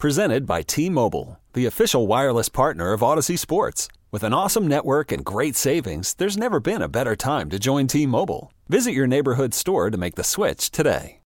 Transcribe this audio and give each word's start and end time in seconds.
Presented 0.00 0.46
by 0.46 0.62
T-Mobile, 0.62 1.38
the 1.52 1.66
official 1.66 2.06
wireless 2.06 2.48
partner 2.48 2.94
of 2.94 3.02
Audacy 3.02 3.38
Sports. 3.38 3.86
With 4.10 4.22
an 4.22 4.32
awesome 4.32 4.66
network 4.66 5.12
and 5.12 5.22
great 5.22 5.56
savings, 5.56 6.14
there's 6.14 6.38
never 6.38 6.58
been 6.58 6.80
a 6.80 6.88
better 6.88 7.14
time 7.14 7.50
to 7.50 7.58
join 7.58 7.86
T-Mobile. 7.86 8.50
Visit 8.70 8.92
your 8.92 9.06
neighborhood 9.06 9.52
store 9.52 9.90
to 9.90 9.98
make 9.98 10.14
the 10.14 10.24
switch 10.24 10.70
today. 10.70 11.20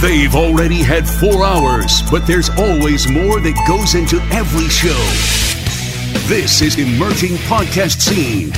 They've 0.00 0.32
already 0.32 0.80
had 0.80 1.08
four 1.08 1.42
hours, 1.44 2.02
but 2.08 2.24
there's 2.24 2.50
always 2.50 3.10
more 3.10 3.40
that 3.40 3.64
goes 3.66 3.96
into 3.96 4.20
every 4.30 4.68
show. 4.68 5.00
This 6.28 6.62
is 6.62 6.78
Emerging 6.78 7.34
Podcast 7.48 8.00
Scene. 8.00 8.50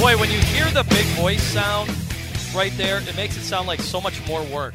Boy, 0.00 0.18
when 0.18 0.30
you 0.30 0.38
hear 0.38 0.70
the 0.70 0.84
big 0.88 1.04
voice 1.08 1.42
sound 1.42 1.90
right 2.56 2.72
there, 2.78 3.02
it 3.02 3.16
makes 3.16 3.36
it 3.36 3.42
sound 3.42 3.68
like 3.68 3.80
so 3.80 4.00
much 4.00 4.26
more 4.26 4.42
work. 4.44 4.72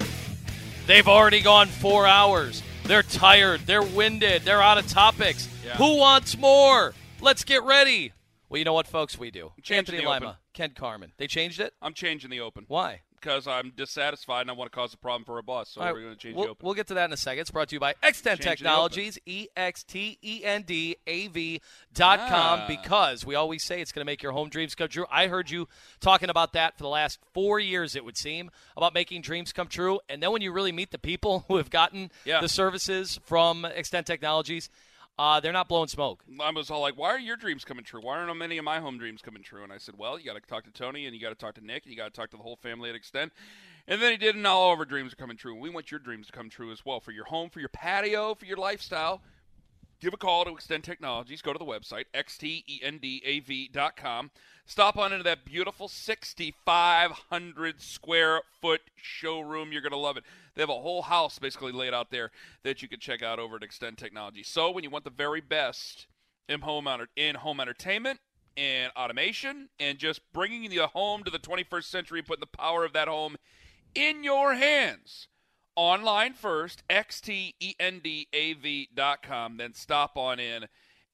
They've 0.85 1.07
already 1.07 1.41
gone 1.41 1.67
four 1.67 2.05
hours. 2.05 2.61
They're 2.83 3.03
tired. 3.03 3.61
They're 3.61 3.81
winded. 3.81 4.41
They're 4.41 4.61
out 4.61 4.77
of 4.77 4.87
topics. 4.87 5.47
Yeah. 5.65 5.75
Who 5.77 5.98
wants 5.98 6.37
more? 6.37 6.93
Let's 7.21 7.45
get 7.45 7.63
ready. 7.63 8.12
Well, 8.49 8.59
you 8.59 8.65
know 8.65 8.73
what, 8.73 8.87
folks? 8.87 9.17
We 9.17 9.31
do. 9.31 9.53
Changing 9.62 9.95
Anthony 9.95 10.05
Lima. 10.05 10.40
Ken 10.53 10.71
Carman. 10.75 11.13
They 11.17 11.27
changed 11.27 11.62
it? 11.62 11.73
I'm 11.81 11.93
changing 11.93 12.29
the 12.29 12.41
open 12.41 12.65
Why? 12.67 13.01
Because 13.24 13.48
I'm 13.48 13.71
dissatisfied 13.76 14.41
and 14.41 14.49
I 14.49 14.54
want 14.54 14.70
to 14.71 14.76
cause 14.76 14.93
a 14.93 14.98
problem 14.98 15.24
for 15.24 15.38
a 15.38 15.43
boss. 15.43 15.70
So 15.70 15.82
right, 15.82 15.93
we're 15.93 16.02
going 16.02 16.13
to 16.13 16.20
change 16.20 16.35
we'll, 16.35 16.46
the 16.46 16.52
open. 16.52 16.66
we'll 16.66 16.74
get 16.74 16.88
to 16.88 16.93
that 16.96 17.05
in 17.05 17.13
a 17.13 17.18
second. 17.18 17.41
It's 17.41 17.52
brought 17.52 17.70
to 17.70 17.76
you 17.76 17.80
by 17.80 17.96
Extend 18.04 18.41
Change 18.41 18.60
Technologies, 18.60 19.18
E 19.26 19.48
X 19.55 19.84
T 19.84 20.18
E 20.21 20.41
N 20.43 20.63
D 20.63 20.98
A 21.07 21.27
V 21.27 21.62
dot 21.93 22.20
com, 22.30 22.60
Ah. 22.62 22.65
because 22.68 23.26
we 23.26 23.35
always 23.35 23.63
say 23.63 23.82
it's 23.82 23.91
going 23.91 24.02
to 24.05 24.10
make 24.12 24.21
your 24.21 24.34
home 24.34 24.49
dreams 24.49 24.76
come 24.76 24.90
true. 24.90 25.05
I 25.12 25.27
heard 25.27 25.49
you 25.49 25.68
talking 26.02 26.30
about 26.30 26.54
that 26.54 26.77
for 26.77 26.84
the 26.84 26.90
last 26.90 27.20
four 27.34 27.60
years, 27.60 27.96
it 27.96 28.04
would 28.04 28.18
seem, 28.18 28.52
about 28.76 28.93
making 28.93 29.21
dreams 29.21 29.54
come 29.54 29.68
true. 29.68 29.99
And 30.10 30.21
then 30.21 30.32
when 30.32 30.41
you 30.41 30.52
really 30.52 30.71
meet 30.71 30.91
the 30.91 30.99
people 30.99 31.46
who 31.48 31.58
have 31.58 31.70
gotten 31.70 32.12
Yeah. 32.26 32.41
the 32.41 32.49
services 32.49 33.20
from 33.24 33.63
Extend 33.65 34.05
Technologies, 34.05 34.70
uh, 35.17 35.39
they're 35.39 35.53
not 35.53 35.67
blowing 35.67 35.87
smoke. 35.87 36.23
I 36.39 36.51
was 36.51 36.71
all 36.71 36.81
like, 36.81 36.97
"Why 36.97 37.09
are 37.09 37.19
your 37.19 37.35
dreams 37.35 37.63
coming 37.63 37.83
true? 37.83 38.01
Why 38.01 38.17
aren't 38.17 38.35
many 38.37 38.57
of 38.57 38.65
my 38.65 38.79
home 38.79 38.97
dreams 38.97 39.21
coming 39.21 39.43
true?" 39.43 39.63
And 39.63 39.71
I 39.71 39.77
said, 39.77 39.95
"Well, 39.97 40.17
you 40.17 40.25
got 40.25 40.41
to 40.41 40.41
talk 40.41 40.63
to 40.65 40.71
Tony, 40.71 41.05
and 41.05 41.15
you 41.15 41.21
got 41.21 41.29
to 41.29 41.35
talk 41.35 41.55
to 41.55 41.65
Nick, 41.65 41.83
and 41.83 41.91
you 41.91 41.97
got 41.97 42.13
to 42.13 42.19
talk 42.19 42.31
to 42.31 42.37
the 42.37 42.43
whole 42.43 42.55
family 42.55 42.89
at 42.89 42.95
Extend." 42.95 43.31
And 43.87 44.01
then 44.01 44.11
he 44.11 44.17
did, 44.17 44.35
and 44.35 44.47
all 44.47 44.73
of 44.73 44.79
our 44.79 44.85
dreams 44.85 45.11
are 45.13 45.17
coming 45.17 45.35
true. 45.35 45.59
We 45.59 45.69
want 45.69 45.91
your 45.91 45.99
dreams 45.99 46.27
to 46.27 46.34
come 46.34 46.49
true 46.49 46.71
as 46.71 46.85
well 46.85 46.99
for 46.99 47.11
your 47.11 47.25
home, 47.25 47.49
for 47.49 47.59
your 47.59 47.69
patio, 47.69 48.34
for 48.34 48.45
your 48.45 48.57
lifestyle. 48.57 49.21
Give 50.04 50.13
a 50.13 50.18
call 50.18 50.43
to 50.43 50.51
Extend 50.51 50.84
Technologies. 50.84 51.41
Go 51.41 51.54
to 51.54 51.57
the 51.57 51.63
website, 51.63 52.07
xtendav.com. 52.13 54.32
Stop 54.65 54.98
on 54.98 55.13
into 55.13 55.23
that 55.23 55.46
beautiful 55.46 55.87
6,500 55.87 57.82
square 57.82 58.41
foot 58.59 58.81
showroom. 58.98 59.71
You're 59.71 59.81
going 59.81 59.93
to 59.93 59.98
love 59.98 60.18
it. 60.18 60.26
They 60.55 60.62
have 60.62 60.68
a 60.68 60.74
whole 60.74 61.04
house 61.04 61.40
basically 61.40 61.71
laid 61.71 61.93
out 61.93 62.12
there 62.12 62.31
that 62.63 62.81
you 62.81 62.90
can 62.90 62.99
check 62.99 63.24
out 63.24 63.40
over 63.40 63.55
at 63.55 63.63
Extend 63.63 63.98
Technology. 63.98 64.44
So 64.44 64.72
when 64.72 64.84
you 64.84 64.90
want 64.90 65.06
the 65.06 65.09
very 65.09 65.40
best 65.40 66.07
in 66.50 66.59
home, 66.59 66.85
in 67.16 67.35
home 67.35 67.62
entertainment 67.62 68.19
and 68.57 68.91
automation 68.97 69.70
and 69.80 69.97
just 69.97 70.20
bringing 70.34 70.70
the 70.70 70.88
home 70.88 71.24
to 71.24 71.31
the 71.31 71.40
21st 71.40 71.85
century, 71.85 72.22
putting 72.22 72.41
the 72.41 72.47
power 72.47 72.84
of 72.84 72.91
that 72.91 73.08
home 73.08 73.38
in 73.96 74.25
your 74.25 74.56
hands 74.56 75.30
online 75.75 76.34
first, 76.34 76.84
E 76.89 77.53
xtendav.com, 77.79 79.57
then 79.57 79.73
stop 79.73 80.17
on 80.17 80.39
in 80.39 80.66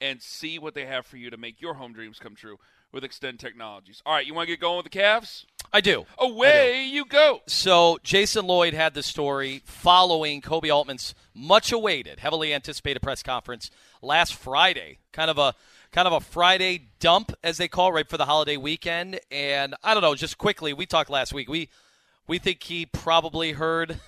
and 0.02 0.22
see 0.22 0.60
what 0.60 0.74
they 0.74 0.86
have 0.86 1.06
for 1.06 1.18
you 1.18 1.30
to 1.30 1.38
make 1.38 1.62
your 1.62 1.74
home 1.76 1.94
dreams 1.94 2.20
come 2.20 2.36
true 2.36 2.58
with 2.92 3.04
Extend 3.04 3.40
Technologies. 3.40 4.02
All 4.06 4.14
right, 4.14 4.26
you 4.26 4.34
want 4.34 4.48
to 4.48 4.54
get 4.54 4.62
going 4.62 4.78
with 4.78 4.92
the 4.92 4.98
Cavs? 4.98 5.46
I 5.72 5.82
do. 5.82 6.06
Away 6.18 6.86
you 6.86 7.06
go. 7.06 7.42
So 7.46 8.00
Jason 8.02 8.48
Lloyd 8.48 8.74
had 8.74 8.96
the 8.96 9.04
story 9.04 9.62
following 9.66 10.42
Koby 10.42 10.74
Altman's 10.74 11.14
much 11.36 11.72
awaited, 11.72 12.20
heavily 12.20 12.54
anticipated 12.54 13.02
press 13.02 13.22
conference 13.22 13.70
last 14.02 14.34
Friday. 14.34 14.98
Kind 15.12 15.30
of 15.30 15.38
a 15.38 15.54
kind 15.92 16.08
of 16.08 16.14
a 16.14 16.20
Friday 16.20 16.88
dump 17.00 17.34
as 17.44 17.58
they 17.58 17.68
call 17.68 17.90
it, 17.90 17.94
right 17.94 18.10
for 18.10 18.18
the 18.18 18.26
holiday 18.26 18.58
weekend. 18.58 19.20
And 19.32 19.76
I 19.84 19.94
don't 19.94 20.02
know, 20.02 20.16
just 20.16 20.38
quickly, 20.38 20.74
we 20.74 20.86
talked 20.88 21.10
last 21.12 21.34
week. 21.34 21.50
We 21.50 21.70
we 22.28 22.40
think 22.40 22.64
he 22.64 22.86
probably 22.88 23.52
heard 23.52 24.00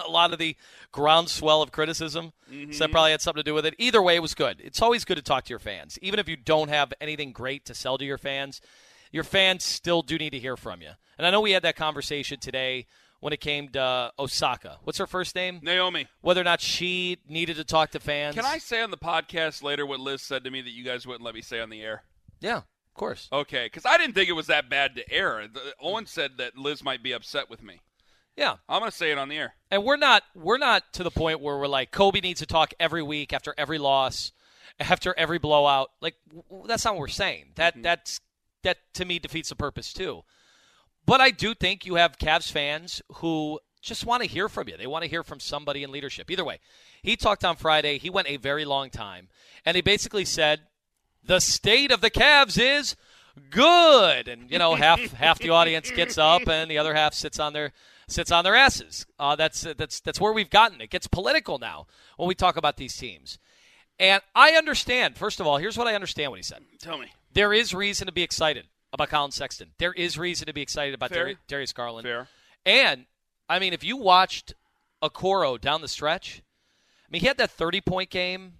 a 0.06 0.10
lot 0.10 0.32
of 0.32 0.38
the 0.38 0.56
groundswell 0.92 1.62
of 1.62 1.72
criticism. 1.72 2.32
So 2.48 2.54
that 2.54 2.68
mm-hmm. 2.68 2.92
probably 2.92 3.10
had 3.12 3.20
something 3.20 3.40
to 3.40 3.48
do 3.48 3.54
with 3.54 3.66
it. 3.66 3.74
Either 3.78 4.02
way, 4.02 4.16
it 4.16 4.22
was 4.22 4.34
good. 4.34 4.60
It's 4.60 4.82
always 4.82 5.04
good 5.04 5.16
to 5.16 5.22
talk 5.22 5.44
to 5.44 5.50
your 5.50 5.58
fans. 5.58 5.98
Even 6.02 6.18
if 6.18 6.28
you 6.28 6.36
don't 6.36 6.68
have 6.68 6.92
anything 7.00 7.32
great 7.32 7.64
to 7.66 7.74
sell 7.74 7.98
to 7.98 8.04
your 8.04 8.18
fans, 8.18 8.60
your 9.12 9.24
fans 9.24 9.64
still 9.64 10.02
do 10.02 10.18
need 10.18 10.30
to 10.30 10.38
hear 10.38 10.56
from 10.56 10.82
you. 10.82 10.90
And 11.18 11.26
I 11.26 11.30
know 11.30 11.40
we 11.40 11.52
had 11.52 11.62
that 11.62 11.76
conversation 11.76 12.40
today 12.40 12.86
when 13.20 13.32
it 13.32 13.40
came 13.40 13.68
to 13.68 14.12
Osaka. 14.18 14.78
What's 14.84 14.98
her 14.98 15.06
first 15.06 15.34
name? 15.34 15.60
Naomi. 15.62 16.08
Whether 16.22 16.40
or 16.40 16.44
not 16.44 16.60
she 16.60 17.18
needed 17.28 17.56
to 17.56 17.64
talk 17.64 17.90
to 17.90 18.00
fans. 18.00 18.34
Can 18.34 18.44
I 18.44 18.58
say 18.58 18.80
on 18.80 18.90
the 18.90 18.96
podcast 18.96 19.62
later 19.62 19.84
what 19.86 20.00
Liz 20.00 20.22
said 20.22 20.44
to 20.44 20.50
me 20.50 20.62
that 20.62 20.70
you 20.70 20.84
guys 20.84 21.06
wouldn't 21.06 21.24
let 21.24 21.34
me 21.34 21.42
say 21.42 21.60
on 21.60 21.70
the 21.70 21.82
air? 21.82 22.02
Yeah, 22.40 22.58
of 22.58 22.94
course. 22.94 23.28
Okay, 23.32 23.66
because 23.66 23.84
I 23.84 23.98
didn't 23.98 24.14
think 24.14 24.28
it 24.28 24.32
was 24.32 24.46
that 24.46 24.70
bad 24.70 24.96
to 24.96 25.12
air. 25.12 25.46
Owen 25.80 26.06
said 26.06 26.32
that 26.38 26.56
Liz 26.56 26.82
might 26.82 27.02
be 27.02 27.12
upset 27.12 27.50
with 27.50 27.62
me. 27.62 27.80
Yeah. 28.36 28.56
I'm 28.68 28.80
going 28.80 28.90
to 28.90 28.96
say 28.96 29.10
it 29.10 29.18
on 29.18 29.28
the 29.28 29.36
air. 29.36 29.54
And 29.70 29.84
we're 29.84 29.96
not 29.96 30.22
we're 30.34 30.58
not 30.58 30.92
to 30.94 31.02
the 31.02 31.10
point 31.10 31.40
where 31.40 31.58
we're 31.58 31.68
like 31.68 31.92
Koby 31.92 32.22
needs 32.22 32.40
to 32.40 32.46
talk 32.46 32.72
every 32.80 33.02
week 33.02 33.32
after 33.32 33.54
every 33.56 33.78
loss, 33.78 34.32
after 34.78 35.14
every 35.16 35.38
blowout. 35.38 35.90
Like 36.00 36.16
w- 36.32 36.66
that's 36.66 36.84
not 36.84 36.94
what 36.94 37.00
we're 37.00 37.08
saying. 37.08 37.52
That 37.56 37.74
mm-hmm. 37.74 37.82
that's 37.82 38.20
that 38.62 38.78
to 38.94 39.04
me 39.04 39.18
defeats 39.18 39.48
the 39.50 39.56
purpose 39.56 39.92
too. 39.92 40.22
But 41.06 41.20
I 41.20 41.30
do 41.30 41.54
think 41.54 41.86
you 41.86 41.94
have 41.96 42.18
Cavs 42.18 42.50
fans 42.50 43.02
who 43.16 43.58
just 43.80 44.04
want 44.04 44.22
to 44.22 44.28
hear 44.28 44.48
from 44.48 44.68
you. 44.68 44.76
They 44.76 44.86
want 44.86 45.04
to 45.04 45.10
hear 45.10 45.22
from 45.22 45.40
somebody 45.40 45.82
in 45.82 45.90
leadership. 45.90 46.30
Either 46.30 46.44
way, 46.44 46.60
he 47.02 47.16
talked 47.16 47.44
on 47.44 47.56
Friday. 47.56 47.98
He 47.98 48.10
went 48.10 48.28
a 48.28 48.36
very 48.36 48.64
long 48.64 48.90
time, 48.90 49.28
and 49.64 49.74
he 49.74 49.82
basically 49.82 50.24
said 50.24 50.60
the 51.24 51.40
state 51.40 51.90
of 51.90 52.00
the 52.00 52.10
Cavs 52.10 52.58
is 52.60 52.96
good, 53.50 54.28
and 54.28 54.50
you 54.50 54.58
know 54.58 54.74
half 54.74 55.00
half 55.12 55.38
the 55.38 55.50
audience 55.50 55.90
gets 55.90 56.18
up, 56.18 56.48
and 56.48 56.70
the 56.70 56.78
other 56.78 56.94
half 56.94 57.14
sits 57.14 57.38
on 57.38 57.52
their 57.52 57.72
sits 58.10 58.30
on 58.32 58.44
their 58.44 58.54
asses. 58.54 59.06
Uh, 59.18 59.36
that's 59.36 59.62
that's 59.76 60.00
that's 60.00 60.20
where 60.20 60.32
we've 60.32 60.50
gotten. 60.50 60.80
It 60.80 60.90
gets 60.90 61.06
political 61.06 61.58
now 61.58 61.86
when 62.16 62.28
we 62.28 62.34
talk 62.34 62.56
about 62.56 62.76
these 62.76 62.96
teams, 62.96 63.38
and 63.98 64.22
I 64.34 64.52
understand. 64.52 65.16
First 65.16 65.40
of 65.40 65.46
all, 65.46 65.58
here's 65.58 65.78
what 65.78 65.86
I 65.86 65.94
understand 65.94 66.30
what 66.30 66.38
he 66.38 66.42
said. 66.42 66.62
Tell 66.78 66.98
me. 66.98 67.08
There 67.32 67.52
is 67.52 67.72
reason 67.74 68.06
to 68.06 68.12
be 68.12 68.22
excited 68.22 68.66
about 68.92 69.08
Colin 69.08 69.30
Sexton. 69.30 69.70
There 69.78 69.92
is 69.92 70.18
reason 70.18 70.46
to 70.46 70.52
be 70.52 70.62
excited 70.62 70.94
about 70.94 71.10
Fair. 71.10 71.24
Dari- 71.24 71.36
Darius 71.46 71.72
Garland. 71.72 72.04
Fair. 72.04 72.28
And 72.66 73.06
I 73.48 73.58
mean, 73.58 73.72
if 73.72 73.84
you 73.84 73.96
watched 73.96 74.54
Okoro 75.02 75.60
down 75.60 75.80
the 75.80 75.88
stretch, 75.88 76.42
I 77.06 77.08
mean, 77.10 77.20
he 77.20 77.26
had 77.26 77.38
that 77.38 77.50
30 77.50 77.80
point 77.80 78.10
game. 78.10 78.54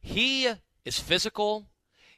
He 0.00 0.48
is 0.84 0.98
physical. 0.98 1.66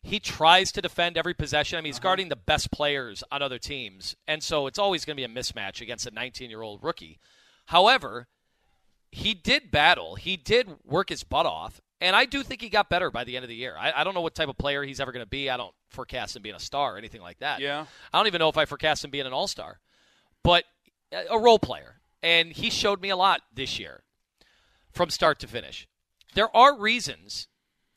He 0.02 0.20
tries 0.20 0.72
to 0.72 0.82
defend 0.82 1.18
every 1.18 1.34
possession. 1.34 1.76
I 1.76 1.80
mean, 1.80 1.86
he's 1.86 1.96
uh-huh. 1.96 2.02
guarding 2.02 2.28
the 2.28 2.36
best 2.36 2.70
players 2.70 3.24
on 3.30 3.42
other 3.42 3.58
teams. 3.58 4.16
And 4.26 4.42
so 4.42 4.66
it's 4.66 4.78
always 4.78 5.04
going 5.04 5.16
to 5.16 5.20
be 5.20 5.24
a 5.24 5.42
mismatch 5.42 5.80
against 5.80 6.06
a 6.06 6.10
19 6.10 6.50
year 6.50 6.62
old 6.62 6.82
rookie. 6.82 7.18
However, 7.66 8.28
he 9.10 9.34
did 9.34 9.70
battle. 9.70 10.14
He 10.14 10.36
did 10.36 10.68
work 10.84 11.08
his 11.08 11.24
butt 11.24 11.46
off. 11.46 11.80
And 12.00 12.14
I 12.14 12.26
do 12.26 12.42
think 12.42 12.60
he 12.60 12.68
got 12.68 12.88
better 12.88 13.10
by 13.10 13.24
the 13.24 13.36
end 13.36 13.44
of 13.44 13.48
the 13.48 13.56
year. 13.56 13.74
I, 13.76 13.92
I 13.96 14.04
don't 14.04 14.14
know 14.14 14.20
what 14.20 14.34
type 14.34 14.48
of 14.48 14.56
player 14.56 14.84
he's 14.84 15.00
ever 15.00 15.10
going 15.10 15.24
to 15.24 15.28
be. 15.28 15.50
I 15.50 15.56
don't 15.56 15.74
forecast 15.90 16.36
him 16.36 16.42
being 16.42 16.54
a 16.54 16.60
star 16.60 16.94
or 16.94 16.98
anything 16.98 17.20
like 17.20 17.38
that. 17.40 17.60
Yeah. 17.60 17.86
I 18.12 18.18
don't 18.18 18.28
even 18.28 18.38
know 18.38 18.48
if 18.48 18.56
I 18.56 18.66
forecast 18.66 19.04
him 19.04 19.10
being 19.10 19.26
an 19.26 19.32
all 19.32 19.48
star, 19.48 19.80
but 20.44 20.64
uh, 21.12 21.22
a 21.30 21.38
role 21.38 21.58
player. 21.58 21.96
And 22.22 22.52
he 22.52 22.70
showed 22.70 23.00
me 23.00 23.10
a 23.10 23.16
lot 23.16 23.40
this 23.52 23.78
year 23.78 24.02
from 24.92 25.10
start 25.10 25.40
to 25.40 25.48
finish. 25.48 25.88
There 26.34 26.54
are 26.56 26.78
reasons 26.78 27.47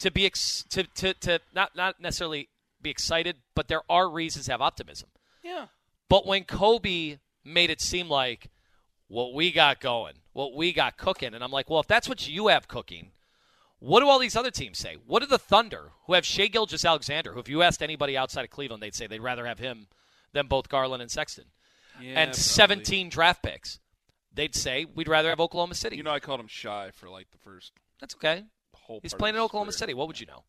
to 0.01 0.12
be 0.12 0.25
ex- 0.25 0.63
to, 0.69 0.83
to, 0.83 1.13
to 1.15 1.39
not, 1.56 1.75
not 1.75 2.00
necessarily 2.00 2.50
be 2.81 2.89
excited, 2.89 3.38
but 3.56 3.68
there 3.68 3.81
are 3.89 4.09
reasons 4.09 4.45
to 4.45 4.51
have 4.51 4.62
optimism. 4.62 5.09
Yeah. 5.44 5.68
But 6.09 6.25
when 6.27 6.44
Koby 6.44 7.19
made 7.44 7.69
it 7.69 7.81
seem 7.81 8.09
like 8.09 8.50
what 9.07 9.33
we 9.33 9.51
got 9.51 9.80
going, 9.80 10.13
what 10.33 10.53
we 10.56 10.74
got 10.74 10.98
cooking, 10.98 11.33
and 11.33 11.44
I'm 11.44 11.51
like, 11.51 11.69
well, 11.69 11.80
if 11.80 11.88
that's 11.88 12.07
what 12.09 12.27
you 12.27 12.48
have 12.48 12.68
cooking, 12.68 13.12
what 13.80 14.00
do 14.01 14.07
all 14.07 14.19
these 14.19 14.36
other 14.36 14.51
teams 14.51 14.77
say? 14.77 14.98
What 15.07 15.21
do 15.21 15.25
the 15.25 15.38
Thunder, 15.39 15.92
who 16.06 16.13
have 16.13 16.25
Shai 16.25 16.48
Gilgeous-Alexander, 16.48 17.33
who 17.33 17.39
if 17.39 17.50
you 17.50 17.62
asked 17.62 17.81
anybody 17.81 18.15
outside 18.15 18.44
of 18.44 18.50
Cleveland, 18.51 18.81
they'd 18.83 18.94
say 18.95 19.07
they'd 19.07 19.19
rather 19.21 19.45
have 19.45 19.59
him 19.59 19.88
than 20.33 20.48
both 20.48 20.69
Garland 20.69 21.01
and 21.01 21.09
Sexton, 21.12 21.45
Yeah, 22.00 22.09
and 22.09 22.30
probably. 22.31 22.33
17 22.42 23.09
draft 23.09 23.42
picks. 23.44 23.80
they'd 24.33 24.56
say 24.56 24.86
we'd 24.86 25.07
rather 25.09 25.30
have 25.30 25.39
Oklahoma 25.39 25.75
City. 25.75 25.98
You 25.98 26.03
know, 26.03 26.12
I 26.12 26.19
called 26.19 26.39
him 26.39 26.48
shy 26.48 26.92
for 26.94 27.09
like 27.09 27.30
the 27.31 27.38
first 27.38 27.74
That's 28.00 28.15
okay. 28.15 28.44
Whole. 28.91 28.99
He's 29.01 29.13
playing 29.13 29.35
in 29.35 29.41
Oklahoma 29.41 29.71
career. 29.71 29.77
City. 29.77 29.93
What 29.93 30.07
would 30.07 30.19
you 30.19 30.27
know? 30.27 30.43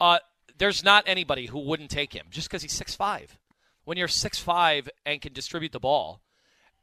Uh, 0.00 0.18
there's 0.58 0.82
not 0.82 1.04
anybody 1.06 1.46
who 1.46 1.58
wouldn't 1.58 1.90
take 1.90 2.12
him 2.12 2.26
just 2.30 2.48
because 2.48 2.62
he's 2.62 2.72
six 2.72 2.94
five. 2.94 3.38
When 3.84 3.96
you're 3.96 4.08
six 4.08 4.38
five 4.38 4.88
and 5.04 5.20
can 5.20 5.32
distribute 5.32 5.72
the 5.72 5.80
ball 5.80 6.20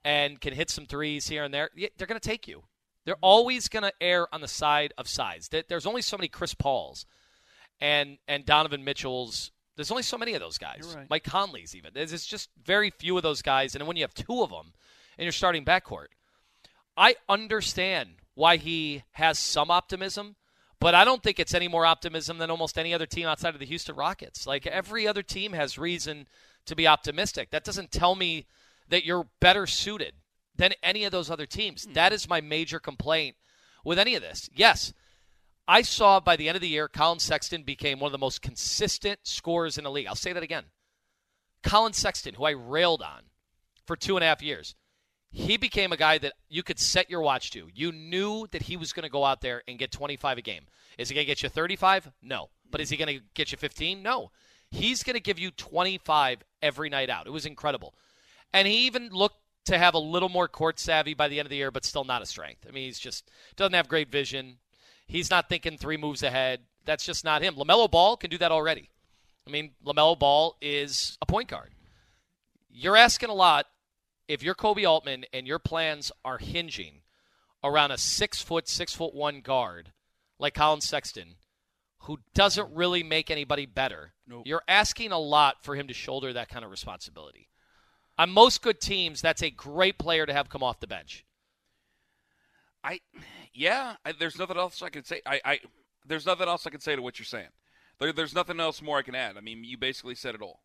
and 0.05 0.39
can 0.39 0.53
hit 0.53 0.69
some 0.69 0.85
threes 0.85 1.27
here 1.27 1.43
and 1.43 1.53
there, 1.53 1.69
they're 1.97 2.07
going 2.07 2.19
to 2.19 2.29
take 2.29 2.47
you. 2.47 2.63
They're 3.05 3.15
always 3.21 3.67
going 3.67 3.83
to 3.83 3.91
err 3.99 4.33
on 4.33 4.41
the 4.41 4.47
side 4.47 4.93
of 4.97 5.07
size. 5.07 5.49
There's 5.49 5.85
only 5.85 6.01
so 6.01 6.17
many 6.17 6.29
Chris 6.29 6.53
Pauls 6.53 7.05
and 7.81 8.17
and 8.27 8.45
Donovan 8.45 8.83
Mitchell's. 8.83 9.51
There's 9.75 9.91
only 9.91 10.03
so 10.03 10.17
many 10.17 10.35
of 10.35 10.39
those 10.39 10.59
guys. 10.59 10.93
Right. 10.95 11.09
Mike 11.09 11.23
Conley's 11.23 11.75
even. 11.75 11.91
There's 11.93 12.25
just 12.25 12.49
very 12.63 12.91
few 12.91 13.17
of 13.17 13.23
those 13.23 13.41
guys. 13.41 13.75
And 13.75 13.87
when 13.87 13.97
you 13.97 14.03
have 14.03 14.13
two 14.13 14.43
of 14.43 14.51
them 14.51 14.73
in 15.17 15.23
your 15.23 15.31
starting 15.31 15.65
backcourt, 15.65 16.07
I 16.95 17.15
understand 17.27 18.09
why 18.35 18.57
he 18.57 19.03
has 19.13 19.39
some 19.39 19.71
optimism, 19.71 20.35
but 20.83 20.93
I 20.93 21.05
don't 21.05 21.23
think 21.23 21.39
it's 21.39 21.53
any 21.53 21.69
more 21.69 21.85
optimism 21.85 22.39
than 22.39 22.51
almost 22.51 22.77
any 22.77 22.93
other 22.93 23.05
team 23.05 23.25
outside 23.25 23.53
of 23.53 23.59
the 23.61 23.65
Houston 23.65 23.95
Rockets. 23.95 24.45
Like 24.45 24.67
every 24.67 25.07
other 25.07 25.23
team 25.23 25.53
has 25.53 25.77
reason 25.77 26.27
to 26.65 26.75
be 26.75 26.87
optimistic. 26.87 27.51
That 27.51 27.63
doesn't 27.63 27.89
tell 27.89 28.15
me 28.15 28.47
that 28.89 29.05
you're 29.05 29.27
better 29.39 29.65
suited 29.65 30.15
than 30.57 30.73
any 30.83 31.05
of 31.05 31.13
those 31.13 31.31
other 31.31 31.45
teams. 31.45 31.85
Hmm. 31.85 31.93
That 31.93 32.11
is 32.11 32.27
my 32.27 32.41
major 32.41 32.79
complaint 32.79 33.37
with 33.85 33.97
any 33.97 34.15
of 34.15 34.21
this. 34.21 34.49
Yes, 34.53 34.93
I 35.69 35.83
saw 35.83 36.19
by 36.19 36.35
the 36.35 36.49
end 36.49 36.57
of 36.57 36.61
the 36.61 36.67
year, 36.67 36.89
Colin 36.89 37.19
Sexton 37.19 37.63
became 37.63 38.01
one 38.01 38.09
of 38.09 38.11
the 38.11 38.17
most 38.17 38.41
consistent 38.41 39.21
scorers 39.23 39.77
in 39.77 39.85
the 39.85 39.91
league. 39.91 40.07
I'll 40.07 40.15
say 40.15 40.33
that 40.33 40.43
again. 40.43 40.65
Colin 41.63 41.93
Sexton, 41.93 42.33
who 42.33 42.43
I 42.43 42.51
railed 42.51 43.01
on 43.01 43.21
for 43.85 43.95
two 43.95 44.17
and 44.17 44.23
a 44.23 44.27
half 44.27 44.41
years, 44.41 44.75
he 45.33 45.57
became 45.57 45.91
a 45.91 45.97
guy 45.97 46.19
that 46.19 46.33
you 46.47 46.61
could 46.61 46.79
set 46.79 47.09
your 47.09 47.21
watch 47.21 47.49
to. 47.51 47.67
You 47.73 47.91
knew 47.91 48.45
that 48.51 48.61
he 48.61 48.77
was 48.77 48.93
going 48.93 49.03
to 49.03 49.09
go 49.09 49.25
out 49.25 49.41
there 49.41 49.63
and 49.67 49.79
get 49.79 49.91
25 49.91 50.37
a 50.37 50.41
game. 50.41 50.65
Is 50.99 51.09
he 51.09 51.15
going 51.15 51.25
to 51.25 51.27
get 51.27 51.41
you 51.41 51.49
35? 51.49 52.11
No. 52.21 52.49
But 52.69 52.81
is 52.81 52.91
he 52.91 52.97
going 52.97 53.17
to 53.17 53.23
get 53.33 53.51
you 53.51 53.57
15? 53.57 54.03
No. 54.03 54.29
He's 54.69 55.01
going 55.01 55.15
to 55.15 55.19
give 55.19 55.39
you 55.39 55.49
25 55.49 56.43
every 56.61 56.87
night 56.87 57.09
out. 57.09 57.25
It 57.25 57.31
was 57.31 57.47
incredible. 57.47 57.95
And 58.53 58.67
he 58.67 58.85
even 58.85 59.09
looked 59.09 59.37
to 59.65 59.77
have 59.79 59.95
a 59.95 59.99
little 59.99 60.29
more 60.29 60.47
court 60.47 60.79
savvy 60.79 61.15
by 61.15 61.27
the 61.27 61.39
end 61.39 61.47
of 61.47 61.49
the 61.49 61.55
year, 61.55 61.71
but 61.71 61.83
still 61.83 62.03
not 62.03 62.21
a 62.21 62.27
strength. 62.27 62.67
I 62.69 62.71
mean, 62.71 62.85
he's 62.85 62.99
just 62.99 63.31
doesn't 63.55 63.73
have 63.73 63.87
great 63.87 64.11
vision. 64.11 64.57
He's 65.07 65.31
not 65.31 65.49
thinking 65.49 65.77
three 65.77 65.97
moves 65.97 66.21
ahead. 66.21 66.59
That's 66.85 67.05
just 67.05 67.25
not 67.25 67.41
him. 67.41 67.55
LaMelo 67.55 67.89
Ball 67.89 68.17
can 68.17 68.29
do 68.29 68.37
that 68.37 68.51
already. 68.51 68.91
I 69.47 69.49
mean, 69.49 69.71
LaMelo 69.83 70.19
Ball 70.19 70.57
is 70.61 71.17
a 71.23 71.25
point 71.25 71.49
guard. 71.49 71.71
You're 72.69 72.97
asking 72.97 73.29
a 73.29 73.33
lot 73.33 73.65
if 74.27 74.43
you're 74.43 74.55
Koby 74.55 74.87
Altman 74.87 75.25
and 75.33 75.47
your 75.47 75.59
plans 75.59 76.11
are 76.23 76.37
hinging 76.37 77.01
around 77.63 77.91
a 77.91 77.97
six 77.97 78.41
foot, 78.41 78.67
six 78.67 78.93
foot 78.93 79.13
one 79.13 79.41
guard 79.41 79.91
like 80.39 80.55
Colin 80.55 80.81
Sexton, 80.81 81.35
who 81.99 82.19
doesn't 82.33 82.75
really 82.75 83.03
make 83.03 83.31
anybody 83.31 83.65
better. 83.65 84.13
Nope. 84.27 84.43
You're 84.45 84.63
asking 84.67 85.11
a 85.11 85.19
lot 85.19 85.63
for 85.63 85.75
him 85.75 85.87
to 85.87 85.93
shoulder 85.93 86.33
that 86.33 86.49
kind 86.49 86.65
of 86.65 86.71
responsibility. 86.71 87.49
On 88.17 88.29
most 88.29 88.61
good 88.61 88.79
teams, 88.79 89.21
that's 89.21 89.41
a 89.41 89.49
great 89.49 89.97
player 89.97 90.25
to 90.25 90.33
have 90.33 90.49
come 90.49 90.63
off 90.63 90.79
the 90.79 90.87
bench. 90.87 91.25
I, 92.83 92.99
yeah. 93.53 93.95
I, 94.05 94.11
there's 94.11 94.37
nothing 94.37 94.57
else 94.57 94.81
I 94.81 94.89
can 94.89 95.03
say. 95.03 95.21
I, 95.25 95.41
I, 95.45 95.59
there's 96.05 96.25
nothing 96.25 96.47
else 96.47 96.67
I 96.67 96.69
can 96.69 96.81
say 96.81 96.95
to 96.95 97.01
what 97.01 97.17
you're 97.17 97.25
saying. 97.25 97.47
There, 97.99 98.11
there's 98.11 98.35
nothing 98.35 98.59
else 98.59 98.81
more 98.81 98.97
I 98.97 99.03
can 99.03 99.15
add. 99.15 99.37
I 99.37 99.41
mean, 99.41 99.63
you 99.63 99.77
basically 99.77 100.15
said 100.15 100.35
it 100.35 100.41
all. 100.41 100.61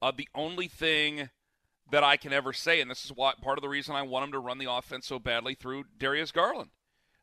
Uh, 0.00 0.12
the 0.16 0.28
only 0.34 0.66
thing 0.66 1.28
that 1.90 2.04
I 2.04 2.16
can 2.16 2.32
ever 2.32 2.52
say, 2.52 2.80
and 2.80 2.90
this 2.90 3.04
is 3.04 3.12
what 3.12 3.40
part 3.40 3.58
of 3.58 3.62
the 3.62 3.68
reason 3.68 3.94
I 3.94 4.02
want 4.02 4.26
him 4.26 4.32
to 4.32 4.38
run 4.38 4.58
the 4.58 4.70
offense 4.70 5.06
so 5.06 5.18
badly 5.18 5.54
through 5.54 5.84
Darius 5.98 6.32
Garland, 6.32 6.70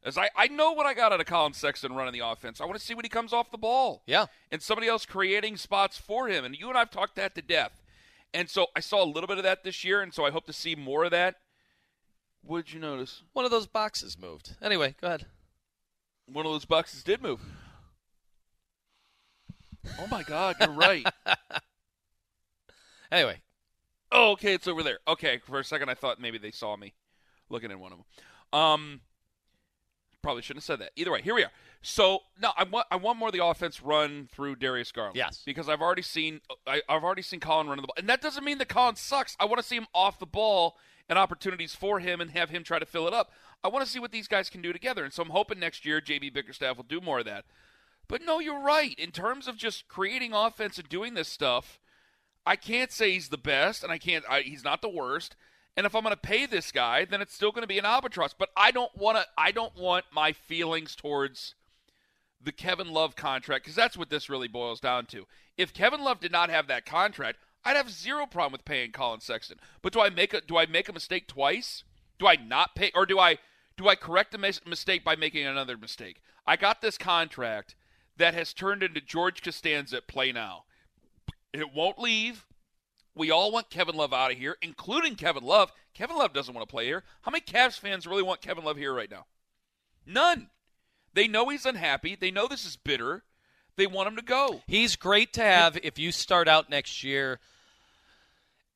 is 0.06 0.18
I, 0.18 0.30
I 0.36 0.48
know 0.48 0.72
what 0.72 0.86
I 0.86 0.94
got 0.94 1.12
out 1.12 1.20
of 1.20 1.26
Colin 1.26 1.54
Sexton 1.54 1.94
running 1.94 2.14
the 2.14 2.26
offense. 2.26 2.62
I 2.62 2.66
want 2.66 2.78
to 2.78 2.84
see 2.84 2.94
when 2.94 3.06
he 3.06 3.10
comes 3.10 3.34
off 3.34 3.52
the 3.52 3.58
ball. 3.58 4.04
Yeah. 4.06 4.28
and 4.52 4.62
somebody 4.62 4.88
else 4.88 5.06
creating 5.06 5.58
spots 5.58 5.98
for 5.98 6.28
him. 6.28 6.46
And 6.46 6.56
you 6.56 6.70
and 6.70 6.78
I've 6.78 6.92
talked 6.92 7.16
that 7.16 7.36
to 7.36 7.42
death. 7.42 7.82
And 8.34 8.50
so 8.50 8.68
I 8.76 8.82
saw 8.82 9.04
a 9.04 9.06
little 9.06 9.28
bit 9.28 9.38
of 9.38 9.44
that 9.44 9.64
this 9.64 9.84
year, 9.84 10.02
and 10.02 10.14
so 10.14 10.26
I 10.26 10.32
hope 10.32 10.46
to 10.48 10.54
see 10.54 10.76
more 10.76 11.06
of 11.06 11.12
that. 11.12 11.36
What 12.44 12.66
did 12.66 12.74
you 12.74 12.80
notice? 12.80 13.24
One 13.34 13.46
of 13.46 13.52
those 13.52 13.68
boxes 13.68 14.18
moved. 14.20 14.56
Anyway, 14.62 14.96
go 15.02 15.08
ahead. 15.08 15.26
One 16.26 16.46
of 16.46 16.52
those 16.52 16.66
boxes 16.66 17.04
did 17.04 17.22
move. 17.22 17.42
Oh 20.00 20.08
my 20.08 20.24
God, 20.24 20.56
you're 20.60 20.70
right. 20.72 21.06
Anyway, 23.10 23.42
oh, 24.12 24.32
okay, 24.32 24.54
it's 24.54 24.68
over 24.68 24.84
there. 24.84 25.00
Okay, 25.08 25.40
for 25.40 25.60
a 25.60 25.64
second 25.64 25.90
I 25.90 25.94
thought 25.94 26.20
maybe 26.20 26.38
they 26.38 26.52
saw 26.52 26.76
me 26.76 26.94
looking 27.50 27.72
in 27.72 27.80
one 27.80 27.92
of 27.92 28.00
them. 28.00 28.60
Um, 28.60 29.02
probably 30.22 30.42
shouldn't 30.42 30.64
have 30.64 30.66
said 30.66 30.80
that. 30.80 30.92
Either 30.96 31.12
way, 31.12 31.22
here 31.22 31.36
we 31.36 31.44
are. 31.44 31.52
So 31.82 32.20
no, 32.42 32.52
I 32.58 32.64
want 32.64 32.88
I 32.92 32.96
want 32.98 33.20
more 33.20 33.30
of 33.30 33.34
the 33.34 33.46
offense 33.46 33.82
run 33.82 34.28
through 34.32 34.58
Darius 34.58 34.92
Garland. 34.92 35.16
Yes. 35.16 35.42
because 35.46 35.70
I've 35.70 35.82
already 35.82 36.02
seen 36.02 36.42
I, 36.66 36.82
I've 36.90 37.04
already 37.04 37.22
seen 37.22 37.40
Colin 37.40 37.68
running 37.68 37.84
the 37.84 37.88
ball, 37.88 37.96
and 37.98 38.10
that 38.10 38.22
doesn't 38.22 38.44
mean 38.44 38.58
that 38.58 38.68
Colin 38.70 38.96
sucks. 38.96 39.36
I 39.40 39.46
want 39.46 39.62
to 39.62 39.64
see 39.64 39.78
him 39.78 39.88
off 39.94 40.20
the 40.20 40.26
ball 40.26 40.78
and 41.10 41.18
opportunities 41.18 41.74
for 41.74 42.00
him, 42.02 42.20
and 42.20 42.32
have 42.32 42.50
him 42.50 42.64
try 42.64 42.80
to 42.80 42.86
fill 42.86 43.08
it 43.08 43.14
up. 43.14 43.32
I 43.64 43.70
want 43.70 43.86
to 43.86 43.90
see 43.90 44.00
what 44.00 44.12
these 44.12 44.28
guys 44.28 44.50
can 44.50 44.62
do 44.62 44.74
together, 44.74 45.04
and 45.06 45.14
so 45.14 45.24
I'm 45.24 45.30
hoping 45.30 45.60
next 45.60 45.86
year 45.86 46.02
JB 46.02 46.34
Bickerstaff 46.34 46.76
will 46.76 46.84
do 46.84 47.00
more 47.00 47.20
of 47.20 47.26
that. 47.26 47.46
But 48.10 48.22
no, 48.22 48.40
you're 48.40 48.62
right. 48.62 48.98
In 48.98 49.12
terms 49.12 49.48
of 49.48 49.58
just 49.58 49.88
creating 49.88 50.34
offense 50.34 50.78
and 50.78 50.90
doing 50.90 51.14
this 51.14 51.28
stuff, 51.28 51.80
I 52.48 52.56
can't 52.56 52.94
say 52.94 53.12
he's 53.12 53.28
the 53.28 53.38
best, 53.38 53.84
and 53.84 53.92
I 53.92 53.98
can't. 53.98 54.24
I, 54.30 54.40
he's 54.40 54.64
not 54.64 54.82
the 54.82 54.88
worst. 54.88 55.36
And 55.76 55.86
if 55.86 55.94
I'm 55.94 56.02
going 56.02 56.16
to 56.16 56.20
pay 56.20 56.46
this 56.46 56.72
guy, 56.72 57.04
then 57.04 57.22
it's 57.22 57.36
still 57.36 57.52
going 57.52 57.64
to 57.64 57.68
be 57.68 57.78
an 57.78 57.86
albatross. 57.86 58.34
But 58.34 58.50
I 58.56 58.72
don't 58.72 58.96
want 58.96 59.18
to. 59.18 59.26
I 59.38 59.52
don't 59.52 59.76
want 59.76 60.06
my 60.14 60.32
feelings 60.32 60.96
towards 60.96 61.56
the 62.42 62.54
Kevin 62.54 62.94
Love 62.94 63.18
contract 63.18 63.66
because 63.66 63.76
that's 63.76 63.98
what 63.98 64.10
this 64.10 64.30
really 64.30 64.48
boils 64.48 64.80
down 64.80 65.08
to. 65.08 65.26
If 65.58 65.74
Kevin 65.74 66.02
Love 66.02 66.22
did 66.22 66.32
not 66.32 66.50
have 66.50 66.68
that 66.68 66.86
contract, 66.86 67.40
I'd 67.66 67.76
have 67.76 67.92
zero 67.92 68.26
problem 68.26 68.54
with 68.54 68.64
paying 68.64 68.94
Colin 68.94 69.20
Sexton. 69.20 69.60
But 69.82 69.92
do 69.92 70.00
I 70.00 70.10
make 70.10 70.34
a 70.34 70.40
do 70.40 70.56
I 70.56 70.68
make 70.68 70.88
a 70.88 70.94
mistake 70.94 71.28
twice? 71.28 71.84
Do 72.18 72.28
I 72.28 72.38
not 72.38 72.76
pay, 72.76 72.92
or 72.96 73.06
do 73.06 73.20
I 73.20 73.40
do 73.76 73.90
I 73.90 73.96
correct 73.96 74.34
a 74.34 74.38
mis- 74.38 74.66
mistake 74.66 75.04
by 75.04 75.18
making 75.18 75.46
another 75.46 75.76
mistake? 75.76 76.22
I 76.46 76.56
got 76.56 76.82
this 76.82 76.98
contract 76.98 77.76
that 78.16 78.34
has 78.34 78.54
turned 78.54 78.84
into 78.84 79.02
George 79.02 79.44
Costanza 79.44 80.02
play 80.02 80.32
now. 80.32 80.64
It 81.54 81.74
won't 81.74 82.00
leave. 82.00 82.46
We 83.16 83.32
all 83.32 83.52
want 83.52 83.70
Kevin 83.70 83.96
Love 83.96 84.14
out 84.14 84.32
of 84.32 84.38
here, 84.38 84.58
including 84.62 85.16
Kevin 85.16 85.44
Love. 85.44 85.72
Kevin 85.94 86.18
Love 86.18 86.34
doesn't 86.34 86.54
want 86.54 86.68
to 86.68 86.72
play 86.72 86.86
here. 86.86 87.04
How 87.22 87.32
many 87.32 87.42
Cavs 87.42 87.80
fans 87.80 88.06
really 88.06 88.22
want 88.24 88.42
Kevin 88.42 88.64
Love 88.64 88.78
here 88.78 88.94
right 88.94 89.10
now? 89.10 89.26
None. 90.06 90.50
They 91.14 91.28
know 91.28 91.50
he's 91.50 91.66
unhappy. 91.66 92.16
They 92.16 92.30
know 92.30 92.48
this 92.48 92.66
is 92.66 92.76
bitter. 92.76 93.24
They 93.76 93.88
want 93.88 94.08
him 94.08 94.16
to 94.16 94.22
go. 94.22 94.62
he's 94.68 94.96
great 94.96 95.34
to 95.34 95.42
have 95.42 95.78
if 95.84 95.98
you 96.00 96.12
start 96.12 96.48
out 96.48 96.70
next 96.70 97.04
year 97.04 97.40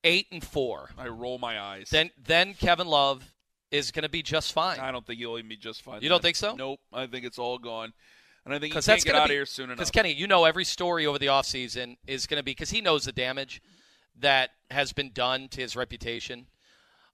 eight 0.04 0.26
and 0.32 0.42
four. 0.44 0.90
I 0.98 1.08
roll 1.08 1.38
my 1.38 1.60
eyes. 1.60 1.90
Then 1.90 2.10
then 2.22 2.54
Kevin 2.54 2.86
Love 2.86 3.32
is 3.70 3.90
going 3.90 4.02
to 4.02 4.08
be 4.08 4.22
just 4.22 4.52
fine. 4.52 4.78
I 4.78 4.92
don't 4.92 5.06
think 5.06 5.18
you'll 5.18 5.38
even 5.38 5.48
be 5.48 5.56
just 5.56 5.82
fine. 5.82 6.02
You 6.02 6.08
don't 6.08 6.22
think 6.22 6.36
so? 6.36 6.54
Nope. 6.54 6.80
I 6.92 7.06
think 7.06 7.24
it's 7.24 7.38
all 7.38 7.58
gone. 7.58 7.92
And 8.44 8.54
I 8.54 8.56
think 8.58 8.64
he 8.64 8.68
Because 8.70 8.86
can't 8.86 8.96
that's 8.96 9.04
get 9.04 9.14
out 9.14 9.28
be 9.28 9.34
of 9.34 9.38
here 9.38 9.46
soon 9.46 9.64
enough. 9.66 9.76
Because 9.76 9.90
Kenny, 9.90 10.12
you 10.12 10.26
know 10.26 10.44
every 10.44 10.64
story 10.64 11.06
over 11.06 11.18
the 11.18 11.26
offseason 11.26 11.96
is 12.06 12.26
going 12.26 12.38
to 12.38 12.44
be 12.44 12.52
because 12.52 12.70
he 12.70 12.80
knows 12.80 13.04
the 13.04 13.12
damage 13.12 13.62
that 14.18 14.50
has 14.70 14.92
been 14.92 15.10
done 15.12 15.48
to 15.48 15.60
his 15.60 15.76
reputation. 15.76 16.46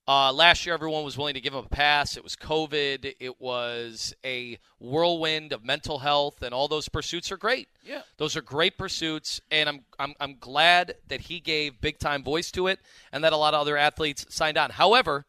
Uh, 0.07 0.33
last 0.33 0.65
year, 0.65 0.75
everyone 0.75 1.05
was 1.05 1.19
willing 1.19 1.35
to 1.35 1.41
give 1.41 1.53
him 1.53 1.63
a 1.67 1.69
pass. 1.69 2.17
It 2.17 2.25
was 2.25 2.35
COVID. 2.35 3.15
It 3.21 3.39
was 3.43 4.15
a 4.25 4.59
whirlwind 4.79 5.53
of 5.53 5.63
mental 5.63 5.99
health, 5.99 6.41
and 6.41 6.55
all 6.55 6.67
those 6.67 6.89
pursuits 6.89 7.31
are 7.31 7.37
great. 7.37 7.69
Yeah. 7.85 8.01
those 8.17 8.35
are 8.35 8.41
great 8.41 8.79
pursuits, 8.79 9.43
and 9.51 9.69
I'm 9.69 9.81
I'm 9.99 10.15
I'm 10.19 10.37
glad 10.41 10.95
that 11.09 11.23
he 11.23 11.41
gave 11.41 11.83
big 11.83 11.99
time 11.99 12.23
voice 12.23 12.51
to 12.53 12.69
it, 12.69 12.81
and 13.13 13.23
that 13.23 13.35
a 13.35 13.37
lot 13.37 13.53
of 13.53 13.61
other 13.61 13.77
athletes 13.77 14.25
signed 14.31 14.57
on. 14.57 14.71
However, 14.71 15.27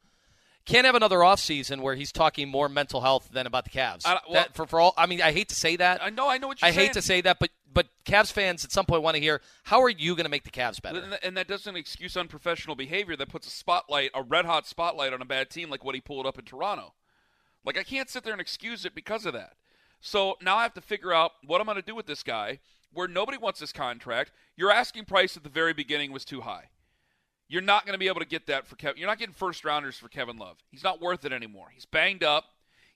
can't 0.65 0.85
have 0.85 0.95
another 0.95 1.17
offseason 1.19 1.81
where 1.81 1.95
he's 1.95 2.11
talking 2.11 2.47
more 2.49 2.69
mental 2.69 3.01
health 3.01 3.29
than 3.31 3.47
about 3.47 3.63
the 3.63 3.69
Cavs. 3.71 4.05
I- 4.05 4.13
well- 4.27 4.33
that, 4.33 4.55
for 4.55 4.65
for 4.67 4.79
all, 4.79 4.93
I 4.97 5.05
mean, 5.05 5.21
I 5.21 5.31
hate 5.31 5.49
to 5.49 5.55
say 5.55 5.75
that. 5.77 6.03
I 6.03 6.09
know. 6.09 6.29
I 6.29 6.37
know 6.37 6.47
what 6.47 6.61
you're 6.61 6.67
I 6.67 6.71
saying. 6.71 6.87
hate 6.87 6.93
to 6.93 7.01
say 7.01 7.21
that, 7.21 7.39
but 7.39 7.49
but 7.71 7.87
Cavs 8.05 8.31
fans 8.31 8.65
at 8.65 8.71
some 8.71 8.85
point 8.85 9.03
want 9.03 9.15
to 9.15 9.21
hear 9.21 9.41
how 9.63 9.81
are 9.81 9.89
you 9.89 10.15
going 10.15 10.25
to 10.25 10.29
make 10.29 10.43
the 10.43 10.49
Cavs 10.51 10.81
better? 10.81 10.99
And- 10.99 11.19
And 11.21 11.37
that 11.37 11.47
doesn't 11.47 11.75
excuse 11.75 12.17
unprofessional 12.17 12.75
behavior 12.75 13.15
that 13.15 13.29
puts 13.29 13.45
a 13.47 13.51
spotlight, 13.51 14.09
a 14.15 14.23
red 14.23 14.45
hot 14.45 14.67
spotlight 14.67 15.13
on 15.13 15.21
a 15.21 15.25
bad 15.25 15.49
team 15.51 15.69
like 15.69 15.83
what 15.83 15.93
he 15.95 16.01
pulled 16.01 16.25
up 16.25 16.39
in 16.39 16.45
Toronto. 16.45 16.93
Like, 17.63 17.77
I 17.77 17.83
can't 17.83 18.09
sit 18.09 18.23
there 18.23 18.31
and 18.33 18.41
excuse 18.41 18.85
it 18.85 18.95
because 18.95 19.25
of 19.25 19.33
that. 19.33 19.53
So 20.01 20.37
now 20.41 20.55
I 20.57 20.63
have 20.63 20.73
to 20.75 20.81
figure 20.81 21.13
out 21.13 21.33
what 21.45 21.59
I'm 21.61 21.65
going 21.65 21.75
to 21.75 21.81
do 21.83 21.93
with 21.93 22.05
this 22.07 22.23
guy 22.23 22.59
where 22.91 23.07
nobody 23.07 23.37
wants 23.37 23.59
this 23.59 23.71
contract. 23.73 24.31
Your 24.55 24.71
asking 24.71 25.05
price 25.05 25.37
at 25.37 25.43
the 25.43 25.49
very 25.49 25.73
beginning 25.73 26.11
was 26.11 26.25
too 26.25 26.41
high. 26.41 26.69
You're 27.49 27.61
not 27.63 27.85
going 27.85 27.93
to 27.93 27.99
be 27.99 28.07
able 28.07 28.19
to 28.21 28.27
get 28.27 28.45
that 28.47 28.67
for 28.67 28.75
Kevin. 28.75 28.99
You're 28.99 29.07
not 29.09 29.17
getting 29.19 29.33
first 29.33 29.65
rounders 29.65 29.97
for 29.97 30.07
Kevin 30.07 30.37
Love. 30.37 30.57
He's 30.71 30.83
not 30.83 31.01
worth 31.01 31.25
it 31.25 31.33
anymore. 31.33 31.67
He's 31.73 31.85
banged 31.85 32.23
up. 32.23 32.45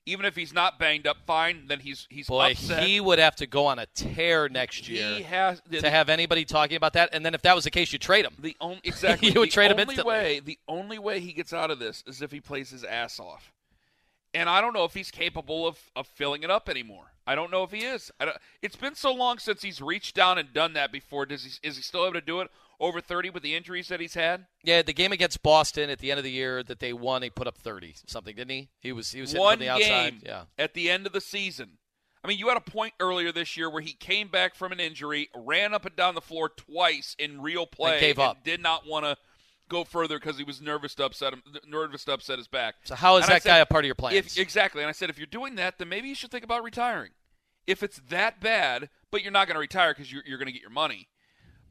Even 0.06 0.26
if 0.26 0.36
he's 0.36 0.52
not 0.52 0.78
banged 0.78 1.06
up, 1.06 1.16
fine. 1.26 1.64
Then 1.66 1.80
he's 1.80 2.06
he's 2.10 2.28
Boy, 2.28 2.50
upset. 2.52 2.82
he 2.82 3.00
would 3.00 3.18
have 3.18 3.34
to 3.36 3.46
go 3.46 3.64
on 3.66 3.78
a 3.78 3.86
tear 3.86 4.50
next 4.50 4.86
year 4.86 5.14
He 5.16 5.22
has 5.22 5.62
to 5.72 5.88
have 5.88 6.10
anybody 6.10 6.44
talking 6.44 6.76
about 6.76 6.92
that. 6.92 7.08
And 7.14 7.24
then 7.24 7.34
if 7.34 7.40
that 7.42 7.54
was 7.54 7.64
the 7.64 7.70
case, 7.70 7.90
you 7.92 7.98
trade 7.98 8.26
him. 8.26 8.34
The 8.38 8.54
only 8.60 8.80
exactly 8.84 9.30
You 9.30 9.40
would 9.40 9.48
the 9.48 9.52
trade 9.52 9.70
him 9.70 9.78
instantly. 9.78 10.04
way 10.12 10.40
the 10.40 10.58
only 10.68 10.98
way 10.98 11.20
he 11.20 11.32
gets 11.32 11.52
out 11.54 11.70
of 11.70 11.78
this 11.78 12.04
is 12.06 12.20
if 12.20 12.30
he 12.32 12.40
plays 12.40 12.68
his 12.70 12.84
ass 12.84 13.18
off. 13.18 13.50
and 14.34 14.48
I 14.48 14.60
don't 14.60 14.74
know 14.74 14.84
if 14.84 14.92
he's 14.92 15.10
capable 15.10 15.66
of, 15.66 15.78
of 15.96 16.06
filling 16.06 16.42
it 16.42 16.50
up 16.50 16.68
anymore. 16.68 17.06
I 17.26 17.34
don't 17.34 17.50
know 17.50 17.62
if 17.62 17.70
he 17.70 17.78
is. 17.78 18.12
it's 18.60 18.76
been 18.76 18.94
so 18.94 19.10
long 19.14 19.38
since 19.38 19.62
he's 19.62 19.80
reached 19.80 20.14
down 20.14 20.36
and 20.36 20.52
done 20.52 20.74
that 20.74 20.92
before. 20.92 21.24
Does 21.24 21.44
he 21.44 21.66
is 21.66 21.76
he 21.76 21.82
still 21.82 22.02
able 22.04 22.12
to 22.12 22.20
do 22.20 22.40
it 22.42 22.50
over 22.80 23.00
30 23.00 23.30
with 23.30 23.42
the 23.42 23.54
injuries 23.54 23.88
that 23.88 24.00
he's 24.00 24.14
had? 24.14 24.46
Yeah, 24.62 24.82
the 24.82 24.92
game 24.92 25.12
against 25.12 25.42
Boston 25.42 25.90
at 25.90 25.98
the 25.98 26.10
end 26.10 26.18
of 26.18 26.24
the 26.24 26.30
year 26.30 26.62
that 26.62 26.80
they 26.80 26.92
won, 26.92 27.22
he 27.22 27.30
put 27.30 27.46
up 27.46 27.56
30 27.56 27.94
something, 28.06 28.34
didn't 28.34 28.50
he? 28.50 28.68
He 28.80 28.92
was 28.92 29.12
he 29.12 29.20
was 29.20 29.34
one 29.34 29.54
from 29.54 29.60
the 29.60 29.68
outside. 29.70 30.10
game 30.10 30.22
yeah. 30.24 30.42
at 30.58 30.74
the 30.74 30.90
end 30.90 31.06
of 31.06 31.12
the 31.12 31.20
season. 31.20 31.78
I 32.24 32.28
mean, 32.28 32.38
you 32.38 32.48
had 32.48 32.56
a 32.56 32.60
point 32.60 32.94
earlier 33.00 33.32
this 33.32 33.54
year 33.54 33.68
where 33.68 33.82
he 33.82 33.92
came 33.92 34.28
back 34.28 34.54
from 34.54 34.72
an 34.72 34.80
injury, 34.80 35.28
ran 35.36 35.74
up 35.74 35.84
and 35.84 35.94
down 35.94 36.14
the 36.14 36.22
floor 36.22 36.48
twice 36.48 37.14
in 37.18 37.42
real 37.42 37.66
play, 37.66 37.92
and 37.92 38.00
gave 38.00 38.18
up. 38.18 38.42
did 38.42 38.62
not 38.62 38.86
want 38.86 39.04
to 39.04 39.16
go 39.68 39.84
further 39.84 40.18
because 40.18 40.38
he 40.38 40.44
was 40.44 40.62
nervous 40.62 40.94
to 40.94 41.04
upset 41.04 41.34
him, 41.34 41.42
nervous 41.66 42.04
to 42.04 42.14
upset 42.14 42.38
his 42.38 42.48
back. 42.48 42.76
So 42.84 42.94
how 42.94 43.16
is 43.16 43.24
and 43.24 43.32
that 43.32 43.42
said, 43.42 43.48
guy 43.50 43.58
a 43.58 43.66
part 43.66 43.84
of 43.84 43.86
your 43.86 43.94
plans? 43.94 44.16
If, 44.16 44.38
exactly. 44.38 44.82
And 44.82 44.88
I 44.88 44.92
said, 44.92 45.10
if 45.10 45.18
you're 45.18 45.26
doing 45.26 45.56
that, 45.56 45.78
then 45.78 45.90
maybe 45.90 46.08
you 46.08 46.14
should 46.14 46.30
think 46.30 46.44
about 46.44 46.64
retiring. 46.64 47.10
If 47.66 47.82
it's 47.82 48.00
that 48.08 48.40
bad, 48.40 48.88
but 49.10 49.22
you're 49.22 49.32
not 49.32 49.46
going 49.46 49.54
to 49.54 49.60
retire 49.60 49.92
because 49.92 50.10
you're, 50.10 50.22
you're 50.26 50.38
going 50.38 50.46
to 50.46 50.52
get 50.52 50.62
your 50.62 50.70
money. 50.70 51.08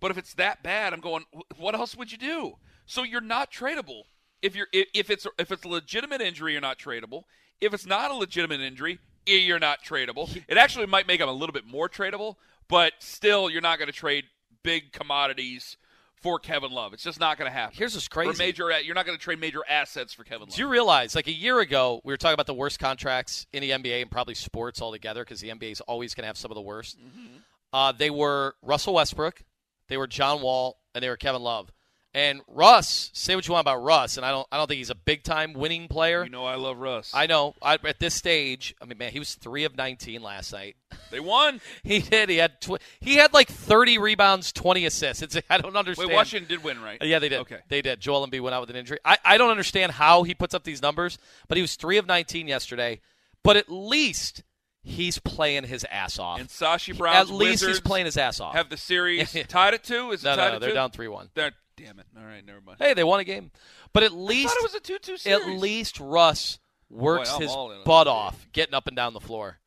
But 0.03 0.11
if 0.11 0.17
it's 0.17 0.33
that 0.33 0.61
bad, 0.61 0.91
I'm 0.91 0.99
going. 0.99 1.23
What 1.55 1.75
else 1.75 1.95
would 1.95 2.11
you 2.11 2.17
do? 2.17 2.55
So 2.85 3.03
you're 3.03 3.21
not 3.21 3.53
tradable. 3.53 4.01
If 4.41 4.53
you're 4.53 4.67
if 4.73 5.09
it's 5.09 5.25
if 5.39 5.49
it's 5.49 5.63
a 5.63 5.67
legitimate 5.69 6.19
injury, 6.19 6.51
you're 6.51 6.61
not 6.61 6.77
tradable. 6.77 7.23
If 7.61 7.73
it's 7.73 7.85
not 7.85 8.11
a 8.11 8.13
legitimate 8.13 8.59
injury, 8.59 8.99
you're 9.25 9.59
not 9.59 9.81
tradable. 9.81 10.27
It 10.49 10.57
actually 10.57 10.87
might 10.87 11.07
make 11.07 11.21
them 11.21 11.29
a 11.29 11.33
little 11.33 11.53
bit 11.53 11.65
more 11.65 11.87
tradable, 11.87 12.35
but 12.67 12.91
still, 12.99 13.49
you're 13.49 13.61
not 13.61 13.79
going 13.79 13.87
to 13.87 13.93
trade 13.93 14.25
big 14.61 14.91
commodities 14.91 15.77
for 16.17 16.37
Kevin 16.37 16.71
Love. 16.73 16.91
It's 16.91 17.03
just 17.03 17.21
not 17.21 17.37
going 17.37 17.49
to 17.49 17.57
happen. 17.57 17.77
Here's 17.77 17.93
what's 17.93 18.09
crazy. 18.09 18.33
For 18.33 18.37
major, 18.39 18.81
you're 18.81 18.95
not 18.95 19.05
going 19.05 19.17
to 19.17 19.23
trade 19.23 19.39
major 19.39 19.61
assets 19.69 20.13
for 20.13 20.25
Kevin 20.25 20.49
Love. 20.49 20.55
Do 20.57 20.61
you 20.61 20.67
realize, 20.67 21.15
like 21.15 21.27
a 21.27 21.33
year 21.33 21.61
ago, 21.61 22.01
we 22.03 22.11
were 22.11 22.17
talking 22.17 22.33
about 22.33 22.47
the 22.47 22.53
worst 22.53 22.77
contracts 22.77 23.47
in 23.53 23.61
the 23.61 23.69
NBA 23.69 24.01
and 24.01 24.11
probably 24.11 24.35
sports 24.35 24.81
altogether 24.81 25.23
because 25.23 25.39
the 25.39 25.47
NBA 25.47 25.71
is 25.71 25.79
always 25.79 26.13
going 26.13 26.23
to 26.23 26.27
have 26.27 26.37
some 26.37 26.51
of 26.51 26.55
the 26.55 26.61
worst. 26.61 26.99
Mm-hmm. 26.99 27.37
Uh, 27.71 27.93
they 27.93 28.09
were 28.09 28.55
Russell 28.61 28.95
Westbrook, 28.95 29.41
they 29.87 29.97
were 29.97 30.07
John 30.07 30.41
Wall, 30.41 30.77
and 30.93 31.03
they 31.03 31.09
were 31.09 31.17
Kevin 31.17 31.41
Love. 31.41 31.71
And 32.15 32.41
Russ, 32.47 33.09
say 33.13 33.35
what 33.35 33.47
you 33.47 33.53
want 33.53 33.63
about 33.63 33.81
Russ, 33.81 34.17
and 34.17 34.25
I 34.25 34.29
don't, 34.29 34.47
I 34.51 34.57
don't 34.57 34.67
think 34.67 34.77
he's 34.77 34.91
a 34.91 34.95
big 34.95 35.23
time 35.23 35.53
winning 35.53 35.87
player. 35.87 36.23
You 36.23 36.29
know, 36.29 36.45
I 36.45 36.55
love 36.55 36.77
Russ. 36.77 37.11
I 37.11 37.25
know. 37.25 37.55
I, 37.59 37.79
at 37.83 37.99
this 37.99 38.13
stage, 38.13 38.75
I 38.79 38.85
mean, 38.85 38.99
man, 38.99 39.11
he 39.11 39.17
was 39.17 39.33
three 39.33 39.63
of 39.63 39.75
nineteen 39.75 40.21
last 40.21 40.53
night. 40.53 40.75
They 41.09 41.19
won. 41.19 41.59
he 41.83 41.99
did. 41.99 42.29
He 42.29 42.37
had 42.37 42.61
tw- 42.61 42.79
he 42.99 43.15
had 43.15 43.33
like 43.33 43.47
thirty 43.47 43.97
rebounds, 43.97 44.51
twenty 44.51 44.85
assists. 44.85 45.23
It's, 45.23 45.37
I 45.49 45.57
don't 45.57 45.75
understand. 45.75 46.09
Wait, 46.09 46.15
Washington 46.15 46.47
did 46.47 46.63
win, 46.63 46.79
right? 46.83 47.01
Yeah, 47.01 47.17
they 47.17 47.29
did. 47.29 47.39
Okay, 47.39 47.59
they 47.69 47.81
did. 47.81 47.99
Joel 47.99 48.27
Embiid 48.27 48.41
went 48.41 48.53
out 48.53 48.61
with 48.61 48.69
an 48.69 48.75
injury. 48.75 48.99
I, 49.03 49.17
I 49.25 49.37
don't 49.39 49.49
understand 49.49 49.93
how 49.93 50.21
he 50.21 50.35
puts 50.35 50.53
up 50.53 50.63
these 50.63 50.83
numbers, 50.83 51.17
but 51.47 51.57
he 51.57 51.63
was 51.63 51.75
three 51.75 51.97
of 51.97 52.05
nineteen 52.05 52.47
yesterday. 52.47 53.01
But 53.43 53.57
at 53.57 53.71
least 53.71 54.43
he's 54.83 55.17
playing 55.19 55.63
his 55.63 55.85
ass 55.89 56.19
off. 56.19 56.39
And 56.39 56.49
Sashi 56.49 56.95
Brown, 56.95 57.15
at 57.15 57.29
least 57.29 57.63
Wizards 57.63 57.77
he's 57.77 57.81
playing 57.81 58.05
his 58.05 58.17
ass 58.17 58.39
off. 58.39 58.53
Have 58.53 58.69
the 58.69 58.77
series 58.77 59.35
tied 59.47 59.73
at 59.73 59.83
two? 59.83 60.11
Is 60.11 60.23
no, 60.23 60.33
it 60.33 60.35
tied 60.35 60.49
no, 60.49 60.55
at 60.55 60.61
they're 60.61 60.69
two? 60.69 60.75
down 60.75 60.91
three 60.91 61.07
one. 61.07 61.29
They're 61.33 61.53
damn 61.75 61.99
it. 61.99 62.05
All 62.17 62.23
right, 62.23 62.45
never 62.45 62.61
mind. 62.61 62.77
Hey, 62.79 62.93
they 62.93 63.03
won 63.03 63.19
a 63.19 63.23
game, 63.23 63.51
but 63.93 64.03
at 64.03 64.13
least 64.13 64.55
it 64.55 64.63
was 64.63 64.75
a 64.75 64.79
two-two 64.79 65.17
series. 65.17 65.41
At 65.41 65.49
least 65.49 65.99
Russ 65.99 66.59
works 66.89 67.31
Boy, 67.31 67.39
his 67.39 67.51
butt 67.51 67.85
butt 67.85 68.07
off, 68.07 68.47
getting 68.51 68.75
up 68.75 68.87
and 68.87 68.95
down 68.95 69.13
the 69.13 69.19
floor. 69.19 69.59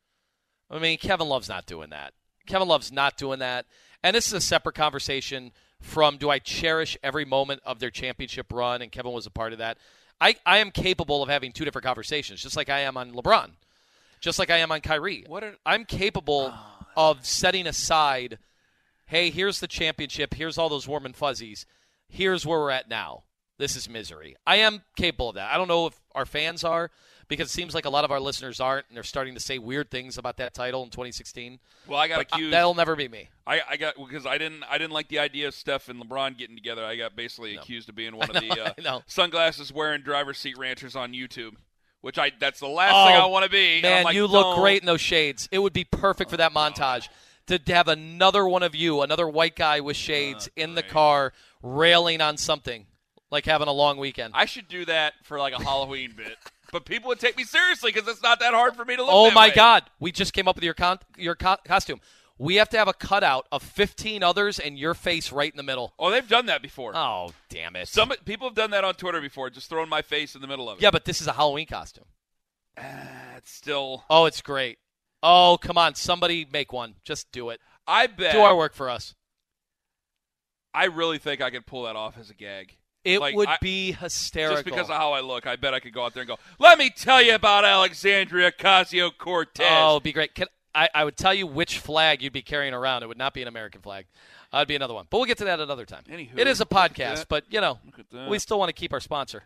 I 0.69 0.79
mean, 0.79 0.97
Kevin 0.97 1.27
Love's 1.27 1.49
not 1.49 1.65
doing 1.65 1.89
that. 1.89 2.13
Kevin 2.45 2.67
Love's 2.67 2.91
not 2.91 3.17
doing 3.17 3.39
that. 3.39 3.65
And 4.03 4.15
this 4.15 4.27
is 4.27 4.33
a 4.33 4.41
separate 4.41 4.75
conversation 4.75 5.51
from 5.81 6.17
do 6.17 6.29
I 6.29 6.39
cherish 6.39 6.97
every 7.03 7.25
moment 7.25 7.61
of 7.65 7.79
their 7.79 7.89
championship 7.89 8.51
run, 8.51 8.81
and 8.81 8.91
Kevin 8.91 9.11
was 9.11 9.25
a 9.25 9.31
part 9.31 9.53
of 9.53 9.59
that. 9.59 9.77
I, 10.19 10.35
I 10.45 10.57
am 10.59 10.71
capable 10.71 11.21
of 11.21 11.29
having 11.29 11.51
two 11.51 11.65
different 11.65 11.85
conversations, 11.85 12.41
just 12.41 12.57
like 12.57 12.69
I 12.69 12.79
am 12.79 12.97
on 12.97 13.13
LeBron, 13.13 13.51
just 14.19 14.39
like 14.39 14.49
I 14.49 14.57
am 14.57 14.71
on 14.71 14.81
Kyrie. 14.81 15.25
What 15.27 15.43
are, 15.43 15.55
I'm 15.65 15.85
capable 15.85 16.53
oh, 16.53 16.85
of 16.95 17.25
setting 17.25 17.67
aside, 17.67 18.39
hey, 19.05 19.29
here's 19.29 19.59
the 19.59 19.67
championship, 19.67 20.33
here's 20.33 20.57
all 20.57 20.69
those 20.69 20.87
warm 20.87 21.05
and 21.05 21.15
fuzzies, 21.15 21.65
here's 22.07 22.45
where 22.45 22.59
we're 22.59 22.71
at 22.71 22.89
now. 22.89 23.23
This 23.59 23.75
is 23.75 23.89
misery. 23.89 24.35
I 24.45 24.57
am 24.57 24.83
capable 24.95 25.29
of 25.29 25.35
that. 25.35 25.51
I 25.51 25.57
don't 25.57 25.67
know 25.67 25.87
if 25.87 25.99
our 26.13 26.27
fans 26.27 26.63
are 26.63 26.91
because 27.27 27.49
it 27.49 27.51
seems 27.51 27.73
like 27.75 27.85
a 27.85 27.89
lot 27.89 28.05
of 28.05 28.11
our 28.11 28.19
listeners 28.19 28.59
aren't, 28.59 28.85
and 28.87 28.95
they're 28.95 29.03
starting 29.03 29.33
to 29.33 29.39
say 29.39 29.57
weird 29.57 29.89
things 29.89 30.17
about 30.17 30.37
that 30.37 30.53
title 30.53 30.83
in 30.83 30.89
2016. 30.89 31.59
Well, 31.87 31.99
I 31.99 32.07
got 32.07 32.17
but 32.17 32.33
accused. 32.33 32.53
That'll 32.53 32.75
never 32.75 32.95
be 32.95 33.07
me. 33.07 33.29
I, 33.45 33.61
I 33.69 33.77
got 33.77 33.95
because 33.97 34.25
I 34.25 34.37
didn't 34.37 34.63
I 34.69 34.77
didn't 34.77 34.93
like 34.93 35.09
the 35.09 35.19
idea 35.19 35.47
of 35.47 35.55
Steph 35.55 35.89
and 35.89 36.01
LeBron 36.01 36.37
getting 36.37 36.55
together. 36.55 36.85
I 36.85 36.95
got 36.95 37.15
basically 37.15 37.55
no. 37.55 37.61
accused 37.61 37.89
of 37.89 37.95
being 37.95 38.15
one 38.15 38.29
know, 38.31 38.39
of 38.39 38.75
the 38.75 38.89
uh, 38.89 38.99
sunglasses 39.07 39.73
wearing 39.73 40.01
driver's 40.01 40.37
seat 40.37 40.57
ranchers 40.57 40.95
on 40.95 41.13
YouTube. 41.13 41.53
Which 42.07 42.17
I 42.17 42.31
that's 42.39 42.61
the 42.61 42.69
last 42.69 42.93
oh, 42.95 43.05
thing 43.05 43.21
I 43.21 43.25
want 43.25 43.43
to 43.43 43.51
be. 43.51 43.81
Man, 43.81 44.05
like, 44.05 44.15
you 44.15 44.27
look 44.27 44.55
great 44.55 44.81
in 44.81 44.85
those 44.85 45.01
shades. 45.01 45.49
It 45.51 45.59
would 45.59 45.73
be 45.73 45.83
perfect 45.83 46.31
for 46.31 46.37
that 46.37 46.53
oh, 46.55 46.57
montage. 46.57 47.09
To 47.47 47.59
have 47.67 47.89
another 47.89 48.47
one 48.47 48.63
of 48.63 48.75
you, 48.75 49.01
another 49.01 49.27
white 49.27 49.57
guy 49.57 49.81
with 49.81 49.97
shades 49.97 50.47
oh, 50.47 50.61
in 50.61 50.75
the 50.75 50.83
car, 50.83 51.33
railing 51.61 52.21
on 52.21 52.37
something, 52.37 52.85
like 53.29 53.45
having 53.45 53.67
a 53.67 53.73
long 53.73 53.97
weekend. 53.97 54.35
I 54.37 54.45
should 54.45 54.69
do 54.69 54.85
that 54.85 55.15
for 55.23 55.37
like 55.37 55.53
a 55.53 55.61
Halloween 55.61 56.13
bit 56.15 56.37
but 56.71 56.85
people 56.85 57.09
would 57.09 57.19
take 57.19 57.37
me 57.37 57.43
seriously 57.43 57.91
because 57.91 58.07
it's 58.07 58.23
not 58.23 58.39
that 58.39 58.53
hard 58.53 58.75
for 58.75 58.85
me 58.85 58.95
to 58.95 59.01
look. 59.01 59.11
Oh 59.11 59.31
my 59.31 59.49
way. 59.49 59.53
God! 59.53 59.83
We 59.99 60.13
just 60.13 60.31
came 60.31 60.47
up 60.47 60.55
with 60.55 60.63
your 60.63 60.73
con- 60.73 60.99
your 61.17 61.35
co- 61.35 61.57
costume. 61.65 61.99
We 62.39 62.55
have 62.55 62.69
to 62.69 62.77
have 62.77 62.87
a 62.87 62.93
cutout 62.93 63.47
of 63.51 63.63
15 63.63 64.21
others 64.21 64.59
and 64.59 64.77
your 64.77 64.93
face 64.93 65.31
right 65.31 65.51
in 65.51 65.57
the 65.57 65.63
middle. 65.63 65.93
Oh, 65.97 66.11
they've 66.11 66.27
done 66.27 66.45
that 66.47 66.61
before. 66.61 66.95
Oh, 66.95 67.31
damn 67.49 67.75
it! 67.75 67.87
Some 67.87 68.11
people 68.25 68.47
have 68.47 68.55
done 68.55 68.71
that 68.71 68.83
on 68.83 68.93
Twitter 68.93 69.21
before, 69.21 69.49
just 69.49 69.69
throwing 69.69 69.89
my 69.89 70.01
face 70.01 70.35
in 70.35 70.41
the 70.41 70.47
middle 70.47 70.69
of 70.69 70.77
it. 70.77 70.83
Yeah, 70.83 70.91
but 70.91 71.05
this 71.05 71.21
is 71.21 71.27
a 71.27 71.33
Halloween 71.33 71.65
costume. 71.65 72.05
Uh, 72.77 72.83
it's 73.37 73.51
still. 73.51 74.03
Oh, 74.09 74.25
it's 74.25 74.41
great. 74.41 74.77
Oh, 75.23 75.57
come 75.61 75.77
on! 75.77 75.95
Somebody 75.95 76.47
make 76.51 76.71
one. 76.71 76.95
Just 77.03 77.31
do 77.31 77.49
it. 77.49 77.59
I 77.87 78.07
bet. 78.07 78.33
Do 78.33 78.41
our 78.41 78.55
work 78.55 78.75
for 78.75 78.89
us. 78.89 79.15
I 80.73 80.85
really 80.85 81.17
think 81.17 81.41
I 81.41 81.49
could 81.49 81.65
pull 81.65 81.83
that 81.83 81.95
off 81.95 82.19
as 82.19 82.29
a 82.29 82.35
gag. 82.35 82.77
It 83.03 83.19
like, 83.19 83.35
would 83.35 83.47
I, 83.47 83.57
be 83.61 83.93
hysterical. 83.93 84.57
Just 84.57 84.65
because 84.65 84.89
of 84.89 84.97
how 84.97 85.13
I 85.13 85.21
look, 85.21 85.47
I 85.47 85.55
bet 85.55 85.73
I 85.73 85.79
could 85.79 85.93
go 85.93 86.03
out 86.03 86.13
there 86.13 86.21
and 86.21 86.27
go, 86.27 86.37
let 86.59 86.77
me 86.77 86.89
tell 86.89 87.21
you 87.21 87.35
about 87.35 87.63
Alexandria 87.63 88.51
Ocasio 88.51 89.09
Cortez. 89.17 89.65
Oh, 89.71 89.93
it'd 89.93 90.03
be 90.03 90.11
great. 90.11 90.35
Can, 90.35 90.47
I, 90.77 90.89
I 90.93 91.03
would 91.03 91.17
tell 91.17 91.33
you 91.33 91.47
which 91.47 91.79
flag 91.79 92.21
you'd 92.21 92.33
be 92.33 92.43
carrying 92.43 92.73
around. 92.73 93.01
It 93.01 93.07
would 93.07 93.17
not 93.17 93.33
be 93.33 93.41
an 93.41 93.47
American 93.47 93.81
flag. 93.81 94.05
Uh, 94.53 94.57
it'd 94.57 94.67
be 94.67 94.75
another 94.75 94.93
one. 94.93 95.07
But 95.09 95.17
we'll 95.17 95.25
get 95.25 95.39
to 95.39 95.45
that 95.45 95.59
another 95.59 95.85
time. 95.85 96.03
Anywho, 96.09 96.37
it 96.37 96.47
is 96.47 96.61
a 96.61 96.65
podcast, 96.65 97.25
but, 97.27 97.45
you 97.49 97.59
know, 97.59 97.79
we 98.29 98.37
still 98.37 98.59
want 98.59 98.69
to 98.69 98.73
keep 98.73 98.93
our 98.93 98.99
sponsor. 98.99 99.43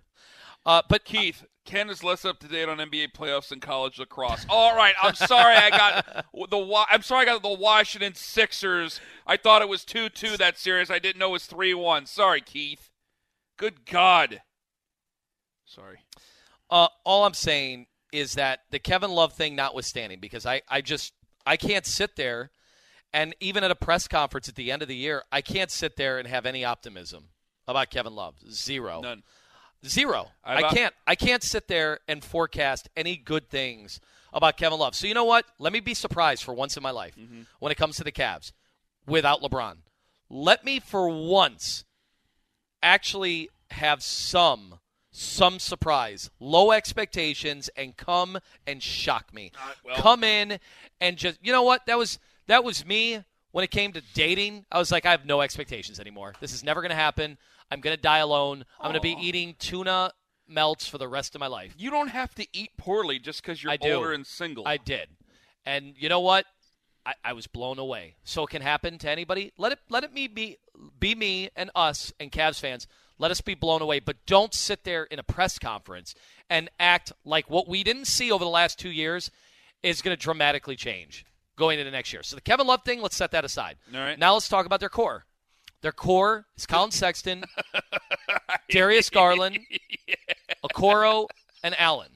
Uh, 0.66 0.82
but 0.90 1.06
Keith, 1.06 1.46
Ken 1.66 1.90
is 1.90 2.04
less 2.04 2.26
up 2.26 2.40
to 2.40 2.48
date 2.48 2.68
on 2.68 2.78
NBA 2.78 3.14
playoffs 3.14 3.52
and 3.52 3.62
college 3.62 3.98
lacrosse. 3.98 4.46
All 4.50 4.76
right, 4.76 4.94
I'm 5.02 5.16
sorry 5.16 5.56
I 5.56 5.70
got 5.70 6.26
the 6.50 6.86
I'm 6.90 7.02
sorry 7.02 7.24
I 7.24 7.26
got 7.26 7.42
the 7.42 7.50
Washington 7.50 8.14
Sixers. 8.14 9.00
I 9.26 9.38
thought 9.38 9.64
it 9.64 9.70
was 9.70 9.84
two 9.84 10.10
two 10.10 10.38
that 10.38 10.60
series. 10.60 10.92
I 10.92 11.00
didn't 11.00 11.18
know 11.18 11.30
it 11.30 11.32
was 11.32 11.46
three 11.48 11.74
one. 11.74 12.06
Sorry, 12.06 12.42
Keith. 12.42 12.92
Good 13.58 13.86
God. 13.86 14.42
Sorry. 15.66 16.00
Uh, 16.70 16.90
all 17.06 17.26
I'm 17.26 17.34
saying 17.34 17.88
is 18.12 18.36
that 18.36 18.60
the 18.70 18.80
Kevin 18.80 19.12
Love 19.12 19.34
thing 19.34 19.56
notwithstanding, 19.56 20.20
because 20.20 20.46
I, 20.46 20.62
I 20.70 20.82
just 20.82 21.14
I 21.46 21.58
can't 21.58 21.86
sit 21.86 22.16
there 22.16 22.52
and 23.14 23.36
even 23.40 23.64
at 23.64 23.72
a 23.72 23.76
press 23.76 24.08
conference 24.08 24.48
at 24.48 24.56
the 24.56 24.72
end 24.72 24.82
of 24.82 24.88
the 24.88 24.96
year, 24.96 25.24
I 25.32 25.42
can't 25.42 25.70
sit 25.70 25.98
there 25.98 26.18
and 26.18 26.28
have 26.28 26.46
any 26.46 26.64
optimism 26.64 27.26
about 27.68 27.90
Kevin 27.90 28.16
Love. 28.16 28.36
Zero. 28.50 29.02
None. 29.02 29.24
Zero. 29.86 30.28
I, 30.44 30.64
I 30.64 30.74
can't 30.74 30.94
I 31.08 31.16
can't 31.16 31.44
sit 31.44 31.68
there 31.68 32.00
and 32.08 32.24
forecast 32.24 32.90
any 32.96 33.18
good 33.18 33.50
things 33.50 34.00
about 34.32 34.56
Kevin 34.56 34.80
Love. 34.80 34.96
So 34.96 35.08
you 35.08 35.14
know 35.14 35.26
what? 35.26 35.46
Let 35.60 35.74
me 35.74 35.80
be 35.80 35.94
surprised 35.94 36.44
for 36.44 36.54
once 36.54 36.78
in 36.78 36.84
my 36.84 36.92
life 36.92 37.16
mm-hmm. 37.20 37.42
when 37.60 37.72
it 37.72 37.76
comes 37.76 37.98
to 37.98 38.04
the 38.04 38.12
Cavs 38.12 38.52
without 39.08 39.42
LeBron. 39.42 39.78
Let 40.30 40.64
me 40.64 40.80
for 40.80 41.10
once 41.10 41.84
actually 42.84 43.50
have 43.72 44.02
some 44.04 44.80
some 45.12 45.60
surprise, 45.60 46.30
low 46.40 46.72
expectations, 46.72 47.70
and 47.76 47.96
come 47.98 48.40
and 48.66 48.82
shock 48.82 49.34
me. 49.34 49.52
Uh, 49.56 49.72
well, 49.86 49.96
come 49.98 50.24
in 50.24 50.60
and 51.00 51.18
just 51.18 51.38
you 51.44 51.52
know 51.52 51.64
what 51.64 51.86
that 51.86 51.98
was 51.98 52.20
that 52.48 52.64
was 52.64 52.86
me 52.86 53.24
when 53.52 53.64
it 53.64 53.72
came 53.72 53.92
to 53.94 54.02
dating. 54.14 54.66
I 54.72 54.80
was 54.80 54.92
like, 54.92 55.06
I 55.06 55.12
have 55.12 55.26
no 55.26 55.42
expectations 55.42 56.00
anymore. 56.00 56.34
This 56.40 56.54
is 56.54 56.64
never 56.64 56.82
going 56.82 56.92
to 56.92 56.96
happen. 56.96 57.38
I'm 57.70 57.82
going 57.82 57.96
to 57.96 58.02
die 58.02 58.20
alone. 58.20 58.66
I'm 58.80 58.92
going 58.92 58.96
to 58.96 59.02
be 59.02 59.16
eating 59.20 59.56
tuna 59.60 60.12
melts 60.48 60.88
for 60.88 60.98
the 60.98 61.08
rest 61.08 61.36
of 61.36 61.40
my 61.40 61.48
life. 61.48 61.74
You 61.78 61.90
don't 61.90 62.10
have 62.10 62.36
to 62.36 62.48
eat 62.54 62.72
poorly 62.78 63.20
just 63.20 63.42
because 63.42 63.64
you're 63.64 63.72
I 63.72 63.78
do. 63.78 63.94
older 63.94 64.14
and 64.14 64.26
single. 64.26 64.68
I 64.68 64.78
did, 64.78 65.08
and 65.66 65.94
you 65.98 66.10
know 66.10 66.20
what? 66.20 66.46
I, 67.06 67.14
I, 67.24 67.34
was 67.34 67.48
blown 67.48 67.80
away. 67.80 68.16
So 68.24 68.44
it 68.44 68.52
can 68.52 68.62
happen 68.62 69.00
to 69.00 69.10
anybody. 69.10 69.52
Let 69.58 69.72
it 69.72 69.80
let 69.90 70.04
it 70.04 70.14
me 70.14 70.28
be 70.28 70.58
be 71.00 71.16
me 71.16 71.50
and 71.56 71.72
us 71.74 72.14
and 72.20 72.32
Cavs 72.32 72.60
fans. 72.60 72.88
Let 73.22 73.30
us 73.30 73.40
be 73.40 73.54
blown 73.54 73.84
away, 73.84 74.00
but 74.00 74.18
don't 74.26 74.52
sit 74.52 74.84
there 74.84 75.04
in 75.04 75.20
a 75.20 75.24
press 75.24 75.60
conference 75.60 76.16
and 76.50 76.72
act 76.80 77.14
like 77.24 77.52
what 77.52 77.68
we 77.68 77.84
didn't 77.84 78.06
see 78.06 78.32
over 78.32 78.44
the 78.44 78.50
last 78.50 78.80
two 78.80 78.90
years 78.90 79.30
is 79.84 80.02
going 80.02 80.18
to 80.18 80.22
dramatically 80.22 80.76
change 80.76 81.24
going 81.56 81.78
into 81.78 81.92
next 81.92 82.12
year. 82.12 82.24
So 82.24 82.36
the 82.36 82.42
Kevin 82.42 82.66
Love 82.66 82.84
thing, 82.84 83.00
let's 83.00 83.16
set 83.16 83.30
that 83.32 83.46
aside. 83.46 83.78
All 83.94 84.00
right. 84.00 84.18
Now 84.18 84.34
let's 84.34 84.50
talk 84.50 84.66
about 84.66 84.80
their 84.80 84.90
core. 84.90 85.26
Their 85.82 85.92
core 85.92 86.48
is 86.58 86.66
Colin 86.66 86.90
Sexton, 86.90 87.44
Darius 88.72 89.12
Garland, 89.12 89.60
yeah. 90.08 90.16
Okoro, 90.66 91.28
and 91.64 91.80
Allen. 91.80 92.10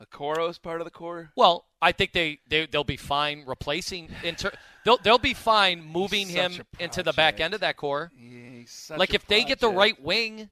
A 0.00 0.48
is 0.48 0.58
part 0.58 0.80
of 0.80 0.84
the 0.84 0.90
core. 0.90 1.30
Well, 1.36 1.66
I 1.80 1.92
think 1.92 2.12
they, 2.12 2.40
they 2.48 2.66
they'll 2.66 2.82
be 2.82 2.96
fine 2.96 3.44
replacing. 3.46 4.08
Inter- 4.24 4.52
they'll 4.84 4.98
they'll 4.98 5.18
be 5.18 5.34
fine 5.34 5.84
moving 5.84 6.26
He's 6.26 6.34
him 6.34 6.52
into 6.80 7.04
the 7.04 7.12
back 7.12 7.38
end 7.38 7.54
of 7.54 7.60
that 7.60 7.76
core. 7.76 8.10
Yeah, 8.18 8.40
such 8.40 8.51
Like 8.96 9.14
if 9.14 9.26
they 9.26 9.44
get 9.44 9.60
the 9.60 9.68
right 9.70 10.00
wing, 10.02 10.50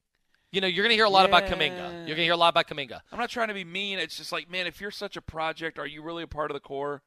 you 0.52 0.60
know, 0.60 0.66
you're 0.66 0.82
going 0.84 0.90
to 0.90 0.96
hear 0.96 1.04
a 1.04 1.10
lot 1.10 1.26
about 1.26 1.44
Kuminga. 1.44 1.78
You're 2.06 2.16
going 2.16 2.16
to 2.16 2.24
hear 2.24 2.32
a 2.32 2.36
lot 2.36 2.48
about 2.48 2.66
Kuminga. 2.68 3.00
I'm 3.12 3.18
not 3.18 3.30
trying 3.30 3.48
to 3.48 3.54
be 3.54 3.64
mean. 3.64 3.98
It's 3.98 4.16
just 4.16 4.32
like, 4.32 4.50
man, 4.50 4.66
if 4.66 4.80
you're 4.80 4.90
such 4.90 5.16
a 5.16 5.20
project, 5.22 5.78
are 5.78 5.86
you 5.86 6.02
really 6.02 6.22
a 6.22 6.26
part 6.26 6.50
of 6.50 6.54
the 6.54 6.60
core? 6.60 7.02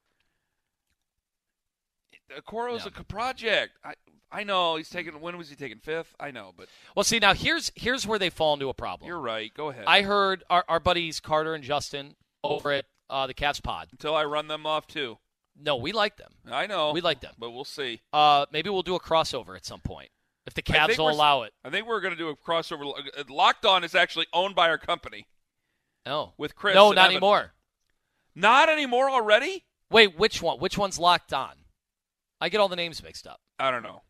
The 2.36 2.42
Coro's 2.42 2.86
Yeah. 2.86 2.92
a 3.00 3.04
project. 3.04 3.78
I 3.84 3.94
I 4.32 4.44
know 4.44 4.78
he's 4.78 4.90
taking. 4.90 5.20
When 5.22 5.38
was 5.38 5.50
he 5.50 5.56
taking 5.56 5.78
fifth? 5.78 6.16
I 6.20 6.32
know, 6.32 6.54
but 6.58 6.68
Well, 6.96 7.04
see 7.04 7.20
now 7.20 7.34
here's 7.36 7.72
here's 7.76 8.08
where 8.08 8.18
they 8.18 8.30
fall 8.32 8.54
into 8.56 8.68
a 8.70 8.74
problem. 8.74 9.08
you're 9.08 9.20
right. 9.20 9.54
Go 9.54 9.70
ahead. 9.70 9.84
I 9.86 10.02
heard 10.02 10.44
our, 10.50 10.66
our 10.68 10.80
buddies 10.80 11.20
Carter 11.20 11.54
and 11.54 11.64
Justin 11.64 12.16
over 12.44 12.72
at 12.72 12.86
uh, 13.12 13.28
the 13.28 13.34
Cats 13.36 13.60
Pod. 13.60 13.90
Until 13.92 14.16
I 14.16 14.24
run 14.24 14.48
them 14.48 14.66
off 14.66 14.88
too. 14.88 15.20
No, 15.56 15.76
we 15.76 15.92
like 15.92 16.18
them. 16.18 16.32
I 16.52 16.66
know. 16.66 16.92
We 16.94 17.02
like 17.02 17.22
them. 17.22 17.36
but 17.38 17.52
we'll 17.52 17.64
see. 17.64 18.02
Uh, 18.12 18.48
maybe 18.52 18.72
we'll 18.72 18.82
do 18.82 18.96
a 18.96 19.00
crossover 19.00 19.56
at 19.56 19.66
some 19.66 19.82
point 19.82 20.10
if 20.46 20.54
the 20.54 20.62
Cavs 20.62 20.98
will 20.98 21.10
allow 21.10 21.44
it. 21.44 21.54
I 21.64 21.70
think 21.70 21.88
we're 21.88 22.02
going 22.02 22.14
to 22.14 22.18
do 22.18 22.30
a 22.30 22.36
crossover. 22.36 22.92
Uh, 22.98 23.24
Locked 23.30 23.66
On 23.66 23.84
is 23.84 23.96
actually 23.96 24.28
owned 24.34 24.56
by 24.56 24.70
our 24.70 24.78
company 24.78 25.28
Oh, 26.06 26.34
with 26.38 26.56
Chris. 26.56 26.76
no, 26.76 26.92
not 26.92 27.06
Evan. 27.06 27.12
anymore. 27.18 27.54
Not 28.36 28.70
anymore 28.70 29.10
already. 29.10 29.64
Wait, 29.90 30.18
which 30.18 30.42
one? 30.42 30.60
Which 30.60 30.78
one's 30.78 30.98
locked 31.00 31.34
on? 31.34 31.54
I 32.42 32.50
get 32.50 32.60
all 32.60 32.68
the 32.68 32.76
names 32.76 33.02
mixed 33.04 33.28
up. 33.28 33.40
I 33.60 33.72
don't 33.72 33.84
know. 33.84 34.02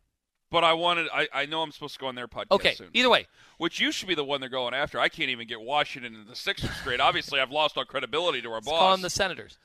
But 0.50 0.64
I 0.64 0.72
wanted. 0.72 1.08
I, 1.12 1.28
I 1.32 1.46
know 1.46 1.62
I'm 1.62 1.72
supposed 1.72 1.94
to 1.94 2.00
go 2.00 2.06
on 2.06 2.14
their 2.14 2.28
podcast 2.28 2.50
Okay, 2.52 2.74
soon. 2.74 2.88
either 2.94 3.10
way, 3.10 3.26
Which 3.58 3.80
you 3.80 3.90
should 3.92 4.08
be 4.08 4.14
the 4.14 4.24
one 4.24 4.40
they're 4.40 4.48
going 4.48 4.72
after. 4.74 4.98
I 5.00 5.08
can't 5.08 5.30
even 5.30 5.46
get 5.48 5.60
Washington 5.60 6.14
and 6.14 6.28
the 6.28 6.36
Sixers 6.36 6.70
straight. 6.76 7.00
Obviously, 7.00 7.40
I've 7.40 7.50
lost 7.50 7.76
all 7.76 7.84
credibility 7.84 8.40
to 8.42 8.48
our 8.48 8.54
let's 8.56 8.66
boss. 8.66 8.78
call 8.78 8.90
them 8.92 9.02
the 9.02 9.10
Senators. 9.10 9.58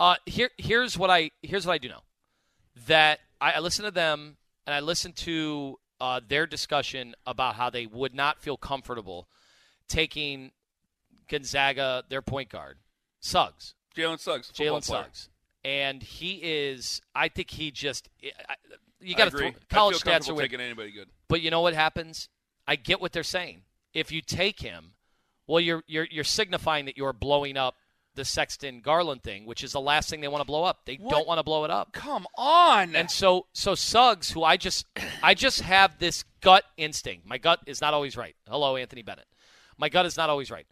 Uh, 0.00 0.16
here, 0.26 0.50
here's 0.58 0.98
what 0.98 1.10
I 1.10 1.30
here's 1.42 1.66
what 1.66 1.74
I 1.74 1.78
do 1.78 1.88
know. 1.88 2.00
That 2.86 3.20
I, 3.40 3.52
I 3.52 3.58
listen 3.60 3.84
to 3.84 3.90
them 3.90 4.36
and 4.66 4.74
I 4.74 4.80
listen 4.80 5.12
to 5.12 5.78
uh, 6.02 6.20
their 6.26 6.48
discussion 6.48 7.14
about 7.28 7.54
how 7.54 7.70
they 7.70 7.86
would 7.86 8.12
not 8.12 8.40
feel 8.40 8.56
comfortable 8.56 9.28
taking 9.88 10.50
Gonzaga, 11.28 12.02
their 12.08 12.20
point 12.20 12.48
guard, 12.50 12.78
Suggs, 13.20 13.74
Jalen 13.96 14.18
Suggs, 14.18 14.50
Jalen. 14.50 14.82
Suggs, 14.82 15.28
and 15.64 16.02
he 16.02 16.40
is. 16.42 17.00
I 17.14 17.28
think 17.28 17.50
he 17.50 17.70
just. 17.70 18.08
You 19.00 19.14
got 19.14 19.26
to 19.26 19.30
throw 19.30 19.52
college 19.70 19.98
stats 19.98 20.28
are 20.28 20.36
taking 20.36 20.60
anybody 20.60 20.90
good. 20.90 21.08
But 21.28 21.40
you 21.40 21.52
know 21.52 21.60
what 21.60 21.74
happens? 21.74 22.28
I 22.66 22.74
get 22.74 23.00
what 23.00 23.12
they're 23.12 23.22
saying. 23.22 23.62
If 23.94 24.10
you 24.10 24.22
take 24.22 24.60
him, 24.60 24.94
well, 25.46 25.60
you're 25.60 25.84
you're 25.86 26.08
you're 26.10 26.24
signifying 26.24 26.86
that 26.86 26.96
you're 26.96 27.12
blowing 27.12 27.56
up 27.56 27.76
the 28.14 28.24
Sexton 28.24 28.80
Garland 28.80 29.22
thing, 29.22 29.46
which 29.46 29.64
is 29.64 29.72
the 29.72 29.80
last 29.80 30.10
thing 30.10 30.20
they 30.20 30.28
want 30.28 30.42
to 30.42 30.46
blow 30.46 30.64
up. 30.64 30.80
They 30.84 30.96
What? 30.96 31.10
don't 31.10 31.26
want 31.26 31.38
to 31.38 31.42
blow 31.42 31.64
it 31.64 31.70
up. 31.70 31.92
Come 31.92 32.26
on. 32.36 32.94
And 32.94 33.10
so 33.10 33.46
so 33.52 33.74
Suggs, 33.74 34.30
who 34.30 34.42
I 34.44 34.56
just 34.56 34.86
I 35.22 35.34
just 35.34 35.60
have 35.62 35.98
this 35.98 36.24
gut 36.40 36.64
instinct. 36.76 37.26
My 37.26 37.38
gut 37.38 37.60
is 37.66 37.80
not 37.80 37.94
always 37.94 38.16
right. 38.16 38.36
Hello, 38.48 38.76
Anthony 38.76 39.02
Bennett. 39.02 39.26
My 39.78 39.88
gut 39.88 40.06
is 40.06 40.16
not 40.16 40.28
always 40.30 40.50
right. 40.50 40.66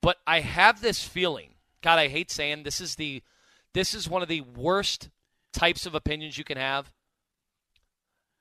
But 0.00 0.18
I 0.26 0.40
have 0.40 0.80
this 0.82 1.02
feeling. 1.06 1.54
God, 1.80 1.98
I 1.98 2.08
hate 2.08 2.30
saying 2.30 2.62
this 2.64 2.80
is 2.80 2.96
the 2.96 3.22
this 3.72 3.94
is 3.94 4.08
one 4.08 4.22
of 4.22 4.28
the 4.28 4.42
worst 4.42 5.08
types 5.52 5.86
of 5.86 5.94
opinions 5.94 6.36
you 6.36 6.44
can 6.44 6.58
have. 6.58 6.92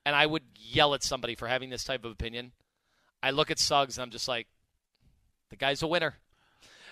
And 0.05 0.15
I 0.15 0.25
would 0.25 0.43
yell 0.55 0.93
at 0.93 1.03
somebody 1.03 1.35
for 1.35 1.47
having 1.47 1.69
this 1.69 1.83
type 1.83 2.03
of 2.03 2.11
opinion. 2.11 2.51
I 3.21 3.31
look 3.31 3.51
at 3.51 3.59
Suggs 3.59 3.97
and 3.97 4.03
I'm 4.03 4.09
just 4.09 4.27
like, 4.27 4.47
the 5.51 5.55
guy's 5.55 5.83
a 5.83 5.87
winner. 5.87 6.15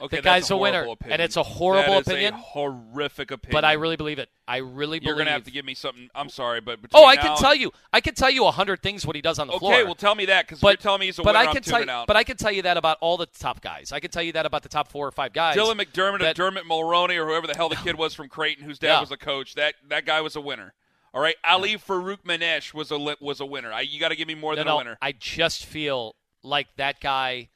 Okay, 0.01 0.17
the 0.17 0.21
guy's 0.21 0.49
a 0.49 0.57
winner, 0.57 0.81
opinion. 0.83 1.11
and 1.13 1.21
it's 1.21 1.35
a 1.35 1.43
horrible 1.43 1.95
is 1.99 2.07
a 2.07 2.11
opinion. 2.11 2.33
horrific 2.35 3.31
opinion. 3.31 3.51
But 3.51 3.65
I 3.65 3.73
really 3.73 3.95
believe 3.95 4.19
it. 4.19 4.29
I 4.47 4.57
really 4.57 4.97
You're 5.01 5.13
believe. 5.13 5.17
gonna 5.25 5.31
have 5.31 5.43
to 5.43 5.51
give 5.51 5.65
me 5.65 5.73
something. 5.73 6.09
I'm 6.15 6.29
sorry, 6.29 6.61
but 6.61 6.79
Oh, 6.93 7.05
I 7.05 7.15
can 7.17 7.37
tell 7.37 7.53
you. 7.55 7.71
I 7.93 8.01
can 8.01 8.15
tell 8.15 8.29
you 8.29 8.45
a 8.45 8.51
hundred 8.51 8.81
things 8.81 9.05
what 9.05 9.15
he 9.15 9.21
does 9.21 9.39
on 9.39 9.47
the 9.47 9.53
Okay, 9.53 9.59
floor. 9.59 9.73
Okay, 9.75 9.83
well, 9.83 9.95
tell 9.95 10.15
me 10.15 10.25
that 10.25 10.47
because 10.47 10.61
you're 10.63 10.75
telling 10.75 10.99
me 11.01 11.07
he's 11.07 11.19
a 11.19 11.23
but 11.23 11.35
winner. 11.35 11.49
I 11.49 11.53
can 11.53 11.61
tell 11.63 11.83
you, 11.83 11.89
out. 11.89 12.07
but 12.07 12.15
I 12.15 12.23
can 12.23 12.37
tell 12.37 12.51
you 12.51 12.61
that 12.63 12.77
about 12.77 12.97
all 13.01 13.17
the 13.17 13.25
top 13.27 13.61
guys. 13.61 13.91
I 13.91 13.99
can 13.99 14.09
tell 14.11 14.23
you 14.23 14.31
that 14.33 14.45
about 14.45 14.63
the 14.63 14.69
top 14.69 14.87
four 14.89 15.07
or 15.07 15.11
five 15.11 15.33
guys. 15.33 15.55
Dylan 15.55 15.79
McDermott 15.81 16.19
that- 16.19 16.39
or 16.39 16.49
Dermot 16.49 16.65
Mulroney 16.65 17.17
or 17.17 17.25
whoever 17.27 17.47
the 17.47 17.55
hell 17.55 17.69
the 17.69 17.75
kid 17.75 17.95
was 17.97 18.13
from 18.13 18.29
Creighton, 18.29 18.63
whose 18.65 18.79
dad 18.79 18.87
Yeah. 18.87 18.99
was 19.01 19.11
a 19.11 19.17
coach. 19.17 19.55
That 19.55 19.75
that 19.89 20.05
guy 20.05 20.21
was 20.21 20.35
a 20.35 20.41
winner. 20.41 20.73
All 21.13 21.21
right, 21.21 21.35
Ali 21.43 21.75
Farokhmanesh 21.75 22.73
was 22.73 22.91
a 22.91 23.15
was 23.19 23.39
a 23.39 23.45
winner. 23.45 23.71
I, 23.73 23.81
you 23.81 23.99
got 23.99 24.09
to 24.09 24.15
give 24.15 24.27
me 24.27 24.35
more 24.35 24.53
no, 24.53 24.57
than 24.57 24.67
no, 24.67 24.75
a 24.75 24.77
winner. 24.77 24.97
I 25.01 25.11
just 25.11 25.65
feel 25.65 26.15
like 26.43 26.67
that 26.77 26.99
guy 27.01 27.49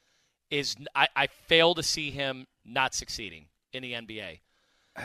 is. 0.58 0.76
I, 0.94 1.08
I 1.16 1.26
fail 1.46 1.74
to 1.74 1.82
see 1.82 2.10
him 2.10 2.46
not 2.64 2.94
succeeding 2.94 3.46
in 3.72 3.82
the 3.82 3.92
NBA. 3.92 4.40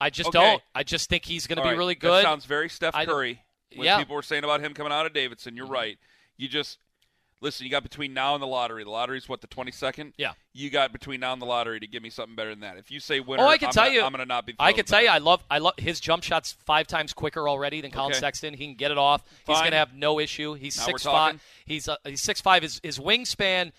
I 0.00 0.10
just 0.10 0.28
Okay. 0.28 0.38
don't. 0.38 0.62
I 0.74 0.82
just 0.84 1.08
think 1.08 1.24
he's 1.24 1.46
going 1.46 1.56
to 1.56 1.62
be 1.62 1.68
right, 1.70 1.76
really 1.78 1.94
That 1.94 2.00
good. 2.00 2.22
sounds 2.22 2.44
very 2.44 2.68
Steph 2.68 2.94
I 2.94 3.04
Curry. 3.04 3.42
When 3.74 3.84
Yeah. 3.84 3.94
Mm-hmm. 3.94 4.00
people 4.02 4.16
were 4.16 4.22
saying 4.22 4.44
about 4.44 4.60
him 4.60 4.74
coming 4.74 4.92
out 4.92 5.06
of 5.06 5.12
Davidson, 5.12 5.56
you're 5.56 5.66
right. 5.66 5.98
You 6.36 6.46
just 6.48 6.78
listen. 7.40 7.64
You 7.66 7.70
got 7.70 7.82
between 7.82 8.14
now 8.14 8.34
and 8.34 8.42
the 8.42 8.46
lottery. 8.46 8.84
The 8.84 8.90
lottery's 8.90 9.28
what 9.28 9.40
the 9.40 9.48
22nd. 9.48 10.12
Yeah. 10.16 10.32
You 10.52 10.70
got 10.70 10.92
between 10.92 11.18
now 11.20 11.32
and 11.32 11.42
the 11.42 11.46
lottery 11.46 11.80
to 11.80 11.86
give 11.88 12.02
me 12.02 12.10
something 12.10 12.36
better 12.36 12.50
than 12.50 12.60
that. 12.60 12.76
If 12.76 12.90
you 12.92 13.00
say 13.00 13.18
winner, 13.18 13.42
Oh, 13.42 13.48
I 13.48 13.58
can 13.58 13.66
I'm 13.68 13.72
tell 13.72 13.84
gonna, 13.84 13.94
you. 13.96 14.02
I'm 14.04 14.12
going 14.12 14.20
to 14.20 14.26
not 14.26 14.46
be. 14.46 14.54
I 14.60 14.72
can 14.72 14.84
tell 14.84 14.98
that. 15.00 15.04
you, 15.04 15.10
I 15.10 15.18
love, 15.18 15.42
I 15.50 15.58
love 15.58 15.74
his 15.78 15.98
jump 15.98 16.22
shots 16.22 16.56
five 16.64 16.86
times 16.86 17.12
quicker 17.12 17.48
already 17.48 17.80
than 17.80 17.90
Colin 17.90 18.12
Okay. 18.12 18.20
Sexton. 18.20 18.54
He 18.54 18.66
can 18.66 18.74
get 18.76 18.92
it 18.92 18.98
off. 18.98 19.24
He's 19.48 19.58
going 19.58 19.72
to 19.72 19.76
have 19.78 19.94
no 19.94 20.20
issue. 20.20 20.54
He's 20.54 20.76
Now 20.78 20.84
six 20.84 21.02
five. 21.02 21.42
He's 21.66 21.88
uh, 21.88 21.96
he's 22.04 22.20
six 22.22 22.40
five. 22.40 22.62
His 22.62 22.80
his 22.84 22.98
wingspan. 23.00 23.72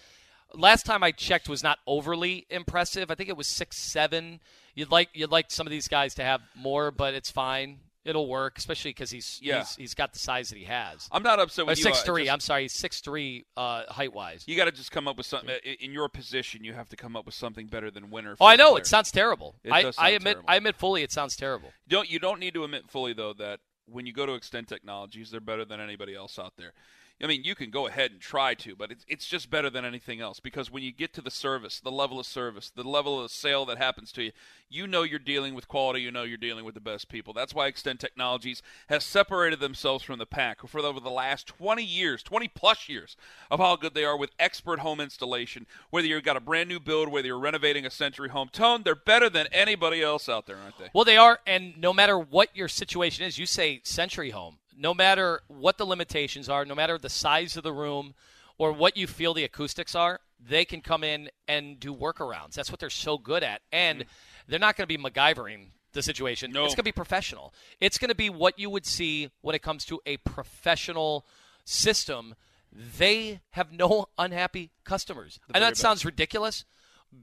Last 0.54 0.86
time 0.86 1.04
I 1.04 1.12
checked 1.12 1.48
was 1.48 1.62
not 1.64 1.80
overly 1.86 2.46
impressive. 2.50 3.12
I 3.12 3.16
think 3.16 3.30
it 3.30 3.38
was 3.38 3.48
six 3.48 3.78
seven. 3.78 4.40
You'd 4.76 4.92
like 4.92 5.10
you'd 5.14 5.32
like 5.32 5.52
some 5.52 5.68
of 5.68 5.72
these 5.72 5.88
guys 5.88 6.16
to 6.16 6.24
have 6.24 6.42
more, 6.56 6.92
but 6.92 7.14
it's 7.14 7.30
fine. 7.30 7.80
It'll 8.06 8.28
work, 8.30 8.58
especially 8.58 8.92
because 8.92 9.12
he's, 9.12 9.40
Yeah. 9.44 9.60
he's 9.60 9.76
he's 9.76 9.94
got 9.94 10.14
the 10.14 10.20
size 10.20 10.50
that 10.50 10.58
he 10.58 10.64
has. 10.64 11.08
I'm 11.12 11.22
not 11.22 11.40
upset 11.40 11.68
with 11.68 11.78
you. 11.78 11.84
six 11.84 12.02
uh, 12.02 12.06
three. 12.06 12.30
I'm 12.30 12.40
sorry, 12.40 12.68
six 12.70 13.02
three 13.02 13.46
uh, 13.58 13.84
height 13.90 14.14
wise. 14.14 14.46
You 14.48 14.56
got 14.56 14.66
to 14.66 14.72
just 14.72 14.92
come 14.92 15.08
up 15.08 15.18
with 15.18 15.26
something. 15.26 15.54
In 15.80 15.92
your 15.92 16.08
position, 16.10 16.64
you 16.64 16.74
have 16.74 16.90
to 16.90 16.96
come 16.96 17.16
up 17.16 17.26
with 17.26 17.36
something 17.36 17.68
better 17.68 17.92
than 17.92 18.10
winner. 18.10 18.36
Oh, 18.40 18.46
I 18.48 18.56
know 18.56 18.72
player. 18.72 18.82
it 18.82 18.88
sounds 18.88 19.12
terrible. 19.12 19.56
It 19.64 19.72
I, 19.74 19.82
does 19.84 19.96
I 20.00 20.10
admit 20.12 20.36
terrible. 20.36 20.50
I 20.50 20.56
admit 20.56 20.76
fully 20.78 21.04
it 21.04 21.12
sounds 21.12 21.36
terrible. 21.36 21.72
Don't 21.88 22.10
you 22.10 22.20
don't 22.20 22.40
need 22.40 22.54
to 22.54 22.64
admit 22.64 22.90
fully 22.90 23.14
though 23.14 23.34
that 23.34 23.60
when 23.86 24.06
you 24.06 24.14
go 24.14 24.26
to 24.26 24.34
Extend 24.34 24.68
Technologies, 24.68 25.30
they're 25.32 25.42
better 25.42 25.66
than 25.66 25.80
anybody 25.82 26.16
else 26.16 26.40
out 26.40 26.54
there. 26.58 26.74
I 27.22 27.28
mean, 27.28 27.44
you 27.44 27.54
can 27.54 27.70
go 27.70 27.88
ahead 27.88 28.12
and 28.12 28.22
try 28.22 28.54
to, 28.56 28.76
but 28.76 28.92
it's 28.92 29.06
it's 29.08 29.28
just 29.28 29.50
better 29.50 29.70
than 29.70 29.84
anything 29.84 30.22
else 30.22 30.40
because 30.40 30.72
when 30.72 30.84
you 30.84 30.92
get 30.92 31.14
to 31.14 31.22
the 31.22 31.32
service, 31.32 31.80
the 31.80 31.92
level 31.92 32.20
of 32.20 32.26
service, 32.26 32.72
the 32.74 32.84
level 32.84 33.22
of 33.22 33.30
sale 33.30 33.66
that 33.66 33.78
happens 33.78 34.14
to 34.14 34.24
you, 34.24 34.32
you 34.70 34.88
know 34.88 35.04
you're 35.04 35.20
dealing 35.20 35.54
with 35.54 35.68
quality. 35.68 36.02
You 36.02 36.12
know 36.12 36.24
you're 36.24 36.38
dealing 36.38 36.64
with 36.64 36.76
the 36.76 36.82
best 36.82 37.10
people. 37.10 37.34
That's 37.34 37.54
why 37.54 37.68
Extend 37.68 38.00
Technologies 38.00 38.62
has 38.88 39.04
separated 39.04 39.60
themselves 39.60 40.04
from 40.04 40.18
the 40.20 40.26
pack 40.26 40.66
for 40.68 40.80
over 40.80 41.02
the 41.02 41.10
last 41.10 41.48
20 41.48 41.84
years, 41.84 42.24
20 42.24 42.48
plus 42.48 42.88
years 42.88 43.18
of 43.52 43.60
how 43.60 43.76
good 43.76 43.94
they 43.94 44.06
are 44.06 44.18
with 44.18 44.32
expert 44.40 44.80
home 44.80 45.02
installation. 45.02 45.66
Whether 45.90 46.08
you've 46.08 46.24
got 46.24 46.38
a 46.38 46.42
brand 46.42 46.70
new 46.70 46.80
build, 46.80 47.10
whether 47.10 47.28
you're 47.28 47.40
renovating 47.40 47.86
a 47.86 47.92
Century 47.92 48.30
home, 48.30 48.50
Tone, 48.50 48.84
they're 48.84 48.96
better 48.96 49.30
than 49.30 49.48
anybody 49.52 50.02
else 50.02 50.30
out 50.30 50.46
there, 50.46 50.58
aren't 50.58 50.78
they? 50.78 50.90
Well, 50.94 51.04
they 51.04 51.18
are, 51.18 51.40
and 51.46 51.78
no 51.78 51.94
matter 51.94 52.18
what 52.18 52.56
your 52.56 52.70
situation 52.70 53.26
is, 53.26 53.38
you 53.38 53.46
say 53.46 53.82
Century 53.84 54.30
Home. 54.30 54.60
No 54.82 54.94
matter 54.94 55.42
what 55.48 55.78
the 55.78 55.86
limitations 55.86 56.48
are, 56.48 56.64
no 56.64 56.74
matter 56.74 56.98
the 56.98 57.10
size 57.10 57.58
of 57.58 57.64
the 57.64 57.74
room 57.74 58.14
or 58.58 58.72
what 58.72 58.96
you 58.96 59.08
feel 59.08 59.34
the 59.34 59.44
acoustics 59.44 59.94
are, 59.94 60.22
they 60.40 60.64
can 60.64 60.80
come 60.82 61.04
in 61.04 61.30
and 61.50 61.80
do 61.80 61.94
workarounds. 61.94 62.54
That's 62.54 62.72
what 62.72 62.80
they're 62.80 62.90
so 62.90 63.18
good 63.18 63.44
at, 63.44 63.62
and 63.74 64.06
they're 64.48 64.58
not 64.58 64.78
going 64.78 64.88
to 64.88 64.98
be 64.98 65.02
MacGyvering 65.02 65.72
the 65.92 66.02
situation. 66.02 66.52
No. 66.52 66.64
It's 66.64 66.76
going 66.76 66.84
to 66.84 66.84
be 66.84 66.92
professional. 66.94 67.54
It's 67.82 67.98
going 67.98 68.10
to 68.10 68.16
be 68.16 68.30
what 68.30 68.58
you 68.58 68.70
would 68.70 68.86
see 68.86 69.30
when 69.42 69.54
it 69.54 69.62
comes 69.62 69.84
to 69.86 70.00
a 70.06 70.16
professional 70.18 71.26
system. 71.66 72.36
They 72.72 73.42
have 73.52 73.74
no 73.74 74.06
unhappy 74.18 74.70
customers. 74.86 75.40
I 75.54 75.60
know 75.60 75.66
that 75.66 75.78
sounds 75.78 76.06
ridiculous. 76.06 76.64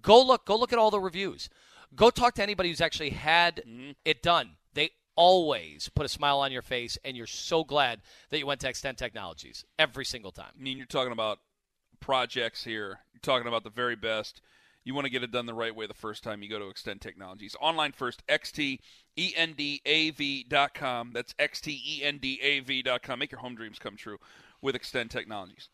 Go 0.03 0.23
look. 0.23 0.45
Go 0.45 0.57
look 0.59 0.73
at 0.73 0.79
all 0.79 0.91
the 0.91 1.01
reviews. 1.01 1.49
Go 1.95 2.11
talk 2.11 2.35
to 2.35 2.43
anybody 2.43 2.69
who's 2.69 2.81
actually 2.81 3.11
had 3.11 3.63
Mm-hmm. 3.67 3.91
it 4.05 4.23
done. 4.23 4.57
They 4.75 4.91
always 5.17 5.89
put 5.89 6.07
a 6.07 6.09
smile 6.09 6.39
on 6.39 6.53
your 6.53 6.63
face, 6.63 6.99
and 7.05 7.17
you're 7.17 7.27
so 7.27 7.65
glad 7.65 8.01
that 8.31 8.39
you 8.39 8.47
went 8.47 8.61
to 8.61 8.69
Extend 8.69 8.99
Technologies 8.99 9.65
every 9.79 10.05
single 10.05 10.31
time. 10.31 10.53
I 10.59 10.63
mean, 10.63 10.77
you're 10.77 10.87
talking 10.87 11.13
about 11.13 11.39
projects 12.01 12.63
here. 12.65 13.01
You're 13.13 13.21
talking 13.23 13.49
about 13.49 13.65
the 13.65 13.71
very 13.71 13.97
best. 13.97 14.41
You 14.85 14.95
want 14.95 15.07
to 15.07 15.11
get 15.11 15.25
it 15.25 15.33
done 15.33 15.47
the 15.47 15.55
right 15.55 15.75
way 15.75 15.89
the 15.89 15.95
first 15.95 16.23
time 16.23 16.43
you 16.43 16.49
go 16.49 16.61
to 16.61 16.69
Extend 16.69 17.01
Technologies. 17.01 17.57
Online 17.61 17.91
first, 17.91 18.23
xtendav.com. 18.29 18.81
That's 21.13 21.35
xtendav.com. 21.35 23.19
Make 23.19 23.33
your 23.33 23.41
home 23.41 23.57
dreams 23.57 23.81
come 23.81 23.97
true 23.97 24.19
with 24.63 24.77
Extend 24.77 25.11
Technologies. 25.11 25.71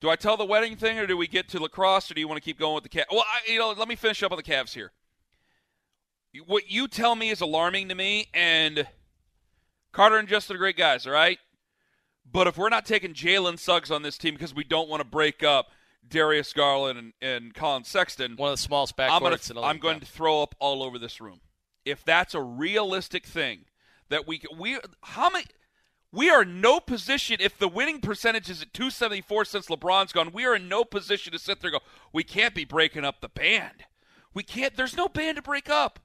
Do 0.00 0.10
I 0.10 0.16
tell 0.16 0.36
the 0.36 0.44
wedding 0.44 0.76
thing, 0.76 0.98
or 0.98 1.06
do 1.06 1.16
we 1.16 1.26
get 1.26 1.48
to 1.48 1.58
lacrosse, 1.58 2.10
or 2.10 2.14
do 2.14 2.20
you 2.20 2.28
want 2.28 2.36
to 2.36 2.44
keep 2.44 2.58
going 2.58 2.74
with 2.74 2.84
the 2.84 2.90
Cavs? 2.90 3.06
Well, 3.10 3.24
I, 3.26 3.50
you 3.50 3.58
know, 3.58 3.72
let 3.72 3.88
me 3.88 3.96
finish 3.96 4.22
up 4.22 4.30
on 4.30 4.36
the 4.36 4.44
Cavs 4.44 4.74
here. 4.74 4.92
What 6.44 6.70
you 6.70 6.88
tell 6.88 7.14
me 7.14 7.30
is 7.30 7.40
alarming 7.40 7.88
to 7.88 7.94
me, 7.94 8.28
and 8.34 8.86
Carter 9.92 10.18
and 10.18 10.28
Justin 10.28 10.56
are 10.56 10.58
great 10.58 10.76
guys, 10.76 11.06
all 11.06 11.12
right? 11.12 11.38
But 12.30 12.46
if 12.46 12.58
we're 12.58 12.68
not 12.68 12.84
taking 12.84 13.14
Jalen 13.14 13.58
Suggs 13.58 13.90
on 13.90 14.02
this 14.02 14.18
team 14.18 14.34
because 14.34 14.54
we 14.54 14.64
don't 14.64 14.88
want 14.88 15.00
to 15.00 15.06
break 15.06 15.42
up, 15.42 15.68
Darius 16.08 16.52
Garland 16.52 16.98
and, 16.98 17.12
and 17.20 17.54
Colin 17.54 17.84
Sexton, 17.84 18.36
One 18.36 18.50
of 18.50 18.58
the 18.58 18.62
smallest 18.62 18.94
I'm, 18.98 19.22
gonna, 19.22 19.36
backcourts 19.36 19.50
in 19.50 19.58
I'm 19.58 19.78
going 19.78 20.00
to 20.00 20.06
throw 20.06 20.42
up 20.42 20.54
all 20.58 20.82
over 20.82 20.98
this 20.98 21.20
room. 21.20 21.40
If 21.84 22.04
that's 22.04 22.34
a 22.34 22.40
realistic 22.40 23.26
thing, 23.26 23.66
that 24.08 24.26
we 24.26 24.40
we 24.56 24.78
how 25.02 25.30
many 25.30 25.46
we 26.12 26.30
are 26.30 26.44
no 26.44 26.80
position 26.80 27.38
if 27.40 27.58
the 27.58 27.68
winning 27.68 28.00
percentage 28.00 28.48
is 28.48 28.62
at 28.62 28.72
274 28.72 29.44
since 29.44 29.66
LeBron's 29.66 30.12
gone. 30.12 30.30
We 30.32 30.46
are 30.46 30.56
in 30.56 30.68
no 30.68 30.84
position 30.84 31.32
to 31.32 31.38
sit 31.38 31.60
there 31.60 31.70
and 31.70 31.80
go, 31.80 31.86
we 32.12 32.22
can't 32.22 32.54
be 32.54 32.64
breaking 32.64 33.04
up 33.04 33.20
the 33.20 33.28
band. 33.28 33.84
We 34.32 34.42
can't. 34.42 34.76
There's 34.76 34.96
no 34.96 35.08
band 35.08 35.36
to 35.36 35.42
break 35.42 35.68
up. 35.68 36.00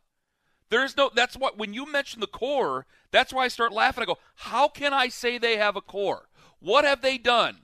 There's 0.72 0.96
no. 0.96 1.12
That's 1.14 1.36
what 1.36 1.58
when 1.58 1.74
you 1.74 1.86
mention 1.86 2.22
the 2.22 2.28
core, 2.28 2.86
that's 3.12 3.34
why 3.34 3.44
I 3.44 3.50
start 3.50 3.74
laughing. 3.74 4.04
I 4.04 4.06
go, 4.06 4.18
how 4.36 4.70
can 4.70 4.94
I 4.94 5.10
say 5.10 5.38
they 5.38 5.58
have 5.58 5.76
a 5.76 5.82
core? 5.82 6.30
What 6.60 6.86
have 6.86 7.02
they 7.02 7.18
done 7.18 7.64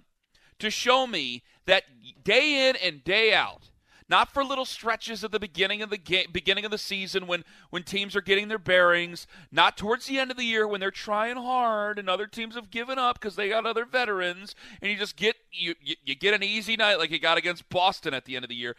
to 0.59 0.69
show 0.69 1.07
me 1.07 1.41
that 1.65 1.83
day 2.23 2.69
in 2.69 2.75
and 2.75 3.03
day 3.05 3.33
out? 3.33 3.69
Not 4.09 4.33
for 4.33 4.43
little 4.43 4.65
stretches 4.65 5.23
at 5.23 5.31
the 5.31 5.39
beginning 5.39 5.81
of 5.81 5.89
the 5.89 5.97
game, 5.97 6.27
beginning 6.33 6.65
of 6.65 6.71
the 6.71 6.77
season 6.77 7.27
when 7.27 7.45
when 7.69 7.83
teams 7.83 8.13
are 8.13 8.21
getting 8.21 8.49
their 8.49 8.59
bearings. 8.59 9.25
Not 9.53 9.77
towards 9.77 10.07
the 10.07 10.19
end 10.19 10.29
of 10.29 10.35
the 10.35 10.43
year 10.43 10.67
when 10.67 10.81
they're 10.81 10.91
trying 10.91 11.37
hard 11.37 11.97
and 11.97 12.09
other 12.09 12.27
teams 12.27 12.55
have 12.55 12.69
given 12.69 12.99
up 12.99 13.21
because 13.21 13.37
they 13.37 13.47
got 13.47 13.65
other 13.65 13.85
veterans, 13.85 14.53
and 14.81 14.91
you 14.91 14.97
just 14.97 15.15
get 15.15 15.37
you, 15.53 15.75
you 15.81 15.95
you 16.03 16.13
get 16.13 16.33
an 16.33 16.43
easy 16.43 16.75
night 16.75 16.99
like 16.99 17.09
you 17.09 17.19
got 17.19 17.37
against 17.37 17.69
Boston 17.69 18.13
at 18.13 18.25
the 18.25 18.35
end 18.35 18.43
of 18.43 18.49
the 18.49 18.55
year. 18.55 18.75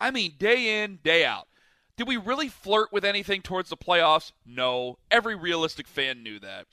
I 0.00 0.12
mean, 0.12 0.34
day 0.38 0.84
in, 0.84 1.00
day 1.02 1.24
out. 1.24 1.48
Did 1.96 2.08
we 2.08 2.16
really 2.16 2.48
flirt 2.48 2.92
with 2.92 3.04
anything 3.04 3.42
towards 3.42 3.70
the 3.70 3.76
playoffs? 3.76 4.32
No. 4.46 4.98
Every 5.10 5.34
realistic 5.34 5.86
fan 5.86 6.22
knew 6.22 6.38
that. 6.40 6.66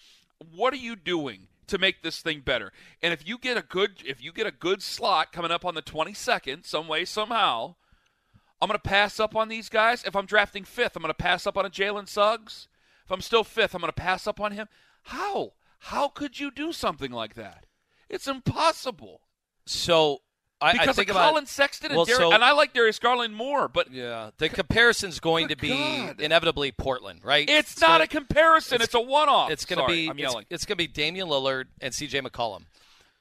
What 0.55 0.73
are 0.73 0.77
you 0.77 0.95
doing 0.95 1.47
to 1.67 1.77
make 1.77 2.01
this 2.01 2.21
thing 2.21 2.39
better? 2.39 2.71
And 3.01 3.13
if 3.13 3.27
you 3.27 3.38
get 3.38 3.58
a 3.58 3.62
good 3.62 4.01
if 4.05 4.23
you 4.23 4.32
get 4.32 4.47
a 4.47 4.51
good 4.51 4.82
slot 4.82 5.32
coming 5.32 5.51
up 5.51 5.65
on 5.65 5.75
the 5.75 5.82
22nd 5.82 6.65
some 6.65 6.88
way 6.88 7.03
somehow, 7.03 7.75
I'm 8.62 8.67
going 8.67 8.79
to 8.79 8.89
pass 8.89 9.19
up 9.19 9.36
on 9.36 9.49
these 9.49 9.69
guys. 9.69 10.03
If 10.03 10.15
I'm 10.15 10.25
drafting 10.25 10.63
5th, 10.63 10.95
I'm 10.95 11.01
going 11.01 11.10
to 11.10 11.13
pass 11.13 11.45
up 11.45 11.58
on 11.58 11.65
a 11.65 11.69
Jalen 11.69 12.08
Suggs. 12.08 12.67
If 13.05 13.12
I'm 13.12 13.21
still 13.21 13.43
5th, 13.43 13.73
I'm 13.73 13.82
going 13.82 13.89
to 13.89 13.93
pass 13.93 14.27
up 14.27 14.39
on 14.39 14.51
him. 14.53 14.67
How? 15.03 15.53
How 15.79 16.10
could 16.10 16.39
you 16.39 16.51
do 16.51 16.73
something 16.73 17.12
like 17.12 17.36
that? 17.36 17.65
It's 18.10 18.27
impossible. 18.27 19.21
So 19.65 20.21
I, 20.62 20.69
I 20.69 20.74
Because 20.74 20.98
think 20.98 21.10
of 21.10 21.15
about 21.15 21.30
Colin 21.32 21.45
Sexton 21.45 21.91
and 21.91 21.95
well, 21.95 22.06
Dar- 22.06 22.17
so- 22.17 22.32
and 22.34 22.43
I 22.43 22.52
like 22.52 22.74
Darius 22.74 23.00
Garland 23.00 23.34
more, 23.34 23.67
but 23.69 23.91
yeah, 23.91 24.32
the 24.39 24.50
comparison's 24.50 25.19
going 25.22 25.48
to 25.48 25.56
be 25.56 25.69
God. 25.69 26.19
inevitably 26.19 26.72
Portland, 26.74 27.22
right? 27.24 27.50
it's, 27.50 27.80
not 27.80 27.88
gonna- 27.88 28.04
a 28.04 28.08
comparison. 28.08 28.76
It's, 28.82 28.93
it's- 28.93 29.02
a 29.02 29.06
one-off. 29.08 29.52
It's 29.52 29.63
going 29.65 29.80
to 29.82 29.88
be 29.88 30.08
I'm 30.10 30.12
it's, 30.12 30.19
yelling. 30.22 30.45
it's 30.50 30.65
going 30.65 30.74
to 30.78 30.84
be 30.84 30.88
Damian 30.88 31.28
Lillard 31.30 31.65
and 31.80 31.93
C.J. 31.93 32.19
McCollum, 32.22 32.63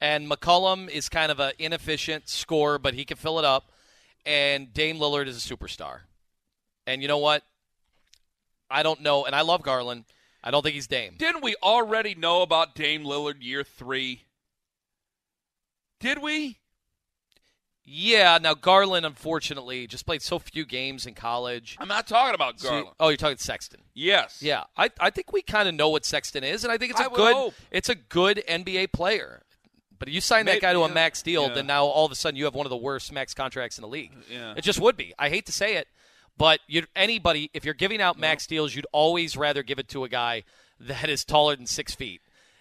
and 0.00 0.28
McCollum 0.28 0.88
is 0.88 1.08
kind 1.08 1.30
of 1.30 1.38
an 1.38 1.52
inefficient 1.60 2.28
scorer, 2.28 2.76
but 2.78 2.94
he 2.94 3.04
can 3.04 3.16
fill 3.16 3.38
it 3.38 3.44
up. 3.44 3.70
And 4.26 4.74
Dame 4.74 4.98
Lillard 4.98 5.26
is 5.28 5.36
a 5.44 5.56
superstar. 5.56 6.00
And 6.88 7.02
you 7.02 7.08
know 7.08 7.18
what? 7.18 7.44
I 8.70 8.82
don't 8.82 9.00
know, 9.00 9.24
and 9.24 9.34
I 9.34 9.40
love 9.42 9.62
Garland. 9.62 10.04
I 10.42 10.50
don't 10.50 10.62
think 10.62 10.74
he's 10.74 10.86
Dame. 10.88 11.14
Didn't 11.18 11.42
we 11.42 11.54
already 11.62 12.14
know 12.14 12.42
about 12.42 12.74
Dame 12.74 13.04
Lillard 13.04 13.36
year 13.42 13.62
three? 13.64 14.24
Did 16.00 16.18
we? 16.20 16.57
Yeah, 17.90 18.38
now 18.40 18.52
Garland 18.54 19.06
unfortunately 19.06 19.86
just 19.86 20.04
played 20.04 20.20
so 20.20 20.38
few 20.38 20.66
games 20.66 21.06
in 21.06 21.14
college. 21.14 21.76
I'm 21.80 21.88
not 21.88 22.06
talking 22.06 22.34
about 22.34 22.60
So- 22.60 22.68
Garland. 22.68 22.96
oh, 23.00 23.08
you're 23.08 23.16
talking 23.16 23.38
Sexton. 23.38 23.80
yes. 23.94 24.42
Yeah, 24.42 24.64
I, 24.76 24.90
I 25.00 25.08
think 25.10 25.32
we 25.32 25.40
kind 25.42 25.68
of 25.68 25.74
know 25.74 25.88
what 25.88 26.04
Sexton 26.04 26.44
is, 26.44 26.64
and 26.64 26.72
I 26.72 26.76
think 26.76 26.90
it's 26.92 27.00
a 27.00 27.04
I 27.10 27.14
good 27.14 27.34
hope. 27.34 27.54
it's 27.70 27.88
a 27.88 27.94
good 27.94 28.42
NBA 28.48 28.92
player. 28.92 29.42
But 29.98 30.08
if 30.08 30.14
you 30.14 30.20
sign 30.20 30.46
that 30.46 30.60
guy 30.60 30.72
to 30.74 30.82
a 30.82 30.88
max 30.88 31.22
deal, 31.22 31.48
Yeah. 31.48 31.54
then 31.54 31.66
now 31.66 31.84
all 31.86 32.04
of 32.06 32.12
a 32.12 32.14
sudden 32.14 32.36
you 32.36 32.44
have 32.44 32.54
one 32.54 32.66
of 32.66 32.70
the 32.70 32.76
worst 32.76 33.10
max 33.10 33.34
contracts 33.34 33.78
in 33.78 33.82
the 33.82 33.88
league. 33.88 34.12
Uh, 34.14 34.22
yeah. 34.30 34.54
It 34.56 34.62
just 34.62 34.78
would 34.78 34.96
be. 34.96 35.12
I 35.18 35.28
hate 35.28 35.46
to 35.46 35.52
say 35.52 35.74
it, 35.76 35.88
but 36.36 36.60
you 36.68 36.84
anybody 36.94 37.50
if 37.54 37.64
you're 37.64 37.74
giving 37.74 38.00
out 38.00 38.16
max 38.18 38.46
deals, 38.46 38.74
you'd 38.76 38.86
always 38.92 39.36
rather 39.36 39.62
give 39.64 39.78
it 39.80 39.88
to 39.88 40.04
a 40.04 40.08
guy 40.08 40.44
that 40.78 41.08
is 41.08 41.24
taller 41.24 41.56
than 41.56 41.66
six 41.66 41.94
feet. 41.96 42.20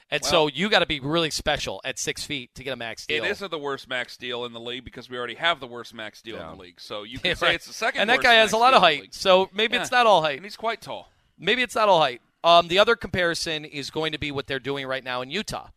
And 0.09 0.23
so 0.23 0.47
you 0.47 0.69
got 0.69 0.79
to 0.79 0.85
be 0.85 1.01
really 1.01 1.29
special 1.29 1.81
at 1.83 1.99
six 1.99 2.23
feet 2.23 2.55
to 2.55 2.63
get 2.63 2.71
a 2.71 2.75
max 2.77 3.05
deal. 3.05 3.23
It 3.25 3.29
isn't 3.29 3.51
the 3.51 3.57
worst 3.59 3.89
max 3.89 4.15
deal 4.15 4.45
in 4.45 4.53
the 4.53 4.59
league 4.59 4.85
because 4.85 5.09
we 5.09 5.17
already 5.17 5.35
have 5.35 5.59
the 5.59 5.67
worst 5.67 5.93
max 5.93 6.21
deal 6.21 6.37
Yeah. 6.37 6.49
in 6.51 6.55
the 6.57 6.61
league. 6.63 6.79
So 6.79 7.03
you 7.03 7.19
can 7.19 7.29
Yeah, 7.29 7.33
say 7.35 7.45
right. 7.47 7.55
it's 7.55 7.67
the 7.67 7.73
second. 7.73 8.01
and 8.01 8.09
that 8.09 8.17
worst 8.19 8.23
guy 8.25 8.33
has 8.35 8.53
a 8.53 8.57
lot 8.57 8.73
of 8.73 8.81
height, 8.81 9.13
so 9.13 9.49
maybe 9.53 9.75
Yeah. 9.75 9.81
it's 9.81 9.91
not 9.91 10.05
all 10.07 10.21
height. 10.21 10.37
and 10.37 10.45
he's 10.45 10.55
quite 10.55 10.81
tall. 10.81 11.11
Maybe 11.37 11.61
it's 11.61 11.75
not 11.75 11.89
all 11.89 11.99
height. 11.99 12.21
Um, 12.43 12.69
the 12.69 12.79
other 12.79 12.95
comparison 12.95 13.65
is 13.65 13.89
going 13.89 14.13
to 14.13 14.17
be 14.17 14.31
what 14.31 14.47
they're 14.47 14.59
doing 14.59 14.87
right 14.87 15.03
now 15.03 15.21
in 15.21 15.29
Utah. 15.29 15.67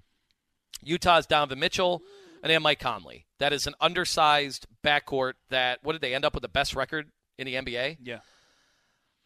Utah's 0.83 1.27
Donovan 1.27 1.59
Mitchell 1.59 2.01
and 2.43 2.49
they 2.51 2.55
have 2.55 2.63
Mike 2.63 2.79
Conley. 2.79 3.27
That 3.41 3.53
is 3.53 3.67
an 3.67 3.75
undersized 3.81 4.67
backcourt 4.85 5.33
that, 5.49 5.81
what 5.83 5.93
did 5.93 6.03
they 6.03 6.15
end 6.15 6.25
up 6.25 6.35
with 6.35 6.43
the 6.43 6.49
best 6.49 6.77
record 6.77 7.11
in 7.37 7.47
the 7.47 7.55
NBA? 7.57 7.97
Yeah. 8.03 8.21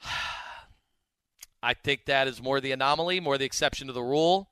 I 1.63 1.75
think 1.75 2.07
that 2.07 2.29
is 2.29 2.43
more 2.43 2.61
the 2.61 2.73
anomaly, 2.73 3.21
more 3.21 3.39
the 3.39 3.45
exception 3.45 3.87
to 3.87 3.93
the 3.93 4.03
rule. 4.03 4.51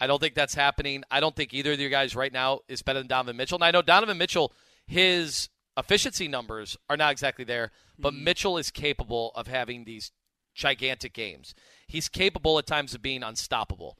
I 0.00 0.06
don't 0.06 0.20
think 0.20 0.34
that's 0.34 0.54
happening. 0.54 1.04
I 1.10 1.20
don't 1.20 1.36
think 1.36 1.52
either 1.52 1.72
of 1.72 1.80
you 1.80 1.90
guys 1.90 2.16
right 2.16 2.32
now 2.32 2.60
is 2.68 2.82
better 2.82 3.00
than 3.00 3.08
Donovan 3.08 3.36
Mitchell. 3.36 3.56
And 3.56 3.64
I 3.64 3.70
know 3.70 3.82
Donovan 3.82 4.16
Mitchell, 4.18 4.52
his 4.86 5.50
efficiency 5.76 6.26
numbers 6.26 6.76
are 6.88 6.96
not 6.96 7.12
exactly 7.12 7.44
there, 7.44 7.70
but 7.98 8.14
mm-hmm. 8.14 8.24
Mitchell 8.24 8.58
is 8.58 8.70
capable 8.70 9.32
of 9.34 9.46
having 9.46 9.84
these 9.84 10.10
gigantic 10.54 11.12
games. 11.12 11.54
He's 11.86 12.08
capable 12.08 12.58
at 12.58 12.66
times 12.66 12.94
of 12.94 13.02
being 13.02 13.22
unstoppable. 13.22 13.98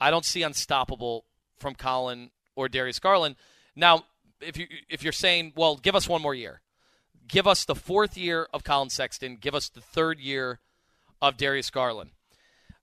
I 0.00 0.10
don't 0.10 0.24
see 0.24 0.42
unstoppable 0.42 1.26
from 1.58 1.74
Colin 1.74 2.30
or 2.56 2.68
Darius 2.68 2.98
Garland. 2.98 3.36
Now, 3.76 4.04
if 4.40 4.56
you 4.56 4.66
if 4.88 5.02
you're 5.02 5.12
saying, 5.12 5.52
well, 5.54 5.76
give 5.76 5.94
us 5.94 6.08
one 6.08 6.22
more 6.22 6.34
year, 6.34 6.62
give 7.28 7.46
us 7.46 7.64
the 7.64 7.74
fourth 7.74 8.16
year 8.16 8.48
of 8.52 8.64
Colin 8.64 8.90
Sexton, 8.90 9.36
give 9.36 9.54
us 9.54 9.68
the 9.68 9.80
third 9.80 10.18
year 10.18 10.60
of 11.20 11.36
Darius 11.36 11.70
Garland, 11.70 12.10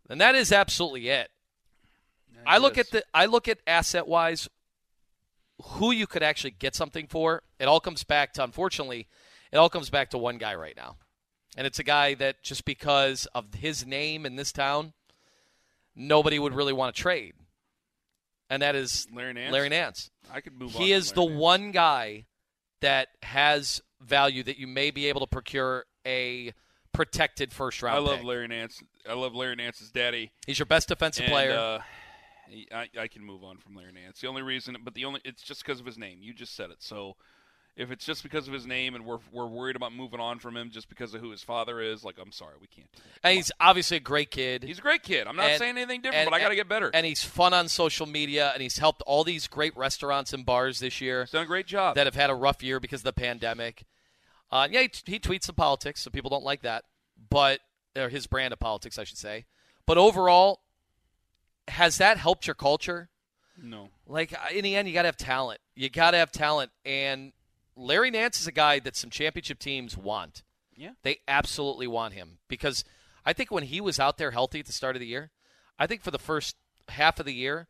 And 0.10 0.22
that 0.22 0.34
is 0.34 0.52
absolutely 0.52 1.10
it. 1.10 1.30
I 2.45 2.58
look 2.58 2.78
at 2.78 2.89
the 2.91 3.04
I 3.13 3.25
look 3.25 3.47
at 3.47 3.60
asset 3.67 4.08
wise 4.08 4.47
who 5.62 5.91
you 5.91 6.08
could 6.08 6.23
actually 6.23 6.52
get 6.52 6.75
something 6.75 7.08
for. 7.08 7.43
It 7.60 7.65
all 7.65 7.80
comes 7.80 8.04
back 8.04 8.34
to 8.34 8.43
unfortunately, 8.43 9.08
it 9.52 9.58
all 9.58 9.69
comes 9.69 9.89
back 9.89 10.10
to 10.12 10.17
one 10.17 10.38
guy 10.38 10.56
right 10.56 10.75
now. 10.75 10.97
And 11.58 11.67
it's 11.67 11.80
a 11.80 11.84
guy 11.84 12.13
that 12.15 12.43
just 12.43 12.63
because 12.63 13.28
of 13.34 13.54
his 13.56 13.86
name 13.86 14.25
in 14.25 14.36
this 14.36 14.52
town, 14.52 14.93
nobody 15.95 16.39
would 16.39 16.54
really 16.54 16.73
want 16.73 16.95
to 16.95 17.02
trade. 17.02 17.34
And 18.49 18.62
that 18.62 18.75
is 18.75 19.08
Larry 19.13 19.34
Nance? 19.34 19.54
Larry 19.54 19.69
Nance. 19.69 20.10
I 20.32 20.41
could 20.41 20.58
move 20.58 20.75
on. 20.75 20.82
He 20.82 20.91
is 20.91 21.12
the 21.12 21.25
Nance. 21.25 21.39
one 21.39 21.71
guy 21.71 22.25
that 22.82 23.10
has 23.23 23.82
value 24.02 24.43
that 24.43 24.58
you 24.58 24.67
may 24.67 24.91
be 24.91 25.08
able 25.08 25.21
to 25.21 25.28
procure 25.28 25.86
a 26.06 26.54
protected 26.93 27.52
first 27.52 27.84
round. 27.84 27.97
I 27.97 27.99
love 27.99 28.17
pick. 28.19 28.28
Larry 28.28 28.47
Nance. 28.47 28.82
I 29.08 29.13
love 29.13 29.36
Larry 29.36 29.56
Nance's 29.56 29.91
daddy. 29.91 30.32
He's 30.47 30.60
your 30.60 30.65
best 30.65 30.88
defensive 30.88 31.25
and, 31.25 31.32
player. 31.32 31.58
Uh, 31.58 31.80
I, 32.74 32.90
I 33.00 33.08
can 33.08 33.24
move 33.24 33.44
on 33.44 33.58
from 33.58 33.76
Larry 33.76 33.92
Nance. 33.94 34.20
The 34.22 34.28
only 34.28 34.42
reason, 34.42 34.78
but 34.84 34.94
the 34.94 35.06
only 35.06 35.22
it's 35.24 35.42
just 35.44 35.64
because 35.64 35.80
of 35.80 35.86
his 35.86 35.98
name. 35.98 36.20
You 36.22 36.34
just 36.34 36.56
said 36.56 36.70
it. 36.72 36.78
So 36.80 37.16
if 37.76 37.92
it's 37.92 38.06
just 38.06 38.24
because 38.24 38.48
of 38.48 38.54
his 38.54 38.66
name 38.66 38.96
and 38.96 39.06
we're 39.06 39.20
we're 39.32 39.48
worried 39.48 39.76
about 39.76 39.94
moving 39.94 40.20
on 40.20 40.40
from 40.40 40.58
him 40.58 40.70
just 40.70 40.90
because 40.90 41.14
of 41.14 41.22
who 41.22 41.32
his 41.32 41.44
father 41.44 41.80
is, 41.80 42.04
like 42.04 42.16
I'm 42.22 42.32
sorry, 42.32 42.56
we 42.60 42.68
can't. 42.68 42.88
And 43.24 43.36
he's 43.38 43.52
obviously 43.60 43.98
a 43.98 44.02
great 44.02 44.32
kid. 44.32 44.64
He's 44.64 44.80
a 44.80 44.82
great 44.82 45.04
kid. 45.04 45.28
I'm 45.28 45.36
not 45.36 45.50
And- 45.52 45.60
saying 45.60 45.78
anything 45.78 46.02
different, 46.02 46.24
and- 46.24 46.30
but 46.30 46.36
I 46.36 46.40
got 46.42 46.50
to 46.50 46.56
get 46.56 46.68
better. 46.68 46.90
And 46.94 47.06
he's 47.06 47.24
fun 47.24 47.54
on 47.54 47.68
social 47.70 48.06
media, 48.06 48.52
and 48.54 48.62
he's 48.62 48.80
helped 48.80 49.02
all 49.06 49.24
these 49.24 49.48
great 49.48 49.76
restaurants 49.78 50.34
and 50.34 50.46
bars 50.46 50.80
this 50.80 51.00
year 51.00 51.22
He's 51.22 51.32
done 51.32 51.44
a 51.44 51.48
great 51.48 51.68
job. 51.68 51.96
that 51.96 52.08
have 52.08 52.16
had 52.16 52.30
a 52.30 52.36
rough 52.36 52.62
year 52.64 52.80
because 52.80 53.02
of 53.02 53.06
the 53.06 53.14
pandemic. 53.14 53.86
Uh, 54.52 54.68
yeah, 54.70 54.82
he, 54.82 54.90
he 55.06 55.20
tweets 55.20 55.44
some 55.44 55.56
politics, 55.56 56.02
so 56.02 56.10
people 56.10 56.30
don't 56.30 56.44
like 56.44 56.64
that, 56.64 56.84
but 57.30 57.60
or 57.96 58.10
his 58.10 58.28
brand 58.28 58.52
of 58.54 58.60
politics, 58.60 58.98
I 59.00 59.04
should 59.04 59.18
say. 59.18 59.46
But 59.86 59.98
overall, 59.98 60.62
has 61.70 61.98
that 61.98 62.18
helped 62.18 62.48
your 62.48 62.56
culture? 62.56 63.10
no. 63.62 63.90
Like 64.08 64.34
uh, 64.34 64.54
in 64.54 64.64
the 64.64 64.76
end, 64.76 64.88
you 64.88 64.94
got 64.94 65.04
to 65.04 65.08
have 65.08 65.18
talent. 65.18 65.60
You 65.76 65.90
got 65.90 66.12
to 66.12 66.18
have 66.18 66.32
talent, 66.32 66.72
and 66.86 67.32
Larry 67.76 68.12
Nance 68.12 68.42
is 68.42 68.48
a 68.48 68.52
guy 68.52 68.80
that 68.80 68.96
some 68.96 69.10
championship 69.10 69.60
teams 69.60 69.98
want. 69.98 70.44
Yeah. 70.76 70.92
They 71.04 71.18
absolutely 71.28 71.88
want 71.88 72.14
him 72.14 72.40
because 72.48 72.84
I 73.26 73.34
think 73.34 73.52
when 73.52 73.64
he 73.64 73.82
was 73.82 74.00
out 74.00 74.18
there 74.18 74.32
healthy 74.32 74.62
at 74.62 74.66
the 74.66 74.72
start 74.72 74.96
of 74.96 75.02
the 75.02 75.08
year, 75.08 75.32
I 75.78 75.88
think 75.88 76.02
for 76.02 76.12
the 76.12 76.18
first 76.18 76.56
half 76.88 77.20
of 77.20 77.26
the 77.26 77.34
year, 77.34 77.68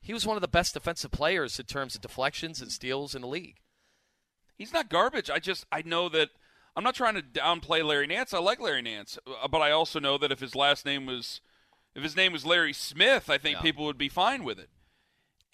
he 0.00 0.12
was 0.12 0.26
one 0.26 0.36
of 0.36 0.42
the 0.42 0.48
best 0.48 0.74
defensive 0.74 1.10
players 1.10 1.58
in 1.58 1.66
terms 1.66 1.94
of 1.94 2.02
deflections 2.02 2.60
and 2.60 2.70
steals 2.70 3.14
in 3.14 3.22
the 3.22 3.28
league. 3.28 3.56
He's 4.56 4.72
not 4.72 4.90
garbage. 4.90 5.30
I 5.30 5.38
just 5.38 5.64
I 5.72 5.82
know 5.82 6.08
that 6.10 6.30
I'm 6.76 6.84
not 6.84 6.94
trying 6.94 7.14
to 7.14 7.22
downplay 7.22 7.84
Larry 7.84 8.06
Nance. 8.06 8.34
I 8.34 8.38
like 8.38 8.60
Larry 8.60 8.82
Nance, 8.82 9.18
uh, 9.26 9.48
but 9.48 9.62
I 9.62 9.70
also 9.70 9.98
know 9.98 10.18
that 10.18 10.32
if 10.32 10.40
his 10.40 10.54
last 10.54 10.84
name 10.84 11.06
was 11.06 11.40
if 11.94 12.02
his 12.02 12.16
name 12.16 12.32
was 12.32 12.44
Larry 12.46 12.72
Smith, 12.72 13.28
I 13.30 13.38
think 13.38 13.56
Yeah. 13.56 13.62
people 13.62 13.84
would 13.86 13.98
be 13.98 14.08
fine 14.08 14.44
with 14.44 14.58
it. 14.58 14.68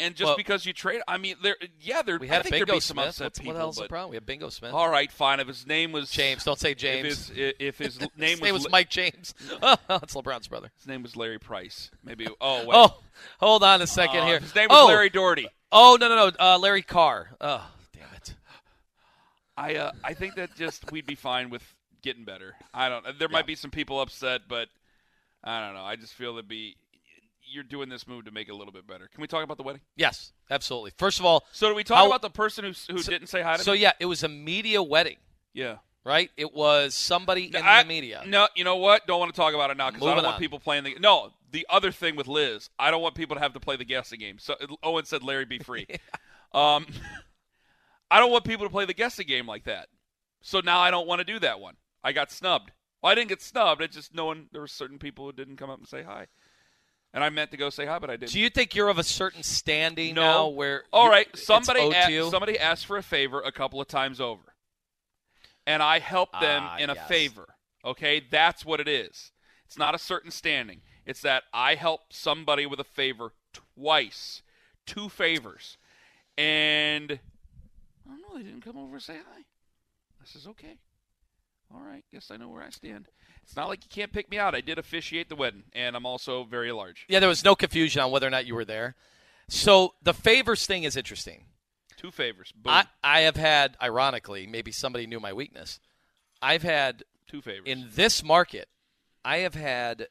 And 0.01 0.15
just 0.15 0.29
Well- 0.29 0.37
because 0.37 0.65
you 0.65 0.73
trade, 0.73 1.03
I 1.09 1.19
mean, 1.19 1.35
there, 1.43 1.57
yeah, 1.81 2.03
there. 2.03 2.19
We 2.19 2.31
I 2.31 2.35
had 2.35 2.43
think 2.45 2.53
Bingo 2.53 2.75
be 2.75 2.81
some 2.81 2.95
Smith. 2.99 3.09
upset 3.09 3.25
What's, 3.27 3.39
people. 3.41 3.49
what 3.49 3.55
the 3.55 3.59
hell's 3.59 3.77
the 3.79 3.89
problem? 3.89 4.11
We 4.11 4.17
have 4.17 4.27
Bingo 4.27 4.49
Smith. 4.49 4.73
All 4.73 4.89
right, 4.89 5.11
fine. 5.11 5.41
If 5.41 5.49
his 5.49 5.67
name 5.67 5.91
was 5.91 6.09
James, 6.13 6.45
don't 6.45 6.57
say 6.59 6.71
if 6.71 6.79
James. 6.79 7.31
his, 7.31 7.53
if 7.59 7.79
his 7.79 7.99
name 8.17 8.39
His 8.39 8.41
was 8.41 8.41
name 8.43 8.55
was 8.55 8.71
Mike 8.71 8.91
James. 8.91 9.35
That's 9.61 10.15
LeBron's 10.15 10.47
brother. 10.47 10.71
his 10.77 10.87
name 10.87 11.03
was 11.03 11.17
Larry 11.17 11.41
Price. 11.41 11.91
Maybe. 12.05 12.29
Oh, 12.41 12.59
wait. 12.65 12.77
Oh, 12.77 13.01
hold 13.41 13.65
on 13.65 13.83
a 13.83 13.89
second 13.89 14.21
Uh, 14.21 14.27
here. 14.27 14.39
His 14.39 14.55
name 14.55 14.69
was 14.69 14.79
oh, 14.81 14.87
Larry 14.87 15.11
Doherty. 15.11 15.49
Oh 15.73 15.99
no 16.01 16.09
no 16.09 16.31
no, 16.31 16.33
uh, 16.39 16.59
Larry 16.59 16.83
Carr. 16.83 17.31
Oh 17.41 17.69
damn 17.93 18.15
it. 18.15 18.37
I 19.57 19.75
uh, 19.75 19.93
I 20.05 20.15
think 20.15 20.37
that 20.37 20.55
just 20.55 20.93
we'd 20.93 21.07
be 21.07 21.17
fine 21.17 21.51
with 21.51 21.75
getting 22.03 22.25
better. 22.25 22.55
I 22.73 22.89
don't. 22.89 23.19
There 23.19 23.29
might 23.29 23.47
be 23.47 23.57
some 23.57 23.73
people 23.73 24.01
upset, 24.01 24.43
but 24.49 24.69
I 25.45 25.65
don't 25.65 25.75
know. 25.75 25.85
I 25.85 25.97
just 25.97 26.15
feel 26.15 26.33
it'd 26.33 26.49
be 26.49 26.77
you're 27.51 27.65
doing 27.65 27.89
this 27.89 28.07
move 28.07 28.27
to 28.27 28.31
make 28.31 28.49
it 28.49 28.51
a 28.53 28.57
little 28.57 28.73
bit 28.73 28.87
better. 28.87 29.09
Can 29.09 29.23
we 29.23 29.27
talk 29.27 29.43
about 29.43 29.57
the 29.57 29.63
wedding? 29.63 29.81
Yes, 29.97 30.33
absolutely. 30.51 30.93
First 30.99 31.19
of 31.19 31.25
all, 31.25 31.45
So 31.53 31.69
do 31.69 31.75
we 31.75 31.83
talk 31.85 31.97
How- 31.99 32.07
about 32.07 32.21
the 32.23 32.29
person 32.31 32.65
who 32.65 32.71
who 32.93 32.99
So- 33.03 33.11
didn't 33.11 33.29
say 33.29 33.41
hi 33.43 33.57
to 33.57 33.63
so 33.63 33.73
me? 33.73 33.79
yeah, 33.79 33.93
it 34.01 34.05
was 34.07 34.23
a 34.23 34.29
media 34.29 34.83
wedding, 34.83 35.17
Yeah. 35.55 35.79
right? 36.05 36.31
It 36.37 36.53
was 36.53 36.95
somebody 36.95 37.47
in 37.47 37.57
I- 37.57 37.83
the 37.85 37.89
media. 37.89 38.23
No, 38.27 38.49
you 38.55 38.65
know 38.65 38.77
what? 38.77 39.07
Don't 39.07 39.19
want 39.19 39.33
to 39.33 39.37
talk 39.41 39.55
about 39.55 39.71
it 39.71 39.77
now 39.79 39.91
because 39.91 40.07
I 40.07 40.15
don't 40.15 40.25
want 40.25 40.39
people 40.39 40.61
playing 40.61 40.85
the. 40.85 40.97
No, 41.01 41.33
the 41.51 41.67
other 41.71 41.91
thing 41.91 42.17
with 42.17 42.27
Liz, 42.27 42.69
I 42.79 42.91
don't 42.91 43.01
want 43.01 43.15
people 43.15 43.35
to 43.37 43.41
have 43.41 43.55
to 43.55 43.61
play 43.61 43.77
the 43.77 43.85
guessing 43.87 44.19
game. 44.19 44.39
So 44.39 44.55
Owen 44.83 45.07
said, 45.07 45.23
"Larry, 45.23 45.47
be 45.47 45.59
free." 45.59 45.87
um, 46.53 46.87
I 48.11 48.19
don't 48.19 48.31
want 48.31 48.45
people 48.45 48.67
to 48.67 48.71
play 48.71 48.85
the 48.85 48.95
guessing 48.95 49.27
game 49.27 49.47
like 49.47 49.65
that. 49.65 49.89
So 50.43 50.61
now 50.61 50.81
I 50.81 50.91
don't 50.91 51.07
want 51.07 51.21
to 51.21 51.25
do 51.25 51.39
that 51.41 51.61
one. 51.61 51.77
I 52.05 52.13
got 52.13 52.31
snubbed. 52.31 52.73
Well, 53.03 53.13
I 53.13 53.15
didn't 53.15 53.29
get 53.29 53.43
snubbed. 53.43 53.81
It 53.83 53.93
just 53.93 54.15
no 54.15 54.25
one. 54.27 54.49
There 54.53 54.61
were 54.61 54.67
certain 54.67 54.99
people 54.99 55.25
who 55.27 55.33
didn't 55.33 55.57
come 55.57 55.71
up 55.71 55.79
and 55.79 55.87
say 55.89 56.03
hi, 56.03 56.27
and 57.15 57.23
I 57.23 57.31
meant 57.31 57.51
to 57.53 57.57
go 57.57 57.71
say 57.71 57.87
hi, 57.87 57.99
but 57.99 58.11
I 58.11 58.17
didn't. 58.17 58.33
Do 58.33 58.41
you 58.41 58.51
think 58.51 58.75
you're 58.75 58.89
of 58.89 58.99
a 58.99 59.05
certain 59.05 59.43
standing 59.43 60.15
No. 60.15 60.21
now 60.23 60.49
where 60.49 60.85
All 60.93 61.05
you- 61.07 61.11
right, 61.11 61.29
it's 61.33 61.45
somebody 61.47 61.81
a- 61.81 62.11
you? 62.11 62.31
somebody 62.31 62.59
asked 62.59 62.87
for 62.87 62.97
a 62.97 63.03
favor 63.03 63.41
a 63.41 63.53
couple 63.53 63.81
of 63.81 63.87
times 63.89 64.21
over, 64.21 64.55
and 65.67 65.83
I 65.83 66.01
helped 66.01 66.41
them 66.41 66.63
Ah, 66.65 66.79
in 66.79 66.91
a 66.91 66.95
yes. 66.95 67.09
favor. 67.09 67.55
Okay, 67.85 68.21
that's 68.21 68.65
what 68.65 68.81
it 68.81 68.89
is. 68.89 69.31
It's 69.67 69.79
not 69.79 69.95
a 69.95 69.99
certain 69.99 70.31
standing. 70.33 70.83
It's 71.07 71.21
that 71.23 71.45
I 71.53 71.77
helped 71.77 72.13
somebody 72.15 72.67
with 72.67 72.81
a 72.81 72.85
favor 72.85 73.33
twice, 73.53 74.43
two 74.87 75.09
favors, 75.09 75.79
and 76.37 77.13
I 77.13 78.11
don't 78.11 78.21
know. 78.23 78.37
They 78.39 78.43
didn't 78.43 78.63
come 78.63 78.77
over 78.77 78.95
and 78.95 79.03
say 79.03 79.19
hi. 79.19 79.45
This 80.21 80.35
is 80.35 80.47
okay. 80.49 80.79
All 81.73 81.83
right, 81.83 82.05
guess 82.13 82.31
I 82.31 82.37
know 82.37 82.49
where 82.49 82.63
I 82.63 82.71
stand. 82.71 83.09
It's 83.43 83.57
not 83.57 83.69
like 83.69 83.85
you 83.85 83.91
can't 83.91 84.13
pick 84.13 84.31
me 84.31 84.39
out. 84.39 84.55
I 84.55 84.61
did 84.61 84.79
officiate 84.79 85.29
the 85.29 85.37
wedding, 85.37 85.65
and 85.75 85.97
I'm 85.97 86.07
also 86.07 86.45
very 86.45 86.73
large. 86.73 87.05
Yeah, 87.09 87.21
there 87.21 87.29
was 87.29 87.45
no 87.45 87.55
confusion 87.55 88.01
on 88.03 88.11
whether 88.11 88.27
or 88.27 88.31
not 88.31 88.47
you 88.47 88.55
were 88.55 88.65
there. 88.65 88.95
So 89.49 89.95
the 90.03 90.15
favors 90.15 90.67
thing 90.67 90.85
is 90.85 90.97
interesting. 90.97 91.45
Two 91.97 92.11
favors. 92.11 92.53
Boom. 92.53 92.73
I, 92.73 92.87
I 93.03 93.21
have 93.21 93.37
had, 93.37 93.77
ironically, 93.83 94.47
maybe 94.47 94.73
somebody 94.73 95.07
knew 95.07 95.21
my 95.21 95.33
weakness. 95.33 95.81
I've 96.41 96.63
had 96.63 97.03
two 97.27 97.43
favors. 97.43 97.65
in 97.67 97.89
this 97.95 98.23
market, 98.23 98.69
I 99.25 99.39
have 99.39 99.55
had 99.55 100.09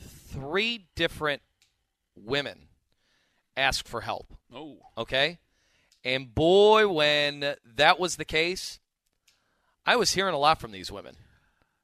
three 0.00 0.86
different 0.94 1.42
women 2.14 2.68
ask 3.56 3.86
for 3.86 4.02
help. 4.02 4.34
oh. 4.54 4.78
Okay? 4.96 5.38
And 6.04 6.34
boy, 6.34 6.88
when 6.88 7.56
that 7.76 8.00
was 8.00 8.16
the 8.16 8.24
case, 8.24 8.78
I 9.86 9.96
was 9.96 10.12
hearing 10.12 10.34
a 10.34 10.38
lot 10.38 10.60
from 10.60 10.72
these 10.72 10.90
women. 10.90 11.16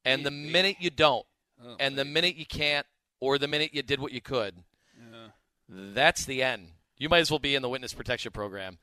And 0.04 0.24
the 0.24 0.30
minute 0.30 0.76
you 0.80 0.90
don't, 0.90 1.26
Oh, 1.64 1.76
and 1.80 1.96
the 1.96 2.04
minute 2.04 2.36
you 2.36 2.44
can't, 2.44 2.86
or 3.18 3.38
the 3.38 3.48
minute 3.48 3.72
you 3.72 3.82
did 3.82 3.98
what 3.98 4.12
you 4.12 4.20
could, 4.20 4.56
yeah. 4.98 5.28
that's 5.68 6.26
the 6.26 6.42
end. 6.42 6.68
You 6.98 7.08
might 7.08 7.20
as 7.20 7.30
well 7.30 7.38
be 7.38 7.54
in 7.54 7.62
the 7.62 7.68
witness 7.68 7.94
protection 7.94 8.30
program. 8.30 8.78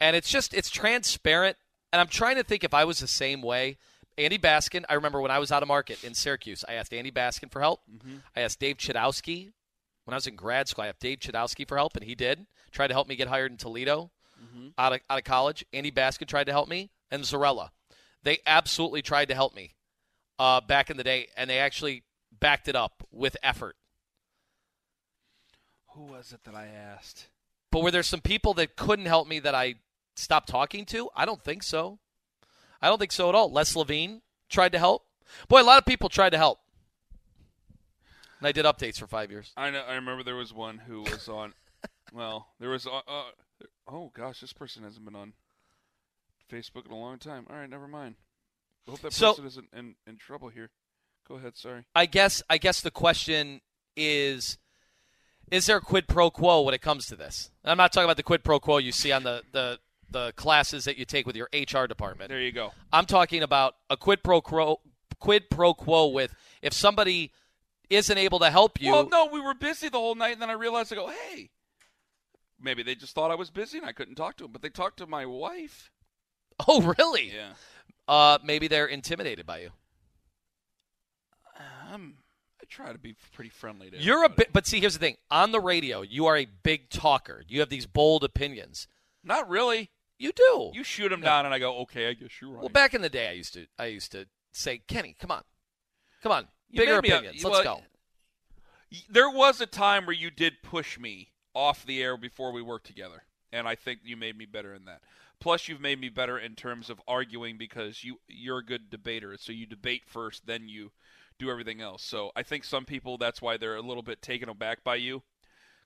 And 0.00 0.16
it's 0.16 0.30
just, 0.30 0.54
it's 0.54 0.70
transparent. 0.70 1.56
And 1.92 2.00
I'm 2.00 2.08
trying 2.08 2.36
to 2.36 2.42
think 2.42 2.64
if 2.64 2.72
I 2.74 2.84
was 2.84 2.98
the 3.00 3.06
same 3.06 3.42
way. 3.42 3.76
Andy 4.18 4.38
Baskin, 4.38 4.84
I 4.88 4.94
remember 4.94 5.20
when 5.20 5.30
I 5.30 5.38
was 5.38 5.52
out 5.52 5.62
of 5.62 5.68
market 5.68 6.02
in 6.02 6.14
Syracuse, 6.14 6.64
I 6.66 6.72
asked 6.74 6.94
Andy 6.94 7.10
Baskin 7.10 7.50
for 7.52 7.60
help. 7.60 7.82
I 8.34 8.40
asked 8.40 8.60
Dave 8.60 8.78
Chudowsky. 8.78 9.52
When 10.04 10.14
I 10.14 10.16
was 10.16 10.26
in 10.26 10.36
grad 10.36 10.68
school, 10.68 10.84
I 10.84 10.88
asked 10.88 11.00
Dave 11.00 11.18
Chudowsky 11.18 11.68
for 11.68 11.76
help, 11.76 11.96
and 11.96 12.04
he 12.04 12.14
did. 12.14 12.46
Tried 12.72 12.86
to 12.88 12.94
help 12.94 13.08
me 13.08 13.16
get 13.16 13.28
hired 13.28 13.50
in 13.50 13.58
Toledo 13.58 14.10
out, 14.78 14.94
of, 14.94 15.00
out 15.10 15.18
of 15.18 15.24
college. 15.24 15.66
Andy 15.74 15.90
Baskin 15.90 16.26
tried 16.26 16.44
to 16.44 16.52
help 16.52 16.68
me, 16.68 16.90
and 17.10 17.24
Zarella. 17.24 17.70
They 18.26 18.40
absolutely 18.44 19.02
tried 19.02 19.28
to 19.28 19.36
help 19.36 19.54
me 19.54 19.76
uh, 20.40 20.60
back 20.60 20.90
in 20.90 20.96
the 20.96 21.04
day, 21.04 21.28
and 21.36 21.48
they 21.48 21.60
actually 21.60 22.02
backed 22.40 22.66
it 22.66 22.74
up 22.74 23.06
with 23.12 23.36
effort. 23.40 23.76
Who 25.94 26.02
was 26.06 26.32
it 26.32 26.40
that 26.42 26.56
I 26.56 26.66
asked? 26.66 27.28
But 27.70 27.84
were 27.84 27.92
there 27.92 28.02
some 28.02 28.20
people 28.20 28.52
that 28.54 28.74
couldn't 28.74 29.06
help 29.06 29.28
me 29.28 29.38
that 29.38 29.54
I 29.54 29.76
stopped 30.16 30.48
talking 30.48 30.84
to? 30.86 31.08
I 31.14 31.24
don't 31.24 31.40
think 31.40 31.62
so. 31.62 32.00
I 32.82 32.88
don't 32.88 32.98
think 32.98 33.12
so 33.12 33.28
at 33.28 33.36
all. 33.36 33.52
Les 33.52 33.76
Levine 33.76 34.22
tried 34.48 34.72
to 34.72 34.80
help. 34.80 35.06
Boy, 35.46 35.62
a 35.62 35.62
lot 35.62 35.78
of 35.78 35.86
people 35.86 36.08
tried 36.08 36.30
to 36.30 36.38
help. 36.38 36.58
And 38.40 38.48
I 38.48 38.50
did 38.50 38.64
updates 38.64 38.98
for 38.98 39.06
five 39.06 39.30
years. 39.30 39.52
I 39.56 39.70
know. 39.70 39.84
I 39.88 39.94
remember 39.94 40.24
there 40.24 40.34
was 40.34 40.52
one 40.52 40.78
who 40.78 41.02
was 41.02 41.28
on. 41.28 41.54
well, 42.12 42.48
there 42.58 42.70
was. 42.70 42.88
Uh, 42.88 43.02
uh, 43.06 43.30
oh 43.86 44.10
gosh, 44.12 44.40
this 44.40 44.52
person 44.52 44.82
hasn't 44.82 45.04
been 45.04 45.14
on 45.14 45.34
Facebook 46.50 46.86
in 46.86 46.92
a 46.92 46.96
long 46.98 47.18
time. 47.18 47.46
All 47.50 47.56
right, 47.56 47.68
never 47.68 47.88
mind. 47.88 48.16
I 48.86 48.92
hope 48.92 49.00
that 49.00 49.12
So- 49.12 49.32
person 49.32 49.46
isn't 49.46 49.68
in, 49.72 49.94
in 50.06 50.16
trouble 50.16 50.48
here. 50.48 50.70
Go 51.28 51.36
ahead. 51.36 51.56
Sorry. 51.56 51.84
I 51.94 52.06
guess 52.06 52.42
I 52.48 52.56
guess 52.58 52.80
the 52.80 52.92
question 52.92 53.60
is 53.96 54.58
is 55.50 55.66
there 55.66 55.76
a 55.78 55.80
quid 55.80 56.06
pro 56.08 56.30
quo 56.30 56.62
when 56.62 56.74
it 56.74 56.80
comes 56.82 57.06
to 57.06 57.16
this? 57.16 57.50
And 57.64 57.70
I'm 57.70 57.76
not 57.76 57.92
talking 57.92 58.04
about 58.04 58.16
the 58.16 58.22
quid 58.22 58.44
pro 58.44 58.58
quo 58.60 58.78
you 58.78 58.92
see 58.92 59.12
on 59.12 59.22
the, 59.22 59.42
the, 59.52 59.78
the 60.10 60.32
classes 60.32 60.84
that 60.84 60.98
you 60.98 61.04
take 61.04 61.26
with 61.26 61.36
your 61.36 61.48
HR 61.52 61.86
department. 61.86 62.28
There 62.30 62.40
you 62.40 62.52
go. 62.52 62.72
I'm 62.92 63.06
talking 63.06 63.42
about 63.42 63.74
a 63.90 63.96
quid 63.96 64.22
pro 64.22 64.40
quo 64.40 64.80
quid 65.18 65.48
pro 65.50 65.72
quo 65.74 66.08
with 66.08 66.34
if 66.62 66.72
somebody 66.72 67.32
isn't 67.90 68.18
able 68.18 68.38
to 68.40 68.50
help 68.50 68.80
you. 68.80 68.92
Well, 68.92 69.08
no, 69.08 69.26
we 69.26 69.40
were 69.40 69.54
busy 69.54 69.88
the 69.88 69.98
whole 69.98 70.14
night, 70.16 70.32
and 70.32 70.42
then 70.42 70.50
I 70.50 70.54
realized 70.54 70.92
I 70.92 70.96
go, 70.96 71.08
hey, 71.08 71.50
maybe 72.60 72.82
they 72.82 72.94
just 72.94 73.14
thought 73.14 73.30
I 73.30 73.36
was 73.36 73.50
busy 73.50 73.78
and 73.78 73.86
I 73.86 73.92
couldn't 73.92 74.16
talk 74.16 74.36
to 74.38 74.44
them, 74.44 74.52
but 74.52 74.62
they 74.62 74.68
talked 74.68 74.98
to 74.98 75.06
my 75.06 75.24
wife. 75.26 75.90
Oh, 76.68 76.80
really? 76.98 77.32
Yeah. 77.34 77.52
Uh, 78.08 78.38
maybe 78.42 78.66
they're 78.68 78.86
intimidated 78.86 79.44
by 79.46 79.60
you. 79.60 79.70
Um, 81.92 82.16
I 82.60 82.64
try 82.68 82.92
to 82.92 82.98
be 82.98 83.16
pretty 83.32 83.50
friendly 83.50 83.90
to. 83.90 83.98
You're 83.98 84.24
a 84.24 84.28
bit, 84.28 84.52
but 84.52 84.66
see, 84.66 84.80
here's 84.80 84.94
the 84.94 84.98
thing: 85.00 85.16
on 85.30 85.52
the 85.52 85.60
radio, 85.60 86.02
you 86.02 86.26
are 86.26 86.36
a 86.36 86.46
big 86.46 86.90
talker. 86.90 87.42
You 87.48 87.60
have 87.60 87.68
these 87.68 87.86
bold 87.86 88.24
opinions. 88.24 88.88
Not 89.24 89.48
really. 89.48 89.90
You 90.18 90.32
do. 90.32 90.70
You 90.72 90.82
shoot 90.82 91.10
them 91.10 91.20
No. 91.20 91.26
down, 91.26 91.44
and 91.44 91.54
I 91.54 91.58
go, 91.58 91.76
okay, 91.80 92.08
I 92.08 92.14
guess 92.14 92.30
you're 92.40 92.50
right. 92.50 92.60
well, 92.60 92.68
back 92.70 92.94
in 92.94 93.02
the 93.02 93.10
day, 93.10 93.28
I 93.28 93.32
used 93.32 93.52
to, 93.52 93.66
I 93.78 93.86
used 93.86 94.12
to 94.12 94.26
say, 94.50 94.78
Kenny, 94.78 95.14
come 95.20 95.30
on, 95.30 95.42
come 96.22 96.32
on, 96.32 96.48
You 96.70 96.80
bigger 96.80 97.02
me 97.02 97.10
a- 97.10 97.18
opinions. 97.18 97.44
Let's 97.44 97.62
go. 97.62 97.82
There 99.10 99.28
was 99.28 99.60
a 99.60 99.66
time 99.66 100.06
where 100.06 100.14
you 100.14 100.30
did 100.30 100.62
push 100.62 100.98
me 100.98 101.32
off 101.52 101.84
the 101.84 102.02
air 102.02 102.16
before 102.16 102.50
we 102.52 102.62
worked 102.62 102.86
together, 102.86 103.24
and 103.52 103.68
I 103.68 103.74
think 103.74 104.00
you 104.04 104.16
made 104.16 104.38
me 104.38 104.46
better 104.46 104.72
in 104.74 104.86
that. 104.86 105.02
Plus, 105.40 105.68
you've 105.68 105.80
made 105.80 106.00
me 106.00 106.08
better 106.08 106.38
in 106.38 106.54
terms 106.54 106.88
of 106.88 107.00
arguing 107.06 107.58
because 107.58 108.02
you 108.02 108.16
you're 108.26 108.58
a 108.58 108.64
good 108.64 108.90
debater. 108.90 109.36
So 109.38 109.52
you 109.52 109.66
debate 109.66 110.02
first, 110.06 110.46
then 110.46 110.68
you 110.68 110.92
do 111.38 111.50
everything 111.50 111.80
else. 111.80 112.02
So 112.02 112.30
I 112.34 112.42
think 112.42 112.64
some 112.64 112.84
people 112.84 113.18
that's 113.18 113.42
why 113.42 113.56
they're 113.56 113.76
a 113.76 113.82
little 113.82 114.02
bit 114.02 114.22
taken 114.22 114.48
aback 114.48 114.82
by 114.82 114.96
you 114.96 115.22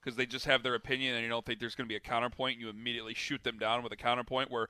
because 0.01 0.17
they 0.17 0.27
just 0.27 0.47
have 0.47 0.63
their 0.63 0.75
opinion 0.75 1.15
and 1.15 1.25
you 1.25 1.29
don't 1.29 1.45
think 1.45 1.59
there's 1.59 1.75
going 1.75 1.87
to 1.87 1.93
be 1.93 1.97
a 1.97 2.01
counterpoint. 2.01 2.61
You 2.61 2.69
immediately 2.69 3.15
shoot 3.15 3.43
them 3.43 3.59
down 3.59 3.83
with 3.83 3.93
a 3.93 3.97
counterpoint 3.97 4.51
where. 4.51 4.69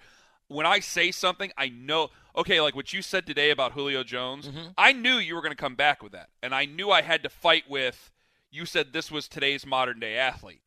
When 0.48 0.66
I 0.66 0.80
say 0.80 1.12
something, 1.12 1.52
I 1.56 1.68
know. 1.68 2.08
Okay, 2.34 2.60
like 2.60 2.74
what 2.74 2.92
you 2.92 3.02
said 3.02 3.24
today 3.24 3.50
about 3.50 3.70
Julio 3.70 4.02
Jones, 4.02 4.48
mm-hmm. 4.48 4.70
I 4.76 4.92
knew 4.92 5.18
you 5.18 5.36
were 5.36 5.42
going 5.42 5.52
to 5.52 5.56
come 5.56 5.76
back 5.76 6.02
with 6.02 6.10
that, 6.10 6.30
and 6.42 6.52
I 6.52 6.64
knew 6.64 6.90
I 6.90 7.02
had 7.02 7.22
to 7.22 7.28
fight 7.28 7.70
with. 7.70 8.10
You 8.50 8.66
said 8.66 8.92
this 8.92 9.12
was 9.12 9.28
today's 9.28 9.64
modern 9.64 10.00
day 10.00 10.16
athlete. 10.16 10.62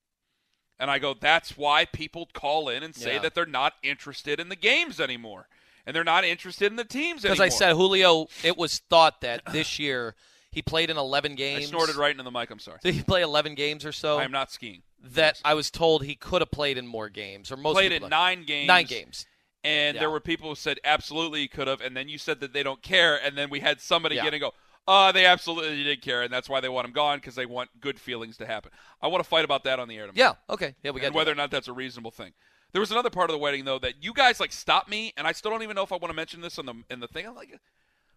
And 0.84 0.92
I 0.92 1.00
go, 1.00 1.14
that's 1.14 1.56
why 1.58 1.86
people 1.86 2.28
call 2.34 2.68
in 2.68 2.84
and 2.84 2.94
say 2.94 3.14
Yeah. 3.14 3.20
that 3.20 3.36
they're 3.36 3.46
not 3.46 3.76
interested 3.84 4.38
in 4.38 4.50
the 4.50 4.58
games 4.58 5.00
anymore. 5.00 5.48
And 5.86 5.96
they're 5.96 6.04
not 6.04 6.26
interested 6.26 6.66
in 6.72 6.76
the 6.76 6.84
teams 6.84 7.24
anymore. 7.24 7.36
Because. 7.36 7.40
I 7.40 7.58
said 7.58 7.74
Julio, 7.76 8.28
it 8.44 8.58
was 8.58 8.80
thought 8.90 9.22
that 9.22 9.44
this 9.54 9.80
year 9.80 10.14
he 10.52 10.62
played 10.62 10.90
in 10.90 10.98
11 10.98 11.32
I 11.32 11.36
games. 11.36 11.68
snorted 11.68 11.96
right 11.96 12.12
into 12.12 12.24
the 12.24 12.32
mic. 12.32 12.50
I'm 12.52 12.60
sorry. 12.60 12.80
Did 12.84 12.96
he 12.96 13.02
play 13.02 13.22
11 13.22 13.56
games 13.56 13.86
or 13.86 13.94
so? 13.94 14.18
I 14.18 14.26
am 14.26 14.32
not 14.34 14.52
skiing. 14.52 14.82
that 15.14 15.40
I 15.46 15.54
was 15.54 15.72
told 15.72 16.04
he 16.04 16.16
could 16.16 16.42
have 16.42 16.52
played 16.52 16.78
in 16.78 16.86
more 16.86 17.08
games, 17.08 17.50
or 17.50 17.56
most 17.56 17.76
Played 17.76 17.94
in 17.94 18.10
nine 18.10 18.44
games. 18.44 18.68
Nine 18.68 18.86
games. 18.86 19.26
And 19.64 19.96
Yeah. 19.96 20.02
there 20.02 20.10
were 20.10 20.20
people 20.20 20.50
who 20.50 20.56
said 20.56 20.80
absolutely 20.84 21.40
he 21.40 21.48
could 21.48 21.70
have. 21.70 21.80
And 21.80 21.96
then 21.96 22.10
you 22.10 22.18
said 22.18 22.42
that 22.42 22.52
they 22.52 22.64
don't 22.64 22.82
care. 22.82 23.16
And 23.24 23.38
then 23.38 23.50
we 23.50 23.62
had 23.62 23.80
somebody 23.80 24.16
Yeah. 24.16 24.24
get 24.24 24.34
and 24.34 24.42
go, 24.42 24.54
oh, 24.88 25.12
they 25.12 25.26
absolutely 25.26 25.84
did 25.84 26.02
care. 26.02 26.22
And 26.22 26.32
that's 26.34 26.50
why 26.50 26.60
they 26.60 26.70
want 26.70 26.88
him 26.88 26.94
gone 26.94 27.18
because 27.18 27.36
they 27.36 27.46
want 27.46 27.70
good 27.80 28.00
feelings 28.00 28.38
to 28.38 28.46
happen. 28.46 28.72
I 29.02 29.08
want 29.08 29.24
to 29.24 29.30
fight 29.30 29.46
about 29.46 29.64
that 29.66 29.80
on 29.80 29.88
the 29.88 29.98
air 29.98 30.08
tomorrow. 30.08 30.38
Yeah. 30.50 30.54
Okay. 30.54 30.76
Yeah, 30.84 30.92
we 30.92 31.02
got 31.02 31.14
whether 31.14 31.32
or 31.32 31.36
not 31.36 31.52
that's 31.52 31.68
a 31.68 31.74
reasonable 31.74 32.12
thing. 32.12 32.34
There 32.72 32.80
was 32.80 32.92
another 32.92 33.10
part 33.12 33.30
of 33.30 33.34
the 33.34 33.38
wedding 33.40 33.66
though 33.66 33.80
that 33.80 34.04
you 34.04 34.14
guys 34.14 34.40
like 34.40 34.52
stopped 34.52 34.90
me, 34.90 35.14
and 35.16 35.28
I 35.28 35.32
still 35.32 35.52
don't 35.52 35.62
even 35.64 35.76
know 35.76 35.84
if 35.84 35.92
I 35.92 35.96
want 35.98 36.10
to 36.10 36.16
mention 36.16 36.42
this 36.42 36.58
in 36.58 36.66
the 36.66 36.74
in 36.90 37.00
the 37.00 37.08
thing. 37.08 37.28
I'm 37.28 37.36
like, 37.36 37.60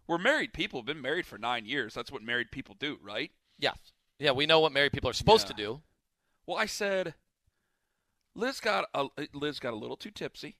we're 0.07 0.17
married 0.17 0.51
people, 0.53 0.81
been 0.81 1.01
married 1.01 1.25
for 1.27 1.37
nine 1.37 1.65
years. 1.65 1.93
That's 1.93 2.11
what 2.11 2.23
married 2.23 2.51
people 2.51 2.75
do, 2.79 2.97
right? 3.03 3.31
Yeah. 3.59 3.73
Yeah, 4.19 4.31
we 4.31 4.47
know 4.47 4.59
what 4.59 4.71
married 4.71 4.93
people 4.93 5.09
are 5.09 5.13
supposed 5.13 5.45
Yeah. 5.47 5.55
to 5.55 5.61
do. 5.63 5.81
Well, 6.47 6.57
I 6.57 6.65
said, 6.65 7.13
Liz 8.33 8.59
got 8.59 8.85
a 8.95 9.07
Liz 9.33 9.59
got 9.59 9.73
a 9.73 9.77
little 9.77 9.97
too 9.97 10.11
tipsy, 10.11 10.57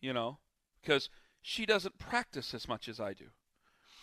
you 0.00 0.12
know, 0.14 0.38
because 0.80 1.10
she 1.42 1.66
doesn't 1.66 1.98
practice 1.98 2.54
as 2.54 2.66
much 2.66 2.88
as 2.88 2.98
I 3.00 3.12
do 3.12 3.26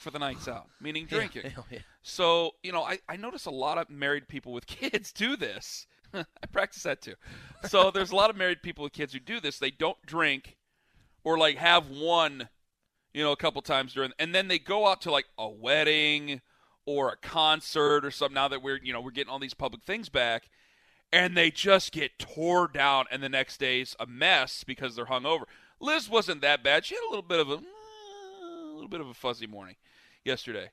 for 0.03 0.11
the 0.11 0.19
nights 0.19 0.47
out, 0.47 0.67
meaning 0.79 1.05
drinking. 1.05 1.43
Yeah, 1.45 1.51
oh, 1.57 1.65
yeah. 1.71 1.79
So, 2.03 2.51
you 2.61 2.71
know, 2.71 2.83
I, 2.83 2.99
I 3.07 3.15
notice 3.15 3.45
a 3.45 3.51
lot 3.51 3.77
of 3.77 3.89
married 3.89 4.27
people 4.27 4.51
with 4.51 4.67
kids 4.67 5.11
do 5.11 5.35
this. 5.35 5.87
I 6.13 6.45
practice 6.51 6.83
that 6.83 7.01
too. 7.01 7.15
So 7.67 7.89
there's 7.89 8.11
a 8.11 8.15
lot 8.15 8.29
of 8.29 8.35
married 8.35 8.61
people 8.61 8.83
with 8.83 8.93
kids 8.93 9.13
who 9.13 9.19
do 9.19 9.39
this. 9.39 9.57
They 9.57 9.71
don't 9.71 9.97
drink 10.05 10.57
or 11.23 11.37
like 11.37 11.57
have 11.57 11.89
one, 11.89 12.49
you 13.13 13.23
know, 13.23 13.31
a 13.31 13.37
couple 13.37 13.61
times 13.63 13.93
during, 13.93 14.11
and 14.19 14.35
then 14.35 14.47
they 14.47 14.59
go 14.59 14.85
out 14.87 15.01
to 15.01 15.11
like 15.11 15.25
a 15.39 15.49
wedding 15.49 16.41
or 16.85 17.09
a 17.09 17.17
concert 17.17 18.05
or 18.05 18.11
something. 18.11 18.35
Now 18.35 18.49
that 18.49 18.61
we're 18.61 18.79
you 18.83 18.93
know 18.93 19.01
we're 19.01 19.11
getting 19.11 19.31
all 19.31 19.39
these 19.39 19.55
public 19.55 19.83
things 19.83 20.09
back, 20.09 20.49
and 21.11 21.35
they 21.35 21.49
just 21.49 21.91
get 21.91 22.19
tore 22.19 22.67
down, 22.67 23.05
and 23.09 23.23
the 23.23 23.29
next 23.29 23.59
day's 23.59 23.95
a 23.99 24.05
mess 24.05 24.63
because 24.63 24.95
they're 24.95 25.05
hungover. 25.05 25.43
Liz 25.79 26.09
wasn't 26.09 26.41
that 26.41 26.63
bad. 26.63 26.85
She 26.85 26.93
had 26.93 27.03
a 27.07 27.09
little 27.09 27.23
bit 27.23 27.39
of 27.39 27.49
a, 27.49 27.55
a 27.55 28.73
little 28.73 28.89
bit 28.89 29.01
of 29.01 29.07
a 29.07 29.13
fuzzy 29.15 29.47
morning 29.47 29.75
yesterday, 30.25 30.71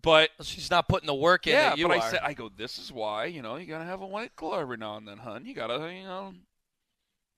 but 0.00 0.30
She's 0.42 0.70
not 0.70 0.88
putting 0.88 1.06
the 1.06 1.14
work 1.14 1.46
in 1.46 1.52
yeah, 1.52 1.74
but 1.76 1.90
are. 1.90 1.94
I 1.94 2.10
said, 2.10 2.20
I 2.22 2.32
go, 2.32 2.48
this 2.48 2.78
is 2.78 2.92
why, 2.92 3.26
you 3.26 3.42
know, 3.42 3.56
you 3.56 3.66
gotta 3.66 3.84
have 3.84 4.00
a 4.00 4.06
white 4.06 4.36
claw 4.36 4.58
every 4.58 4.76
now 4.76 4.96
and 4.96 5.06
then, 5.06 5.18
hun. 5.18 5.44
You 5.46 5.54
gotta, 5.54 5.92
you 5.92 6.04
know, 6.04 6.34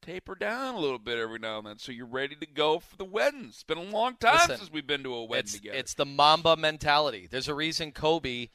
taper 0.03 0.35
down 0.35 0.75
a 0.75 0.79
little 0.79 0.99
bit 0.99 1.19
every 1.19 1.39
now 1.39 1.59
and 1.59 1.67
then, 1.67 1.79
so 1.79 1.91
you're 1.93 2.07
ready 2.07 2.37
to 2.37 2.47
go 2.47 2.79
for 2.79 2.97
the 2.97 3.05
wedding. 3.05 3.47
It's 3.49 3.65
been 3.65 3.79
a 3.79 3.83
long 3.83 4.17
time 4.17 4.35
Listen, 4.35 4.59
since 4.59 4.73
we've 4.73 4.87
been 4.87 5.03
to 5.03 5.15
a 5.15 5.25
wedding 5.25 5.45
it's, 5.45 5.55
together. 5.55 5.79
it's 5.79 5.95
the 5.95 6.07
Mamba 6.07 6.57
mentality. 6.57 7.27
There's 7.31 7.49
a 7.49 7.55
reason 7.55 7.93
Kobe, 7.93 8.49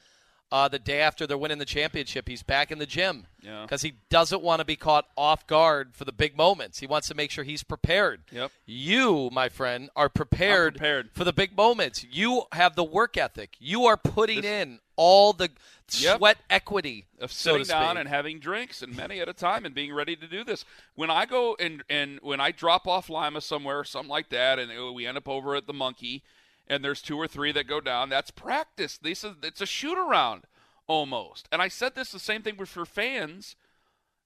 uh, 0.52 0.66
the 0.68 0.78
day 0.78 1.00
after 1.00 1.26
they're 1.26 1.38
winning 1.38 1.58
the 1.58 1.64
championship, 1.64 2.28
he's 2.28 2.42
back 2.42 2.70
in 2.72 2.78
the 2.78 2.86
gym 2.86 3.26
Yeah. 3.40 3.62
because 3.62 3.82
he 3.82 3.94
doesn't 4.08 4.42
want 4.42 4.58
to 4.60 4.64
be 4.64 4.74
caught 4.76 5.06
off 5.16 5.46
guard 5.46 5.94
for 5.94 6.04
the 6.04 6.12
big 6.12 6.36
moments. 6.36 6.80
He 6.80 6.86
wants 6.86 7.06
to 7.08 7.14
make 7.14 7.30
sure 7.30 7.44
he's 7.44 7.62
prepared. 7.62 8.22
Yep. 8.32 8.50
You, 8.66 9.30
my 9.32 9.48
friend, 9.48 9.90
are 9.94 10.08
prepared, 10.08 10.74
prepared. 10.74 11.10
for 11.14 11.24
the 11.24 11.32
big 11.32 11.56
moments. 11.56 12.04
You 12.10 12.44
have 12.52 12.74
the 12.74 12.84
work 12.84 13.16
ethic. 13.16 13.56
You 13.60 13.84
are 13.86 13.96
putting 13.96 14.42
in 14.44 14.80
all 14.96 15.32
the 15.32 15.50
Yep. 15.98 16.18
sweat 16.18 16.38
equity 16.48 17.06
of 17.18 17.32
so 17.32 17.50
sitting 17.52 17.64
to 17.64 17.70
down 17.70 17.96
and 17.96 18.08
having 18.08 18.38
drinks 18.38 18.80
and 18.80 18.96
many 18.96 19.18
at 19.18 19.28
a 19.28 19.32
time 19.32 19.64
and 19.66 19.74
being 19.74 19.92
ready 19.92 20.14
to 20.14 20.28
do 20.28 20.44
this. 20.44 20.64
When 20.94 21.10
I 21.10 21.26
go 21.26 21.56
and 21.58 21.82
and 21.90 22.20
when 22.22 22.40
I 22.40 22.52
drop 22.52 22.86
off 22.86 23.10
Lima 23.10 23.40
somewhere 23.40 23.80
or 23.80 23.84
something 23.84 24.08
like 24.08 24.28
that, 24.28 24.60
and 24.60 24.70
uh, 24.70 24.92
we 24.92 25.04
end 25.04 25.16
up 25.18 25.26
over 25.28 25.56
at 25.56 25.66
the 25.66 25.72
Monkey, 25.72 26.22
and 26.70 26.84
there's 26.84 27.02
two 27.02 27.18
or 27.18 27.26
three 27.26 27.50
that 27.52 27.66
go 27.66 27.80
down, 27.80 28.08
that's 28.08 28.30
practice. 28.30 28.96
This 28.96 29.24
is 29.24 29.34
it's 29.42 29.60
a 29.60 29.66
shoot 29.66 29.98
around 29.98 30.44
almost. 30.86 31.48
And 31.52 31.60
I 31.60 31.68
said 31.68 31.94
this 31.94 32.12
the 32.12 32.18
same 32.18 32.42
thing 32.42 32.64
for 32.64 32.86
fans. 32.86 33.56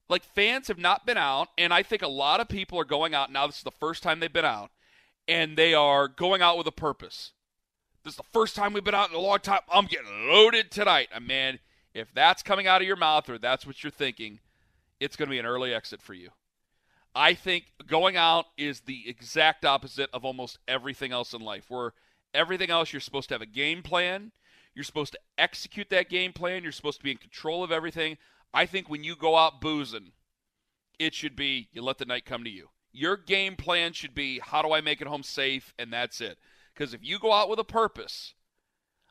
Like 0.07 0.23
fans 0.23 0.67
have 0.67 0.77
not 0.77 1.07
been 1.07 1.17
out, 1.17 1.47
and 1.57 1.73
I 1.73 1.81
think 1.81 2.03
a 2.03 2.07
lot 2.07 2.39
of 2.39 2.47
people 2.47 2.79
are 2.79 2.85
going 2.85 3.15
out 3.15 3.31
now. 3.31 3.47
This 3.47 3.57
is 3.57 3.63
the 3.63 3.71
first 3.71 4.03
time 4.03 4.19
they've 4.19 4.31
been 4.31 4.45
out, 4.45 4.69
and 5.27 5.57
they 5.57 5.73
are 5.73 6.07
going 6.07 6.43
out 6.43 6.59
with 6.59 6.67
a 6.67 6.71
purpose. 6.71 7.31
This 8.03 8.13
is 8.13 8.17
the 8.17 8.23
first 8.31 8.55
time 8.55 8.73
we've 8.73 8.83
been 8.83 8.93
out 8.93 9.09
in 9.09 9.15
a 9.15 9.19
long 9.19 9.39
time. 9.39 9.61
I'm 9.67 9.87
getting 9.87 10.27
loaded 10.27 10.69
tonight. 10.69 11.09
And 11.11 11.25
man, 11.25 11.57
if 11.95 12.13
that's 12.13 12.43
coming 12.43 12.67
out 12.67 12.81
of 12.81 12.87
your 12.87 12.97
mouth 12.97 13.27
or 13.27 13.39
that's 13.39 13.65
what 13.65 13.83
you're 13.83 13.89
thinking, 13.89 14.39
it's 14.99 15.15
going 15.15 15.27
to 15.27 15.31
be 15.31 15.39
an 15.39 15.47
early 15.47 15.73
exit 15.73 16.03
for 16.03 16.13
you. 16.13 16.29
I 17.15 17.33
think 17.33 17.65
going 17.87 18.15
out 18.15 18.45
is 18.59 18.81
the 18.81 19.09
exact 19.09 19.65
opposite 19.65 20.11
of 20.13 20.23
almost 20.23 20.59
everything 20.67 21.11
else 21.11 21.33
in 21.33 21.41
life. 21.41 21.65
Where 21.69 21.93
everything 22.35 22.69
else, 22.69 22.93
you're 22.93 22.99
supposed 22.99 23.29
to 23.29 23.35
have 23.35 23.41
a 23.41 23.47
game 23.47 23.81
plan. 23.81 24.31
You're 24.73 24.83
supposed 24.83 25.13
to 25.13 25.19
execute 25.37 25.89
that 25.89 26.09
game 26.09 26.33
plan. 26.33 26.63
You're 26.63 26.71
supposed 26.71 26.99
to 26.99 27.03
be 27.03 27.11
in 27.11 27.17
control 27.17 27.63
of 27.63 27.71
everything. 27.71 28.17
I 28.53 28.65
think 28.65 28.89
when 28.89 29.03
you 29.03 29.15
go 29.15 29.35
out 29.37 29.61
boozing, 29.61 30.11
it 30.99 31.13
should 31.13 31.35
be 31.35 31.69
you 31.71 31.81
let 31.81 31.97
the 31.97 32.05
night 32.05 32.25
come 32.25 32.43
to 32.43 32.49
you. 32.49 32.69
Your 32.91 33.17
game 33.17 33.55
plan 33.55 33.93
should 33.93 34.15
be 34.15 34.39
how 34.39 34.61
do 34.61 34.71
I 34.71 34.81
make 34.81 35.01
it 35.01 35.07
home 35.07 35.23
safe, 35.23 35.73
and 35.77 35.91
that's 35.91 36.21
it. 36.21 36.37
Because 36.73 36.93
if 36.93 37.03
you 37.03 37.19
go 37.19 37.33
out 37.33 37.49
with 37.49 37.59
a 37.59 37.65
purpose, 37.65 38.33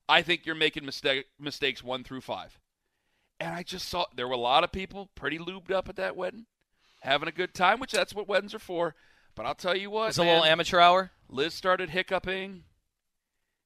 I 0.08 0.22
think 0.22 0.44
you're 0.44 0.54
making 0.54 0.84
mistake, 0.84 1.26
mistakes 1.38 1.82
one 1.82 2.04
through 2.04 2.22
five. 2.22 2.58
And 3.40 3.54
I 3.54 3.62
just 3.62 3.88
saw 3.88 4.06
there 4.14 4.28
were 4.28 4.34
a 4.34 4.38
lot 4.38 4.64
of 4.64 4.72
people 4.72 5.10
pretty 5.14 5.38
lubed 5.38 5.70
up 5.70 5.88
at 5.88 5.96
that 5.96 6.16
wedding, 6.16 6.46
having 7.00 7.28
a 7.28 7.32
good 7.32 7.54
time, 7.54 7.80
which 7.80 7.92
that's 7.92 8.14
what 8.14 8.28
weddings 8.28 8.54
are 8.54 8.58
for. 8.58 8.94
But 9.34 9.46
I'll 9.46 9.54
tell 9.54 9.76
you 9.76 9.90
what, 9.90 10.08
It's 10.08 10.18
a 10.18 10.22
little 10.22 10.44
amateur 10.44 10.78
hour. 10.78 11.10
Liz 11.28 11.52
started 11.52 11.90
hiccuping, 11.90 12.64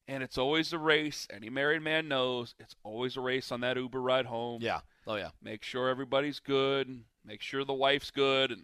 and 0.09 0.23
it's 0.23 0.38
always 0.38 0.73
a 0.73 0.79
race. 0.79 1.29
Any 1.31 1.51
married 1.51 1.83
man 1.83 2.09
knows 2.09 2.55
it's 2.59 2.75
always 2.83 3.16
a 3.16 3.21
race 3.21 3.53
on 3.53 3.61
that 3.61 3.77
Uber 3.77 4.01
ride 4.01 4.27
home. 4.27 4.62
Yeah. 4.62 4.81
Oh 5.07 5.14
yeah. 5.16 5.31
Make 5.42 5.62
sure 5.62 5.88
everybody's 5.88 6.40
good. 6.40 7.05
Make 7.25 7.42
sure 7.42 7.64
the 7.64 7.75
wife's 7.75 8.11
good. 8.11 8.51
And 8.51 8.62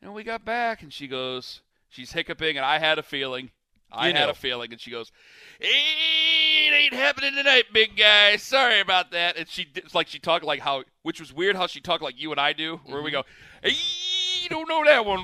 you 0.00 0.08
know, 0.08 0.12
we 0.12 0.24
got 0.24 0.44
back, 0.44 0.82
and 0.82 0.92
she 0.92 1.06
goes, 1.06 1.60
she's 1.90 2.12
hiccuping, 2.12 2.56
and 2.56 2.64
I 2.64 2.78
had 2.78 2.98
a 2.98 3.02
feeling. 3.02 3.50
I 3.92 4.08
You 4.08 4.14
had 4.14 4.24
knew. 4.26 4.30
a 4.30 4.34
feeling, 4.34 4.70
and 4.72 4.80
she 4.80 4.90
goes, 4.90 5.10
"It 5.58 6.72
ain't 6.72 6.94
happening 6.94 7.34
tonight, 7.34 7.64
big 7.72 7.96
guy. 7.96 8.36
Sorry 8.36 8.78
about 8.80 9.10
that." 9.10 9.36
And 9.36 9.48
she, 9.48 9.66
it's 9.74 9.94
like 9.96 10.06
she 10.06 10.18
talked 10.20 10.44
like 10.44 10.60
how, 10.60 10.84
which 11.02 11.18
was 11.20 11.32
weird 11.32 11.56
how 11.56 11.66
she 11.66 11.80
talked 11.80 12.02
like 12.02 12.14
you 12.20 12.30
and 12.30 12.40
I 12.40 12.52
do, 12.52 12.80
where 12.86 12.96
Mm-hmm. 12.98 13.04
we 13.04 13.10
go, 13.10 13.24
you 13.64 14.48
don't 14.48 14.68
know 14.68 14.84
that 14.84 15.04
one." 15.04 15.22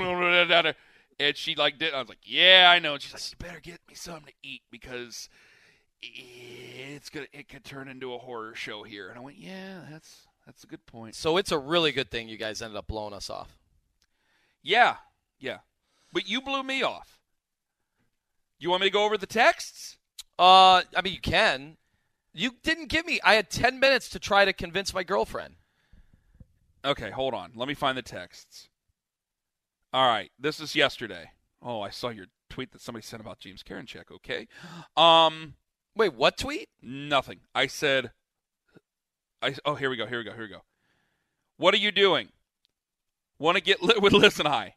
And 1.19 1.37
she 1.37 1.55
like 1.55 1.79
did. 1.79 1.95
I 1.95 2.01
was 2.01 2.09
like, 2.09 2.19
"Yeah, 2.25 2.71
I 2.71 2.79
know." 2.79 2.95
And 2.95 3.03
she's 3.03 3.13
like, 3.13 3.23
"You 3.31 3.37
better 3.39 3.61
get 3.61 3.81
me 3.89 3.95
something 3.95 4.27
to 4.27 4.33
eat 4.43 4.63
because 4.71 5.29
it's 6.03 7.09
gonna 7.09 7.27
it 7.33 7.49
could 7.49 7.65
turn 7.65 7.89
into 7.89 8.13
a 8.13 8.19
horror 8.19 8.55
show 8.55 8.83
here." 8.83 9.09
And 9.09 9.19
I 9.19 9.23
went, 9.23 9.39
"Yeah, 9.39 9.81
that's 9.91 10.27
that's 10.45 10.65
a 10.65 10.67
good 10.67 10.85
point." 10.87 11.15
So 11.15 11.39
it's 11.39 11.53
a 11.53 11.59
really 11.59 11.93
good 11.93 12.11
thing 12.11 12.29
you 12.29 12.37
guys 12.37 12.61
ended 12.61 12.77
up 12.77 12.87
blowing 12.87 13.15
us 13.15 13.31
off. 13.31 13.57
Yeah, 14.63 14.97
yeah. 15.39 15.59
But 16.13 16.29
you 16.29 16.41
blew 16.43 16.63
me 16.63 16.83
off. 16.83 17.19
You 18.59 18.71
want 18.71 18.83
me 18.83 18.89
to 18.89 18.93
go 18.93 19.05
over 19.05 19.17
the 19.17 19.27
texts? 19.27 19.97
Uh, 20.39 20.83
I 20.95 21.03
mean, 21.03 21.15
you 21.15 21.21
can. 21.21 21.77
You 22.35 22.53
didn't 22.63 22.89
give 22.89 23.07
me. 23.07 23.21
I 23.25 23.35
had 23.35 23.51
ten 23.51 23.81
minutes 23.81 24.11
to 24.11 24.19
try 24.19 24.45
to 24.45 24.53
convince 24.53 24.93
my 24.93 25.03
girlfriend. 25.03 25.55
Okay, 26.85 27.11
hold 27.11 27.33
on. 27.33 27.53
Let 27.55 27.69
me 27.69 27.75
find 27.75 27.97
the 27.97 28.03
texts. 28.03 28.69
All 29.93 30.07
right, 30.07 30.31
this 30.39 30.61
is 30.61 30.75
yesterday. 30.75 31.31
Oh, 31.63 31.81
I 31.81 31.91
saw 31.91 32.09
your 32.11 32.27
tweet 32.51 32.73
that 32.73 32.81
somebody 32.81 33.05
sent 33.05 33.21
about 33.21 33.39
James 33.39 33.63
Karinchak. 33.63 34.11
Okay, 34.11 34.49
um, 34.97 35.55
Wait, 35.95 36.15
what 36.15 36.37
tweet? 36.37 36.69
nothing. 36.83 37.41
I 37.55 37.67
said, 37.67 38.13
I 39.41 39.55
oh 39.65 39.75
here 39.75 39.89
we 39.91 39.97
go, 39.97 40.07
here 40.07 40.19
we 40.19 40.25
go, 40.25 40.33
here 40.33 40.43
we 40.43 40.49
go. 40.49 40.63
What 41.57 41.73
are 41.75 41.79
you 41.79 41.91
doing? 41.91 42.29
Want 43.39 43.57
to 43.57 43.63
get 43.63 43.83
lit 43.83 44.03
with 44.03 44.13
Liz 44.13 44.39
and 44.39 44.49
I? 44.49 44.75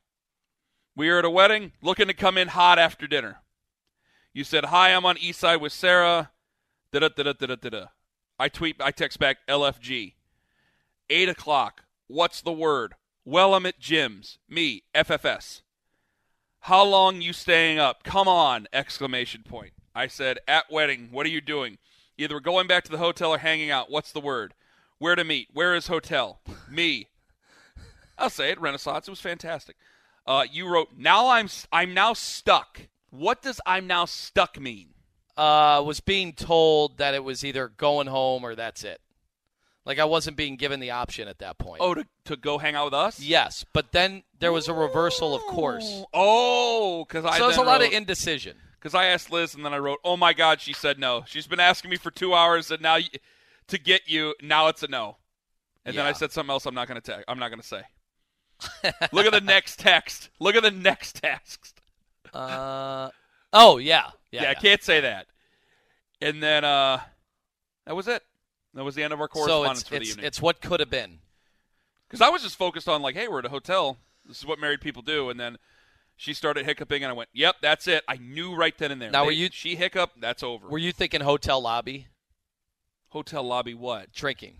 We 0.95 1.09
are 1.09 1.19
at 1.19 1.25
a 1.25 1.29
wedding, 1.29 1.73
looking 1.81 2.07
to 2.07 2.13
come 2.13 2.37
in 2.37 2.49
hot 2.49 2.79
after 2.79 3.07
dinner. 3.07 3.37
You 4.33 4.43
said, 4.43 4.65
"Hi, 4.65 4.93
I'm 4.93 5.05
on 5.05 5.17
East 5.17 5.39
Side 5.39 5.57
with 5.61 5.73
Sarah." 5.73 6.31
Da 6.91 6.99
da 6.99 7.09
da 7.09 7.23
da 7.33 7.33
da 7.33 7.55
da 7.55 7.69
da. 7.69 7.85
I 8.39 8.47
tweet, 8.49 8.77
I 8.81 8.91
text 8.91 9.19
back 9.19 9.37
LFG. 9.47 10.13
Eight 11.09 11.29
o'clock. 11.29 11.83
What's 12.07 12.41
the 12.41 12.51
word? 12.51 12.95
Well, 13.25 13.53
I'm 13.53 13.65
at 13.65 13.79
Jim's. 13.79 14.39
Me, 14.47 14.83
FFS. 14.95 15.61
How 16.61 16.83
long 16.83 17.21
you 17.21 17.33
staying 17.33 17.79
up? 17.79 18.03
Come 18.03 18.27
on! 18.27 18.67
Exclamation 18.73 19.43
point. 19.43 19.73
I 19.95 20.07
said, 20.07 20.39
at 20.47 20.71
wedding. 20.71 21.09
What 21.11 21.25
are 21.25 21.29
you 21.29 21.41
doing? 21.41 21.77
Either 22.17 22.39
going 22.39 22.67
back 22.67 22.83
to 22.85 22.91
the 22.91 22.97
hotel 22.97 23.31
or 23.31 23.37
hanging 23.37 23.71
out. 23.71 23.89
What's 23.89 24.11
the 24.11 24.19
word? 24.19 24.53
Where 24.97 25.15
to 25.15 25.23
meet? 25.23 25.47
Where 25.53 25.75
is 25.75 25.87
hotel? 25.87 26.41
Me. 26.69 27.07
I'll 28.17 28.29
say 28.29 28.51
it. 28.51 28.59
Renaissance. 28.59 29.07
It 29.07 29.11
was 29.11 29.21
fantastic. 29.21 29.77
Uh, 30.25 30.45
you 30.51 30.67
wrote, 30.67 30.89
now 30.97 31.29
I'm 31.29 31.47
I'm 31.71 31.93
now 31.93 32.13
stuck. 32.13 32.81
What 33.09 33.41
does 33.41 33.59
I'm 33.65 33.87
now 33.87 34.05
stuck 34.05 34.59
mean? 34.59 34.89
Uh, 35.35 35.81
was 35.85 36.01
being 36.01 36.33
told 36.33 36.97
that 36.97 37.13
it 37.13 37.23
was 37.23 37.45
either 37.45 37.69
going 37.69 38.07
home 38.07 38.43
or 38.43 38.55
that's 38.55 38.83
it. 38.83 38.99
Like 39.89 39.97
I 39.97 40.05
wasn't 40.05 40.37
being 40.37 40.55
given 40.55 40.79
the 40.79 40.91
option 40.91 41.27
at 41.27 41.39
that 41.39 41.57
point. 41.57 41.81
Oh, 41.81 41.95
to, 41.95 42.05
to 42.25 42.35
go 42.35 42.59
hang 42.59 42.75
out 42.75 42.85
with 42.85 42.93
us? 42.93 43.19
yes, 43.19 43.65
but 43.73 43.91
then 43.91 44.21
there 44.37 44.51
was 44.51 44.67
a 44.67 44.73
reversal, 44.73 45.33
of 45.33 45.41
course. 45.41 46.03
Oh, 46.13 47.05
because 47.07 47.25
I 47.25 47.39
So 47.39 47.45
there's 47.45 47.57
a 47.57 47.63
lot 47.63 47.81
of 47.81 47.91
indecision. 47.91 48.57
Because 48.79 48.93
I 48.93 49.05
asked 49.05 49.31
Liz, 49.31 49.55
and 49.55 49.65
then 49.65 49.73
I 49.73 49.79
wrote, 49.79 49.97
"Oh 50.03 50.15
my 50.15 50.33
God," 50.33 50.61
she 50.61 50.73
said 50.73 50.99
no. 50.99 51.23
She's 51.25 51.47
been 51.47 51.59
asking 51.59 51.89
me 51.89 51.97
for 51.97 52.11
two 52.11 52.35
hours, 52.35 52.69
and 52.69 52.83
now 52.83 52.97
y- 52.97 53.09
to 53.69 53.79
get 53.79 54.03
you, 54.07 54.35
now 54.43 54.67
it's 54.67 54.83
a 54.83 54.87
no. 54.87 55.17
And 55.85 55.97
then 55.97 56.05
I 56.05 56.11
said 56.13 56.31
something 56.31 56.51
else. 56.51 56.67
I'm 56.67 56.75
not 56.75 56.87
going 56.87 57.01
to 57.01 57.11
text. 57.11 57.25
I'm 57.27 57.39
not 57.39 57.49
going 57.49 57.59
to 57.59 57.67
say. 57.67 57.81
Look 59.11 59.25
at 59.25 59.31
the 59.33 59.41
next 59.41 59.79
text. 59.79 60.29
Look 60.39 60.55
at 60.55 60.61
the 60.61 60.69
next 60.69 61.15
text. 61.15 61.81
Uh, 62.31 63.09
oh 63.53 63.79
yeah, 63.79 64.11
yeah. 64.31 64.43
Yeah, 64.43 64.49
I 64.51 64.53
can't 64.53 64.83
say 64.83 65.01
that. 65.01 65.25
And 66.21 66.43
then 66.43 66.63
uh, 66.63 66.99
that 67.87 67.95
was 67.95 68.07
it. 68.07 68.21
That 68.73 68.83
was 68.83 68.95
the 68.95 69.03
end 69.03 69.13
of 69.13 69.19
our 69.19 69.27
So 69.33 69.33
correspondence 69.33 69.79
it's 69.81 69.89
for 69.89 69.95
the 69.95 70.01
it's, 70.01 70.09
evening. 70.11 70.25
it's 70.25 70.41
what 70.41 70.61
could 70.61 70.79
have 70.79 70.89
been. 70.89 71.19
Because 72.07 72.21
I 72.21 72.29
was 72.29 72.43
just 72.43 72.55
focused 72.55 72.87
on 72.87 73.01
like, 73.01 73.15
hey, 73.15 73.27
we're 73.27 73.39
at 73.39 73.45
a 73.45 73.49
hotel. 73.49 73.97
This 74.27 74.37
is 74.39 74.45
what 74.45 74.59
married 74.59 74.81
people 74.81 75.01
do. 75.01 75.29
And 75.29 75.39
then 75.39 75.57
she 76.15 76.33
started 76.33 76.65
hiccuping, 76.65 77.03
and 77.03 77.09
I 77.09 77.13
went, 77.13 77.29
"Yep, 77.33 77.57
that's 77.61 77.87
it." 77.87 78.03
I 78.07 78.17
knew 78.17 78.53
right 78.55 78.77
then 78.77 78.91
and 78.91 79.01
there. 79.01 79.09
Now, 79.09 79.25
were 79.25 79.31
you- 79.31 79.49
She 79.53 79.75
hiccup. 79.75 80.11
That's 80.19 80.43
over. 80.43 80.67
Were 80.67 80.77
you 80.77 80.91
thinking 80.91 81.21
hotel 81.21 81.61
lobby 81.61 82.07
hotel 83.09 83.41
lobby? 83.43 83.73
What? 83.73 84.11
drinking? 84.13 84.55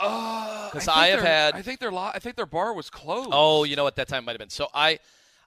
Uh, 0.00 0.70
'Cause 0.70 0.84
think 0.84 0.96
I 0.96 1.06
have 1.08 1.20
had- 1.22 1.54
I 1.54 1.62
think 1.62 1.80
their 1.80 1.90
lo- 1.90 2.10
I 2.14 2.18
think 2.20 2.36
their 2.36 2.46
bar 2.46 2.72
was 2.72 2.88
closed. 2.90 3.30
Oh, 3.32 3.64
you 3.64 3.74
know 3.76 3.84
what? 3.84 3.96
That 3.96 4.08
time 4.08 4.24
might 4.24 4.32
have 4.32 4.38
been. 4.38 4.50
So 4.50 4.68
I, 4.72 4.98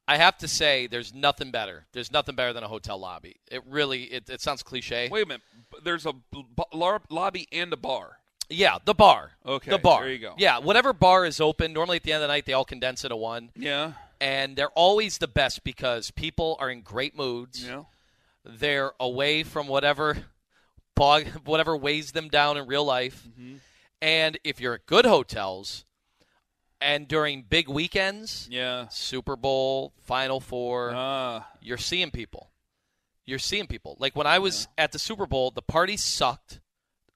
I 0.08 0.18
have 0.18 0.38
to 0.40 0.48
say, 0.48 0.88
there's 0.88 1.14
nothing 1.14 1.52
better. 1.52 1.86
There's 1.94 2.12
nothing 2.12 2.36
better 2.36 2.54
than 2.54 2.64
a 2.64 2.68
hotel 2.68 2.98
lobby. 3.00 3.38
It 3.50 3.62
really, 3.68 4.04
it, 4.04 4.30
it 4.30 4.42
sounds 4.42 4.64
cliche. 4.64 5.08
wait 5.10 5.24
a 5.24 5.28
minute. 5.28 5.42
There's 5.84 6.06
a 6.06 6.14
b- 6.14 6.46
b- 6.56 6.64
lobby 7.10 7.48
and 7.52 7.72
a 7.72 7.78
bar. 7.78 8.18
Yeah, 8.50 8.80
the 8.84 8.94
bar. 8.94 9.32
Okay, 9.46 9.72
the 9.72 9.78
bar. 9.78 10.02
there 10.02 10.12
you 10.12 10.20
go. 10.20 10.34
Yeah, 10.38 10.60
whatever 10.60 10.92
bar 10.92 11.26
is 11.26 11.40
open. 11.40 11.72
Normally 11.72 11.98
at 11.98 12.04
the 12.04 12.12
end 12.12 12.24
of 12.24 12.28
the 12.28 12.34
night, 12.34 12.46
they 12.46 12.52
all 12.54 12.66
condense 12.66 13.06
into 13.06 13.16
one. 13.16 13.52
Yeah. 13.56 13.94
and 14.20 14.58
they're 14.58 14.70
always 14.72 15.18
the 15.20 15.28
best 15.28 15.64
because 15.64 16.12
people 16.12 16.58
are 16.60 16.70
in 16.70 16.82
great 16.82 17.16
moods. 17.16 17.66
Know? 17.66 17.88
They're 18.44 18.92
away 19.00 19.44
from 19.44 19.68
whatever 19.68 20.18
bog, 20.96 21.28
whatever 21.46 21.78
weighs 21.78 22.12
them 22.12 22.28
down 22.28 22.58
in 22.58 22.68
real 22.68 22.84
life. 22.84 23.24
Mm-hmm. 23.30 23.56
And 24.02 24.38
if 24.44 24.60
you're 24.60 24.74
at 24.74 24.86
good 24.86 25.06
hotels 25.06 25.86
and 26.82 27.08
during 27.08 27.44
big 27.44 27.70
weekends, 27.70 28.48
Yeah. 28.50 28.88
Super 28.90 29.36
Bowl, 29.36 29.94
Final 30.02 30.40
Four, 30.40 30.92
Ah. 30.96 31.48
you're 31.62 31.78
seeing 31.78 32.12
people. 32.12 32.50
You're 33.26 33.40
seeing 33.40 33.68
people. 33.68 33.96
Like 34.00 34.16
when 34.16 34.28
I 34.28 34.40
was 34.40 34.68
at 34.78 34.92
the 34.92 35.00
Super 35.00 35.26
Bowl, 35.28 35.52
the 35.52 35.62
party 35.62 35.96
sucked 35.96 36.60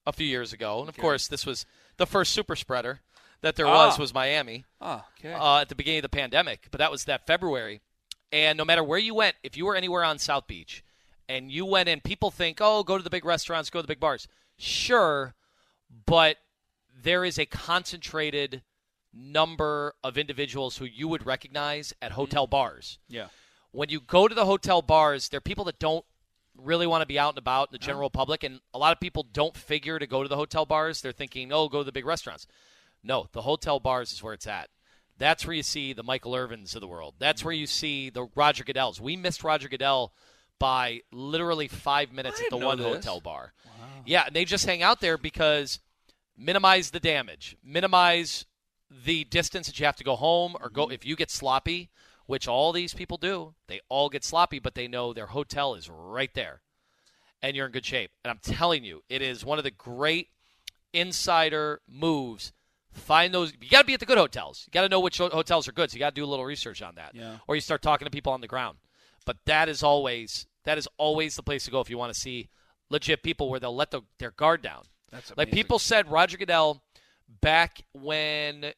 a 0.06 0.12
few 0.12 0.26
years 0.26 0.52
ago, 0.52 0.80
and 0.80 0.88
of 0.88 0.96
course, 0.96 1.26
this 1.28 1.44
was 1.44 1.66
the 1.96 2.06
first 2.06 2.32
super 2.32 2.54
spreader 2.54 3.00
that 3.40 3.56
there 3.56 3.66
was 3.66 3.96
Ah. 3.96 4.00
was 4.00 4.14
Miami 4.14 4.64
ah, 4.80 5.04
okay. 5.18 5.32
uh, 5.32 5.58
at 5.60 5.68
the 5.68 5.74
beginning 5.74 5.98
of 5.98 6.02
the 6.02 6.08
pandemic, 6.08 6.68
but 6.70 6.78
that 6.78 6.90
was 6.90 7.04
that 7.04 7.26
February. 7.26 7.80
And 8.32 8.56
no 8.56 8.64
matter 8.64 8.82
where 8.84 8.98
you 8.98 9.14
went, 9.14 9.36
if 9.42 9.56
you 9.56 9.66
were 9.66 9.76
anywhere 9.76 10.04
on 10.04 10.18
South 10.18 10.46
Beach 10.46 10.82
and 11.28 11.50
you 11.50 11.64
went 11.66 11.88
in, 11.88 12.00
people 12.00 12.30
think, 12.30 12.58
oh, 12.60 12.82
go 12.84 12.96
to 12.96 13.04
the 13.04 13.10
big 13.10 13.24
restaurants, 13.24 13.68
go 13.70 13.78
to 13.80 13.82
the 13.82 13.88
big 13.88 14.00
bars. 14.00 14.26
Sure, 14.56 15.34
but 16.06 16.38
there 16.94 17.24
is 17.24 17.38
a 17.38 17.46
concentrated 17.46 18.62
number 19.16 19.94
of 20.04 20.18
individuals 20.18 20.76
who 20.76 20.84
you 20.84 21.08
would 21.08 21.24
recognize 21.26 21.92
at 22.02 22.12
hotel 22.12 22.46
bars. 22.46 22.98
yeah. 23.08 23.28
When 23.72 23.90
you 23.90 24.00
go 24.00 24.26
to 24.26 24.34
the 24.34 24.46
hotel 24.46 24.80
bars, 24.80 25.28
there 25.28 25.38
are 25.38 25.42
people 25.42 25.64
that 25.66 25.78
don't 25.78 26.04
really 26.56 26.86
want 26.86 27.02
to 27.02 27.06
be 27.06 27.18
out 27.18 27.30
and 27.30 27.38
about 27.38 27.68
in 27.68 27.72
the 27.72 27.78
general 27.78 28.08
public, 28.08 28.42
and 28.42 28.60
a 28.72 28.78
lot 28.78 28.92
of 28.92 29.00
people 29.00 29.22
don't 29.30 29.54
figure 29.54 29.98
to 29.98 30.06
go 30.06 30.22
to 30.22 30.28
the 30.30 30.36
hotel 30.36 30.64
bars. 30.64 31.02
They're 31.02 31.12
thinking, 31.12 31.52
oh, 31.52 31.68
go 31.68 31.78
to 31.80 31.84
the 31.84 31.92
big 31.92 32.06
restaurants. 32.06 32.46
No, 33.02 33.28
the 33.32 33.42
hotel 33.42 33.78
bars 33.78 34.12
is 34.12 34.22
where 34.22 34.32
it's 34.32 34.46
at. 34.46 34.70
That's 35.18 35.46
where 35.46 35.54
you 35.54 35.62
see 35.62 35.92
the 35.92 36.02
Michael 36.02 36.32
Irvins 36.32 36.74
of 36.74 36.80
the 36.80 36.86
world. 36.86 37.14
That's 37.18 37.44
where 37.44 37.52
you 37.52 37.66
see 37.66 38.08
the 38.08 38.28
Roger 38.34 38.64
Goodells. 38.64 38.98
We 38.98 39.16
missed 39.16 39.44
Roger 39.44 39.68
Goodell 39.68 40.14
by 40.58 41.02
literally 41.12 41.68
five 41.68 42.12
minutes 42.12 42.40
at 42.40 42.48
the 42.50 42.56
one 42.56 42.78
this. 42.78 42.86
hotel 42.86 43.20
bar. 43.20 43.52
Yeah, 44.06 44.24
and 44.26 44.34
they 44.34 44.44
just 44.46 44.64
hang 44.64 44.82
out 44.82 45.00
there 45.00 45.18
because 45.18 45.80
minimize 46.36 46.90
the 46.92 47.00
damage, 47.00 47.56
minimize 47.62 48.46
the 48.90 49.24
distance 49.24 49.66
that 49.66 49.78
you 49.80 49.86
have 49.86 49.96
to 49.96 50.04
go 50.04 50.16
home 50.16 50.54
or 50.60 50.66
Mm-hmm. 50.68 50.74
go 50.74 50.90
if 50.90 51.04
you 51.06 51.16
get 51.16 51.30
sloppy, 51.30 51.90
which 52.26 52.46
all 52.48 52.72
these 52.72 52.94
people 52.94 53.16
do. 53.16 53.54
They 53.68 53.80
all 53.88 54.08
get 54.08 54.24
sloppy, 54.24 54.58
but 54.58 54.74
they 54.74 54.88
know 54.88 55.12
their 55.12 55.26
hotel 55.26 55.74
is 55.74 55.88
right 55.90 56.32
there, 56.34 56.60
and 57.42 57.56
you're 57.56 57.66
in 57.66 57.72
good 57.72 57.86
shape. 57.86 58.10
And 58.24 58.30
I'm 58.30 58.38
telling 58.42 58.84
you, 58.84 59.02
it 59.08 59.22
is 59.22 59.44
one 59.44 59.58
of 59.58 59.64
the 59.64 59.70
great 59.70 60.28
insider 60.92 61.80
moves. 61.88 62.52
Find 62.92 63.34
those. 63.34 63.52
You 63.60 63.68
got 63.68 63.80
to 63.82 63.86
be 63.86 63.94
at 63.94 64.00
the 64.00 64.06
good 64.06 64.16
hotels. 64.18 64.64
You 64.66 64.70
got 64.72 64.82
to 64.82 64.88
know 64.88 65.00
which 65.00 65.18
hotels 65.18 65.68
are 65.68 65.72
good. 65.72 65.90
So 65.90 65.94
you 65.96 66.00
got 66.00 66.14
to 66.14 66.20
do 66.20 66.24
a 66.24 66.26
little 66.26 66.46
research 66.46 66.80
on 66.80 66.94
that, 66.94 67.14
Yeah. 67.14 67.36
or 67.46 67.54
you 67.54 67.60
start 67.60 67.82
talking 67.82 68.06
to 68.06 68.10
people 68.10 68.32
on 68.32 68.40
the 68.40 68.46
ground. 68.48 68.78
But 69.26 69.36
that 69.44 69.68
is 69.68 69.82
always 69.82 70.46
that 70.64 70.78
is 70.78 70.88
always 70.96 71.36
the 71.36 71.42
place 71.42 71.64
to 71.66 71.70
go 71.70 71.80
if 71.80 71.90
you 71.90 71.98
want 71.98 72.12
to 72.14 72.18
see 72.18 72.48
legit 72.88 73.22
people 73.22 73.50
where 73.50 73.60
they'll 73.60 73.74
let 73.74 73.90
the, 73.90 74.00
their 74.18 74.30
guard 74.32 74.62
down. 74.62 74.82
That's 75.12 75.32
Like 75.36 75.50
people 75.52 75.78
said, 75.78 76.10
Roger 76.10 76.36
Goodell 76.38 76.82
back 77.40 77.82
when 77.92 78.72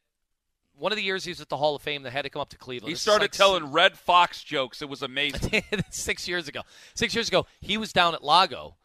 one 0.75 0.91
of 0.91 0.95
the 0.95 1.03
years 1.03 1.23
he 1.25 1.31
was 1.31 1.41
at 1.41 1.49
the 1.49 1.57
Hall 1.57 1.75
of 1.75 1.81
Fame, 1.81 2.03
they 2.03 2.09
had 2.09 2.21
to 2.23 2.29
come 2.29 2.41
up 2.41 2.49
to 2.49 2.57
Cleveland. 2.57 2.89
He 2.89 2.93
This 2.93 3.01
started 3.01 3.23
like 3.25 3.31
telling 3.31 3.71
Redd 3.71 3.97
Foxx 3.97 4.43
jokes. 4.43 4.81
It 4.81 4.89
was 4.89 5.01
amazing. 5.01 5.63
six 5.91 6.27
years 6.27 6.47
ago. 6.47 6.61
Six 6.93 7.13
years 7.13 7.27
ago, 7.27 7.45
he 7.59 7.77
was 7.77 7.91
down 7.91 8.13
at 8.15 8.23
Lago, 8.23 8.77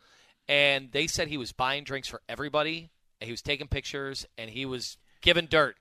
and 0.49 0.91
they 0.93 1.07
said 1.07 1.29
he 1.29 1.37
was 1.39 1.53
buying 1.53 1.85
drinks 1.85 2.09
for 2.09 2.21
everybody, 2.29 2.91
and 3.21 3.27
he 3.27 3.33
was 3.33 3.43
taking 3.43 3.69
pictures, 3.69 4.27
and 4.37 4.51
he 4.51 4.67
was 4.67 4.97
giving 5.21 5.47
dirt. 5.47 5.77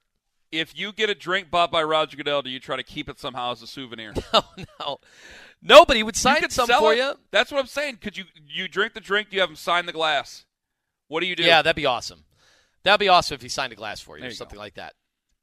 if 0.51 0.77
you 0.77 0.93
get 0.93 1.09
a 1.09 1.15
drink 1.15 1.49
bought 1.49 1.71
by 1.71 1.81
Roger 1.81 2.15
Goodell, 2.15 2.43
do 2.43 2.49
you 2.51 2.59
try 2.59 2.75
to 2.75 2.83
keep 2.83 3.09
it 3.09 3.19
somehow 3.19 3.51
as 3.51 3.61
a 3.63 3.67
souvenir? 3.67 4.13
No, 4.33 4.43
no, 4.79 4.97
nobody 5.61 6.03
would 6.03 6.15
sign 6.15 6.47
some 6.49 6.67
for 6.67 6.93
it. 6.93 6.97
you. 6.97 7.13
That's 7.31 7.51
what 7.51 7.59
I'm 7.59 7.65
saying. 7.67 7.97
Could 7.97 8.17
you 8.17 8.25
you 8.47 8.67
drink 8.67 8.93
the 8.93 8.99
drink? 8.99 9.29
Do 9.31 9.35
you 9.35 9.41
have 9.41 9.49
him 9.49 9.55
sign 9.55 9.85
the 9.87 9.91
glass? 9.93 10.45
What 11.07 11.21
do 11.21 11.25
you 11.27 11.35
do? 11.35 11.43
Yeah, 11.43 11.61
that'd 11.61 11.75
be 11.75 11.85
awesome. 11.85 12.23
That'd 12.83 12.99
be 12.99 13.09
awesome 13.09 13.35
if 13.35 13.41
he 13.41 13.49
signed 13.49 13.73
a 13.73 13.75
glass 13.75 13.99
for 14.01 14.17
you 14.17 14.21
There 14.21 14.27
or 14.27 14.31
you 14.31 14.35
something 14.35 14.57
go. 14.57 14.61
like 14.61 14.75
that. 14.75 14.93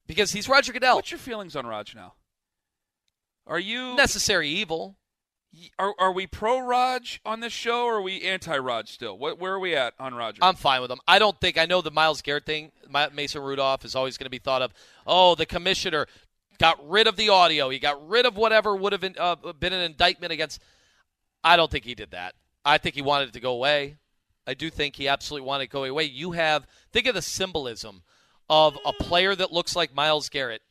Because 0.06 0.32
he's 0.32 0.48
Roger 0.48 0.72
Goodell. 0.72 0.96
What's 0.96 1.10
your 1.10 1.18
feelings 1.18 1.56
on 1.56 1.66
Raj 1.66 1.94
now? 1.94 2.14
Are 3.46 3.58
you 3.58 3.94
necessary 3.96 4.48
evil. 4.48 4.96
are 5.78 5.94
are 5.98 6.12
we 6.12 6.26
pro 6.26 6.60
Raj 6.60 7.20
on 7.24 7.40
this 7.40 7.52
show 7.52 7.84
or 7.86 7.96
are 7.96 8.02
we 8.02 8.22
anti 8.22 8.56
Raj 8.58 8.88
still? 8.90 9.16
What 9.18 9.38
where 9.38 9.52
are 9.54 9.58
we 9.58 9.74
at 9.74 9.94
on 9.98 10.14
Roger? 10.14 10.38
I'm 10.44 10.54
fine 10.54 10.80
with 10.82 10.90
him. 10.90 11.00
I 11.08 11.18
don't 11.18 11.40
think 11.40 11.58
I 11.58 11.66
know 11.66 11.80
the 11.80 11.90
Myles 11.90 12.22
Garrett 12.22 12.44
thing. 12.46 12.70
Ma- 12.88 13.08
Mason 13.12 13.42
Rudolph 13.42 13.84
is 13.84 13.94
always 13.94 14.16
going 14.18 14.26
to 14.26 14.30
be 14.30 14.38
thought 14.38 14.62
of. 14.62 14.72
Oh, 15.06 15.34
the 15.34 15.46
commissioner 15.46 16.06
got 16.58 16.78
rid 16.88 17.06
of 17.06 17.16
the 17.16 17.30
audio. 17.30 17.70
He 17.70 17.78
got 17.78 18.06
rid 18.08 18.26
of 18.26 18.36
whatever 18.36 18.76
would 18.76 18.92
have 18.92 19.00
been, 19.00 19.16
uh, 19.18 19.34
been 19.58 19.72
an 19.72 19.80
indictment 19.80 20.32
against. 20.32 20.60
I 21.42 21.56
don't 21.56 21.70
think 21.70 21.84
he 21.84 21.94
did 21.94 22.10
that. 22.10 22.34
I 22.64 22.76
think 22.78 22.94
he 22.94 23.02
wanted 23.02 23.28
it 23.28 23.32
to 23.32 23.40
go 23.40 23.52
away. 23.52 23.96
I 24.46 24.54
do 24.54 24.70
think 24.70 24.96
he 24.96 25.08
absolutely 25.08 25.46
wanted 25.46 25.64
to 25.64 25.70
go 25.70 25.84
away. 25.84 26.04
You 26.04 26.32
have 26.32 26.66
think 26.92 27.06
of 27.06 27.14
the 27.14 27.22
symbolism 27.22 28.02
of 28.48 28.76
a 28.84 28.92
player 28.92 29.34
that 29.34 29.52
looks 29.52 29.76
like 29.76 29.94
Myles 29.94 30.28
Garrett. 30.28 30.62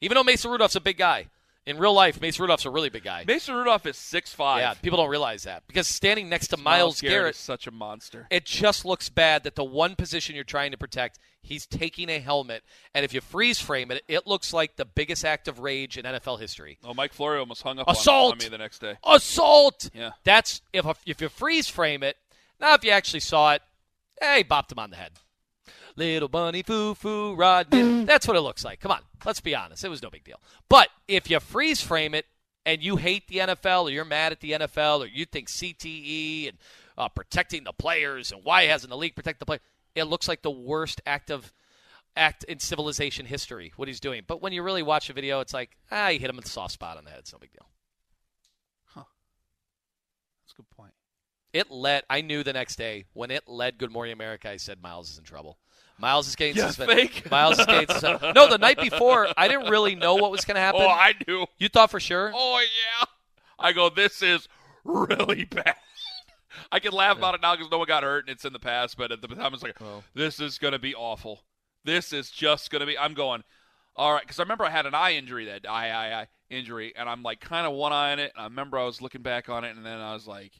Even 0.00 0.16
though 0.16 0.24
Mason 0.24 0.50
Rudolph's 0.50 0.76
a 0.76 0.80
big 0.80 0.96
guy 0.96 1.26
in 1.66 1.76
real 1.76 1.92
life, 1.92 2.20
Mason 2.20 2.42
Rudolph's 2.42 2.64
a 2.64 2.70
really 2.70 2.88
big 2.88 3.04
guy. 3.04 3.24
Mason 3.26 3.54
Rudolph 3.54 3.84
is 3.84 3.96
six 3.96 4.32
five. 4.32 4.60
Yeah, 4.60 4.74
people 4.74 4.96
don't 4.96 5.10
realize 5.10 5.42
that 5.42 5.64
because 5.66 5.86
standing 5.86 6.28
next 6.28 6.48
to 6.48 6.56
Myles, 6.56 7.00
Garrett 7.00 7.34
is 7.34 7.40
such 7.40 7.66
a 7.66 7.70
monster. 7.70 8.26
it 8.30 8.44
just 8.44 8.84
looks 8.84 9.08
bad 9.08 9.44
that 9.44 9.54
the 9.54 9.64
one 9.64 9.94
position 9.94 10.34
you're 10.34 10.44
trying 10.44 10.70
to 10.70 10.78
protect, 10.78 11.18
he's 11.42 11.66
taking 11.66 12.08
a 12.08 12.20
helmet, 12.20 12.62
and 12.94 13.04
if 13.04 13.12
you 13.12 13.20
freeze 13.20 13.60
frame 13.60 13.90
it, 13.90 14.02
it 14.08 14.26
looks 14.26 14.52
like 14.52 14.76
the 14.76 14.84
biggest 14.84 15.24
act 15.24 15.46
of 15.46 15.58
rage 15.58 15.98
in 15.98 16.04
NFL 16.04 16.40
history. 16.40 16.78
Oh, 16.84 16.94
Mike 16.94 17.12
Florio 17.12 17.40
almost 17.40 17.62
hung 17.62 17.78
up 17.78 17.88
Assault! 17.88 18.32
on 18.32 18.38
me 18.38 18.48
the 18.48 18.58
next 18.58 18.78
day. 18.80 18.96
Assault. 19.04 19.90
Yeah. 19.92 20.12
That's 20.24 20.62
if 20.72 20.86
if 21.06 21.20
you 21.20 21.28
freeze 21.28 21.68
frame 21.68 22.02
it. 22.02 22.16
Now, 22.60 22.74
if 22.74 22.84
you 22.84 22.90
actually 22.90 23.20
saw 23.20 23.52
it, 23.52 23.62
hey, 24.20 24.44
bopped 24.44 24.72
him 24.72 24.78
on 24.78 24.90
the 24.90 24.96
head. 24.96 25.12
Little 25.96 26.28
bunny 26.28 26.62
foo 26.62 26.94
foo 26.94 27.34
rod. 27.34 27.70
That's 27.70 28.26
what 28.28 28.36
it 28.36 28.40
looks 28.40 28.64
like. 28.64 28.80
Come 28.80 28.92
on, 28.92 29.00
let's 29.24 29.40
be 29.40 29.54
honest. 29.54 29.84
It 29.84 29.88
was 29.88 30.02
no 30.02 30.10
big 30.10 30.24
deal. 30.24 30.40
But 30.68 30.88
if 31.08 31.28
you 31.28 31.40
freeze 31.40 31.80
frame 31.80 32.14
it 32.14 32.26
and 32.64 32.82
you 32.82 32.96
hate 32.96 33.26
the 33.26 33.38
NFL 33.38 33.84
or 33.84 33.90
you're 33.90 34.04
mad 34.04 34.30
at 34.30 34.40
the 34.40 34.52
NFL 34.52 35.00
or 35.00 35.06
you 35.06 35.24
think 35.24 35.48
CTE 35.48 36.50
and 36.50 36.58
uh, 36.96 37.08
protecting 37.08 37.64
the 37.64 37.72
players 37.72 38.30
and 38.30 38.44
why 38.44 38.64
hasn't 38.64 38.90
the 38.90 38.96
league 38.96 39.16
protect 39.16 39.40
the 39.40 39.46
player, 39.46 39.60
it 39.96 40.04
looks 40.04 40.28
like 40.28 40.42
the 40.42 40.50
worst 40.50 41.00
act 41.04 41.30
of 41.30 41.52
act 42.16 42.44
in 42.44 42.60
civilization 42.60 43.26
history. 43.26 43.72
What 43.76 43.88
he's 43.88 44.00
doing. 44.00 44.22
But 44.26 44.40
when 44.40 44.52
you 44.52 44.62
really 44.62 44.82
watch 44.84 45.08
the 45.08 45.14
video, 45.14 45.40
it's 45.40 45.54
like 45.54 45.76
ah, 45.90 46.08
you 46.08 46.20
hit 46.20 46.30
him 46.30 46.36
with 46.36 46.46
a 46.46 46.50
soft 46.50 46.74
spot 46.74 46.96
on 46.96 47.04
the 47.04 47.10
head. 47.10 47.20
It's 47.20 47.32
no 47.32 47.40
big 47.40 47.52
deal. 47.52 47.66
Huh. 48.86 49.04
That's 50.44 50.52
a 50.52 50.56
good 50.56 50.70
point. 50.70 50.92
It 51.58 51.70
led. 51.70 52.04
I 52.08 52.20
knew 52.20 52.42
the 52.44 52.52
next 52.52 52.76
day 52.76 53.04
when 53.14 53.30
it 53.30 53.48
led 53.48 53.78
Good 53.78 53.90
Morning 53.90 54.12
America. 54.12 54.48
I 54.50 54.56
said 54.58 54.80
Myles 54.82 55.10
is 55.10 55.18
in 55.18 55.24
trouble. 55.24 55.58
Myles 55.98 56.28
is 56.28 56.36
getting 56.36 56.54
You 56.56 56.62
suspended. 56.62 56.96
think? 56.96 57.30
Myles 57.30 57.58
is 57.58 57.66
getting 57.66 57.88
suspended. 57.88 58.34
No, 58.36 58.48
the 58.48 58.58
night 58.58 58.78
before, 58.80 59.26
I 59.36 59.48
didn't 59.48 59.68
really 59.68 59.96
know 59.96 60.14
what 60.14 60.30
was 60.30 60.44
going 60.44 60.54
to 60.54 60.60
happen. 60.60 60.82
Oh, 60.82 60.88
I 60.88 61.14
knew. 61.26 61.46
you 61.58 61.68
thought 61.68 61.90
for 61.90 61.98
sure? 61.98 62.30
Oh 62.34 62.60
yeah. 62.60 63.04
I 63.58 63.72
go. 63.72 63.90
This 63.90 64.22
is 64.22 64.46
really 64.84 65.44
bad. 65.44 65.74
I 66.72 66.78
can 66.78 66.92
laugh 66.92 67.18
about 67.18 67.34
it 67.34 67.42
now 67.42 67.56
because 67.56 67.70
no 67.70 67.78
one 67.78 67.88
got 67.88 68.02
hurt 68.04 68.24
and 68.26 68.30
it's 68.30 68.44
in 68.44 68.52
the 68.52 68.58
past. 68.60 68.96
But 68.96 69.10
at 69.10 69.20
the 69.20 69.28
time, 69.28 69.52
it's 69.54 69.62
like, 69.62 69.80
Well. 69.80 70.04
this 70.14 70.38
is 70.38 70.58
going 70.58 70.72
to 70.72 70.78
be 70.78 70.94
awful. 70.94 71.42
This 71.84 72.12
is 72.12 72.30
just 72.30 72.70
going 72.70 72.80
to 72.80 72.86
be. 72.86 72.96
I'm 72.96 73.14
going. 73.14 73.42
All 73.96 74.12
right, 74.12 74.22
because 74.22 74.38
I 74.38 74.42
remember 74.44 74.64
I 74.64 74.70
had 74.70 74.86
an 74.86 74.94
eye 74.94 75.14
injury 75.14 75.46
that 75.46 75.68
eye 75.68 75.90
eye 75.90 76.20
eye 76.20 76.26
injury, 76.50 76.92
and 76.94 77.08
I'm 77.08 77.24
like 77.24 77.40
kind 77.40 77.66
of 77.66 77.72
one 77.72 77.92
eye 77.92 78.12
on 78.12 78.20
it. 78.20 78.30
And 78.36 78.42
I 78.42 78.44
remember 78.44 78.78
I 78.78 78.84
was 78.84 79.02
looking 79.02 79.22
back 79.22 79.48
on 79.48 79.64
it, 79.64 79.74
and 79.76 79.84
then 79.84 79.98
I 79.98 80.12
was 80.14 80.28
like, 80.28 80.52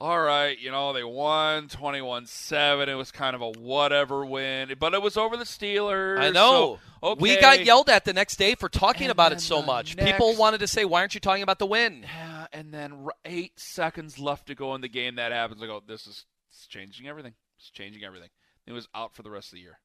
all 0.00 0.18
right, 0.20 0.58
you 0.58 0.70
know, 0.70 0.92
they 0.94 1.04
won 1.04 1.68
21-7. 1.68 2.88
It 2.88 2.94
was 2.94 3.10
kind 3.12 3.36
of 3.36 3.42
a 3.42 3.50
whatever 3.50 4.24
win, 4.24 4.72
but 4.78 4.94
it 4.94 5.02
was 5.02 5.16
over 5.16 5.36
the 5.36 5.44
Steelers. 5.44 6.18
I 6.18 6.30
know. 6.30 6.78
so, 7.02 7.08
okay. 7.10 7.20
We 7.20 7.38
got 7.40 7.64
yelled 7.64 7.90
at 7.90 8.04
the 8.06 8.12
next 8.14 8.36
day 8.36 8.54
for 8.54 8.68
talking 8.70 9.04
And 9.04 9.12
about 9.12 9.32
it 9.32 9.40
so 9.40 9.60
much. 9.62 9.96
next- 9.96 10.10
People 10.10 10.36
wanted 10.36 10.58
to 10.60 10.66
say, 10.66 10.84
"Why 10.84 11.00
aren't 11.00 11.14
you 11.14 11.20
talking 11.20 11.42
about 11.42 11.58
the 11.58 11.66
win?" 11.66 12.02
Yeah, 12.02 12.46
and 12.52 12.72
then 12.72 13.08
eight 13.26 13.60
seconds 13.60 14.18
left 14.18 14.46
to 14.46 14.54
go 14.54 14.74
in 14.74 14.80
the 14.80 14.88
game. 14.88 15.16
That 15.16 15.32
happens. 15.32 15.62
I 15.62 15.66
go, 15.66 15.82
this 15.86 16.06
is 16.06 16.24
it's 16.50 16.66
changing 16.66 17.06
everything. 17.06 17.34
It's 17.58 17.70
changing 17.70 18.02
everything. 18.02 18.30
It 18.66 18.72
was 18.72 18.88
out 18.94 19.14
for 19.14 19.22
the 19.22 19.30
rest 19.30 19.48
of 19.48 19.56
the 19.56 19.60
year. 19.62 19.80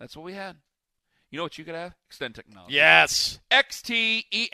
That's 0.00 0.16
what 0.16 0.24
we 0.24 0.32
had. 0.32 0.56
You 1.30 1.38
know 1.38 1.42
what 1.42 1.58
you 1.58 1.64
could 1.64 1.74
have? 1.74 1.94
Xtend 2.10 2.34
technology. 2.34 2.74
Yes. 2.74 3.40
E 3.50 4.48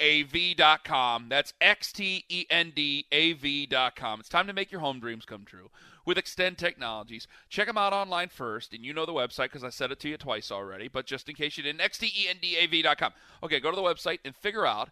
XTENDAV.com. 0.00 1.28
That's 1.28 1.52
E 1.60 2.46
XTENDAV.com. 2.50 4.20
It's 4.20 4.28
time 4.28 4.46
to 4.46 4.52
make 4.52 4.70
your 4.70 4.80
home 4.80 5.00
dreams 5.00 5.24
come 5.24 5.44
true 5.44 5.70
with 6.08 6.16
Xtend 6.16 6.56
Technologies. 6.56 7.26
Check 7.50 7.66
them 7.66 7.76
out 7.76 7.92
online 7.92 8.28
first, 8.28 8.72
and 8.72 8.84
you 8.84 8.94
know 8.94 9.04
the 9.04 9.12
website 9.12 9.46
because 9.46 9.64
I 9.64 9.68
said 9.68 9.92
it 9.92 10.00
to 10.00 10.08
you 10.08 10.16
twice 10.16 10.50
already, 10.50 10.88
but 10.88 11.04
just 11.04 11.28
in 11.28 11.34
case 11.34 11.58
you 11.58 11.62
didn't, 11.62 11.82
E 12.02 12.28
XTENDAV.com. 12.32 13.12
Okay, 13.42 13.60
go 13.60 13.70
to 13.70 13.76
the 13.76 13.82
website 13.82 14.20
and 14.24 14.34
figure 14.34 14.64
out 14.64 14.88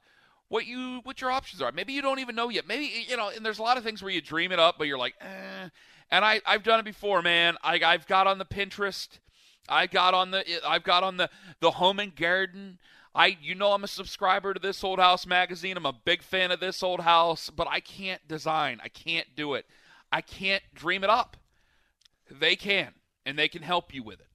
what 0.48 0.66
you 0.66 1.00
what 1.04 1.20
your 1.20 1.30
options 1.30 1.62
are. 1.62 1.72
Maybe 1.72 1.92
you 1.92 2.02
don't 2.02 2.18
even 2.18 2.34
know 2.34 2.48
yet. 2.50 2.66
Maybe 2.66 3.06
you 3.08 3.16
know, 3.16 3.30
and 3.30 3.44
there's 3.44 3.58
a 3.58 3.62
lot 3.62 3.78
of 3.78 3.84
things 3.84 4.02
where 4.02 4.12
you 4.12 4.20
dream 4.20 4.52
it 4.52 4.58
up, 4.58 4.76
but 4.78 4.86
you're 4.86 4.98
like, 4.98 5.14
eh. 5.20 5.68
And 6.10 6.24
I 6.24 6.40
I've 6.46 6.62
done 6.62 6.80
it 6.80 6.84
before, 6.84 7.22
man. 7.22 7.56
I 7.62 7.80
I've 7.82 8.06
got 8.06 8.26
on 8.26 8.38
the 8.38 8.44
Pinterest. 8.44 9.18
I 9.68 9.86
got 9.86 10.14
on 10.14 10.30
the 10.30 10.44
I've 10.66 10.84
got 10.84 11.02
on 11.02 11.16
the 11.16 11.30
the 11.60 11.72
home 11.72 11.98
and 11.98 12.14
garden. 12.14 12.78
I, 13.14 13.38
you 13.40 13.54
know, 13.54 13.72
I'm 13.72 13.82
a 13.82 13.88
subscriber 13.88 14.52
to 14.52 14.60
this 14.60 14.84
old 14.84 14.98
house 14.98 15.26
magazine. 15.26 15.78
I'm 15.78 15.86
a 15.86 15.92
big 15.92 16.22
fan 16.22 16.50
of 16.50 16.60
this 16.60 16.82
old 16.82 17.00
house, 17.00 17.48
but 17.48 17.66
I 17.66 17.80
can't 17.80 18.20
design. 18.28 18.78
I 18.84 18.88
can't 18.88 19.28
do 19.34 19.54
it. 19.54 19.64
I 20.12 20.20
can't 20.20 20.62
dream 20.74 21.02
it 21.02 21.08
up. 21.08 21.38
They 22.30 22.56
can, 22.56 22.92
and 23.24 23.38
they 23.38 23.48
can 23.48 23.62
help 23.62 23.94
you 23.94 24.02
with 24.02 24.20
it. 24.20 24.28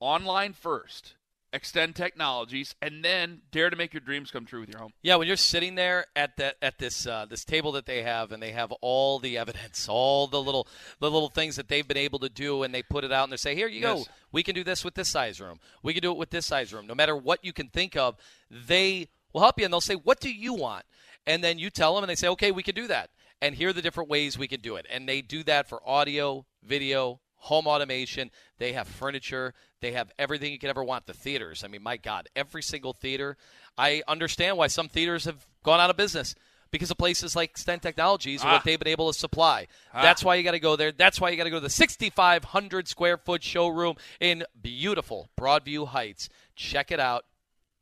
Online 0.00 0.54
first, 0.54 1.14
Xtend 1.52 1.94
technologies, 1.94 2.74
and 2.80 3.04
then 3.04 3.42
dare 3.50 3.68
to 3.68 3.76
make 3.76 3.92
your 3.92 4.00
dreams 4.00 4.30
come 4.30 4.46
true 4.46 4.60
with 4.60 4.70
your 4.70 4.78
home. 4.78 4.92
Yeah, 5.02 5.16
when 5.16 5.26
you're 5.28 5.36
sitting 5.36 5.74
there 5.74 6.06
at 6.16 6.36
that 6.38 6.56
at 6.62 6.78
this 6.78 7.06
uh, 7.06 7.26
this 7.28 7.44
table 7.44 7.72
that 7.72 7.84
they 7.86 8.02
have, 8.02 8.32
and 8.32 8.42
they 8.42 8.52
have 8.52 8.72
all 8.80 9.18
the 9.18 9.36
evidence, 9.36 9.86
all 9.90 10.26
the 10.26 10.42
little 10.42 10.66
the 11.00 11.10
little 11.10 11.28
things 11.28 11.56
that 11.56 11.68
they've 11.68 11.86
been 11.86 11.96
able 11.96 12.18
to 12.20 12.28
do, 12.28 12.62
and 12.62 12.74
they 12.74 12.82
put 12.82 13.04
it 13.04 13.12
out 13.12 13.24
and 13.24 13.32
they 13.32 13.36
say, 13.36 13.54
"Here 13.54 13.68
you 13.68 13.80
Yes. 13.80 14.04
go. 14.06 14.12
We 14.32 14.42
can 14.42 14.54
do 14.54 14.64
this 14.64 14.84
with 14.84 14.94
this 14.94 15.08
size 15.08 15.40
room. 15.40 15.58
We 15.82 15.92
can 15.92 16.02
do 16.02 16.10
it 16.10 16.16
with 16.18 16.30
this 16.30 16.46
size 16.46 16.72
room. 16.72 16.86
No 16.86 16.94
matter 16.94 17.16
what 17.16 17.44
you 17.44 17.52
can 17.52 17.68
think 17.68 17.96
of, 17.96 18.16
they 18.50 19.08
will 19.32 19.42
help 19.42 19.58
you, 19.58 19.64
and 19.64 19.72
they'll 19.72 19.80
say, 19.80 19.94
"What 19.94 20.20
do 20.20 20.32
you 20.32 20.54
want?" 20.54 20.84
And 21.26 21.44
then 21.44 21.58
you 21.58 21.70
tell 21.70 21.94
them, 21.94 22.04
and 22.04 22.10
they 22.10 22.14
say, 22.16 22.28
"Okay, 22.28 22.50
we 22.50 22.62
can 22.62 22.74
do 22.74 22.86
that." 22.88 23.10
And 23.42 23.56
here 23.56 23.70
are 23.70 23.72
the 23.72 23.82
different 23.82 24.08
ways 24.08 24.38
we 24.38 24.46
can 24.46 24.60
do 24.60 24.76
it. 24.76 24.86
And 24.88 25.08
they 25.08 25.20
do 25.20 25.42
that 25.44 25.68
for 25.68 25.86
audio, 25.88 26.46
video, 26.62 27.20
home 27.42 27.66
automation. 27.66 28.30
They 28.58 28.72
have 28.72 28.86
furniture. 28.86 29.52
They 29.80 29.92
have 29.92 30.12
everything 30.18 30.52
you 30.52 30.58
could 30.60 30.70
ever 30.70 30.84
want. 30.84 31.06
The 31.06 31.12
theaters. 31.12 31.64
I 31.64 31.68
mean, 31.68 31.82
my 31.82 31.96
God, 31.96 32.28
every 32.36 32.62
single 32.62 32.92
theater. 32.92 33.36
I 33.76 34.02
understand 34.06 34.56
why 34.56 34.68
some 34.68 34.88
theaters 34.88 35.24
have 35.24 35.44
gone 35.64 35.80
out 35.80 35.90
of 35.90 35.96
business 35.96 36.34
because 36.70 36.90
of 36.90 36.96
places 36.98 37.34
like 37.34 37.54
Xtend 37.54 37.80
Technologies 37.82 38.42
and 38.42 38.50
Ah. 38.50 38.54
what 38.54 38.64
they've 38.64 38.78
been 38.78 38.88
able 38.88 39.12
to 39.12 39.18
supply. 39.18 39.66
That's 39.92 40.22
why 40.22 40.36
you 40.36 40.42
got 40.44 40.52
to 40.52 40.60
go 40.60 40.76
there. 40.76 40.92
That's 40.92 41.20
why 41.20 41.30
you 41.30 41.36
got 41.36 41.44
to 41.44 41.50
go 41.50 41.56
to 41.56 41.60
the 41.60 41.68
6,500 41.68 42.86
square 42.88 43.18
foot 43.18 43.42
showroom 43.42 43.96
in 44.20 44.44
beautiful 44.60 45.28
Broadview 45.38 45.88
Heights. 45.88 46.28
Check 46.54 46.90
it 46.92 47.00
out. 47.00 47.24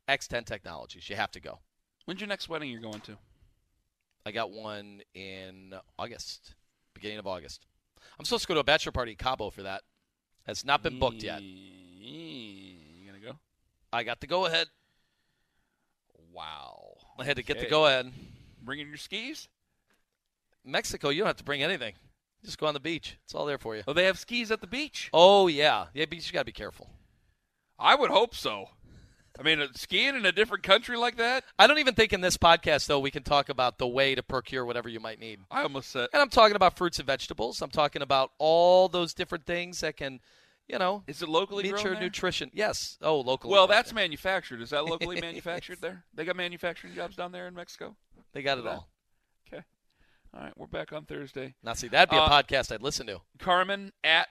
Xtend 0.08 0.46
Technologies. 0.46 1.08
You 1.10 1.16
have 1.16 1.30
to 1.32 1.40
go. 1.40 1.58
When's 2.06 2.20
your 2.20 2.28
next 2.28 2.48
wedding 2.48 2.70
you're 2.70 2.80
going 2.80 3.00
to? 3.02 3.16
I 4.26 4.32
got 4.32 4.50
one 4.50 5.02
in 5.14 5.74
August, 5.98 6.54
beginning 6.94 7.18
of 7.18 7.26
August. 7.26 7.66
I'm 8.20 8.26
supposed 8.26 8.42
to 8.42 8.48
go 8.48 8.54
to 8.54 8.60
a 8.60 8.64
bachelor 8.64 8.92
party 8.92 9.12
in 9.12 9.16
Cabo 9.16 9.48
for 9.48 9.62
that. 9.62 9.80
Has 10.46 10.62
not 10.62 10.82
been 10.82 10.98
booked 10.98 11.22
yet. 11.22 11.40
Mm, 11.40 12.74
you 13.00 13.06
gonna 13.06 13.18
go? 13.18 13.38
I 13.90 14.02
got 14.02 14.20
the 14.20 14.26
go 14.26 14.44
ahead. 14.44 14.66
Wow. 16.30 16.98
I 17.18 17.24
had 17.24 17.36
to 17.36 17.42
get 17.42 17.60
the 17.60 17.66
go 17.66 17.86
ahead. 17.86 18.12
Bringing 18.62 18.88
your 18.88 18.98
skis? 18.98 19.48
Mexico, 20.66 21.08
you 21.08 21.20
don't 21.20 21.28
have 21.28 21.38
to 21.38 21.44
bring 21.44 21.62
anything. 21.62 21.94
Just 22.44 22.58
go 22.58 22.66
on 22.66 22.74
the 22.74 22.80
beach. 22.80 23.16
It's 23.24 23.34
all 23.34 23.46
there 23.46 23.56
for 23.56 23.74
you. 23.74 23.84
Oh, 23.88 23.94
they 23.94 24.04
have 24.04 24.18
skis 24.18 24.50
at 24.50 24.60
the 24.60 24.66
beach. 24.66 25.08
Oh 25.14 25.46
yeah, 25.46 25.86
yeah, 25.94 26.04
but 26.06 26.18
you 26.18 26.32
got 26.34 26.40
to 26.40 26.44
be 26.44 26.52
careful. 26.52 26.90
I 27.78 27.94
would 27.94 28.10
hope 28.10 28.34
so. 28.34 28.66
I 29.40 29.42
mean, 29.42 29.66
skiing 29.74 30.14
in 30.16 30.26
a 30.26 30.32
different 30.32 30.62
country 30.62 30.98
like 30.98 31.16
that? 31.16 31.44
I 31.58 31.66
don't 31.66 31.78
even 31.78 31.94
think 31.94 32.12
in 32.12 32.20
this 32.20 32.36
podcast 32.36 32.86
though 32.86 33.00
we 33.00 33.10
can 33.10 33.22
talk 33.22 33.48
about 33.48 33.78
the 33.78 33.86
way 33.88 34.14
to 34.14 34.22
procure 34.22 34.66
whatever 34.66 34.88
you 34.88 35.00
might 35.00 35.18
need. 35.18 35.40
I 35.50 35.62
almost 35.62 35.90
said. 35.90 36.08
And 36.12 36.20
I'm 36.20 36.28
talking 36.28 36.56
about 36.56 36.76
fruits 36.76 36.98
and 36.98 37.06
vegetables. 37.06 37.62
I'm 37.62 37.70
talking 37.70 38.02
about 38.02 38.32
all 38.38 38.88
those 38.88 39.14
different 39.14 39.46
things 39.46 39.80
that 39.80 39.96
can, 39.96 40.20
you 40.68 40.78
know, 40.78 41.02
Is 41.06 41.22
it 41.22 41.28
locally 41.30 41.62
meet 41.64 41.72
grown 41.72 41.84
your 41.84 41.94
there? 41.94 42.02
nutrition. 42.02 42.50
Yes. 42.52 42.98
Oh, 43.00 43.20
locally. 43.20 43.52
Well, 43.52 43.66
that's 43.66 43.94
manufactured. 43.94 44.60
Is 44.60 44.70
that 44.70 44.84
locally 44.84 45.20
manufactured 45.22 45.78
there? 45.80 46.04
They 46.14 46.24
got 46.26 46.36
manufacturing 46.36 46.94
jobs 46.94 47.16
down 47.16 47.32
there 47.32 47.48
in 47.48 47.54
Mexico? 47.54 47.96
they 48.32 48.42
got 48.42 48.58
it 48.58 48.66
all. 48.66 48.88
Okay. 49.48 49.64
All 50.34 50.40
right, 50.42 50.52
we're 50.56 50.66
back 50.68 50.92
on 50.92 51.06
Thursday. 51.06 51.54
Now, 51.64 51.72
see, 51.72 51.88
that'd 51.88 52.10
be 52.10 52.16
a 52.16 52.20
Uh, 52.20 52.42
podcast 52.42 52.70
I'd 52.72 52.82
listen 52.82 53.06
to. 53.08 53.20
Carman 53.38 53.92
at 54.04 54.28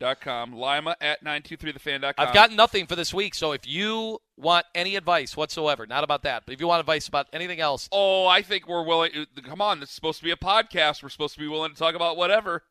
923thefan.com. 0.00 0.52
Lima 0.54 0.96
at 1.00 1.24
923thefan.com. 1.24 2.14
I've 2.18 2.34
got 2.34 2.52
nothing 2.52 2.86
for 2.86 2.96
this 2.96 3.12
week, 3.14 3.34
so 3.34 3.52
if 3.52 3.66
you 3.66 4.18
want 4.36 4.66
any 4.74 4.96
advice 4.96 5.36
whatsoever, 5.36 5.86
not 5.86 6.04
about 6.04 6.22
that, 6.22 6.44
but 6.46 6.52
if 6.54 6.60
you 6.60 6.66
want 6.66 6.80
advice 6.80 7.08
about 7.08 7.26
anything 7.32 7.60
else, 7.60 7.88
Oh, 7.92 8.26
I 8.26 8.42
think 8.42 8.66
we're 8.68 8.84
willing. 8.84 9.10
Come 9.44 9.60
on, 9.60 9.80
this 9.80 9.88
is 9.90 9.94
supposed 9.94 10.18
to 10.18 10.24
be 10.24 10.30
a 10.30 10.36
podcast. 10.36 11.02
We're 11.02 11.08
supposed 11.08 11.34
to 11.34 11.40
be 11.40 11.48
willing 11.48 11.72
to 11.72 11.76
talk 11.78 11.94
about 11.94 12.16
whatever. 12.16 12.62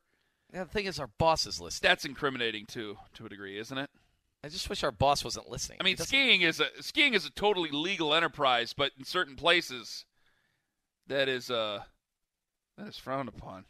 yeah, 0.54 0.64
the 0.64 0.70
thing 0.70 0.86
is, 0.86 1.00
our 1.00 1.10
boss 1.18 1.46
is 1.46 1.60
listening. 1.60 1.90
That's 1.90 2.06
incriminating 2.06 2.66
too, 2.66 2.98
to 3.16 3.26
a 3.26 3.30
degree, 3.30 3.58
isn't 3.58 3.78
it? 3.78 3.90
I 4.46 4.50
just 4.50 4.70
wish 4.70 4.84
our 4.84 4.92
boss 4.92 5.24
wasn't 5.24 5.50
listening. 5.50 5.78
I 5.80 5.86
mean, 5.86 5.96
skiing 5.96 6.42
is 6.42 6.60
a 6.60 6.68
skiing 6.82 7.14
is 7.14 7.26
a 7.26 7.32
totally 7.32 7.70
legal 7.72 8.14
enterprise, 8.14 8.74
but 8.74 8.92
in 8.98 9.06
certain 9.06 9.38
places, 9.38 10.04
that 11.08 11.30
is 11.30 11.50
uh, 11.50 11.84
that 12.78 12.88
is 12.88 12.98
frowned 12.98 13.30
upon. 13.30 13.64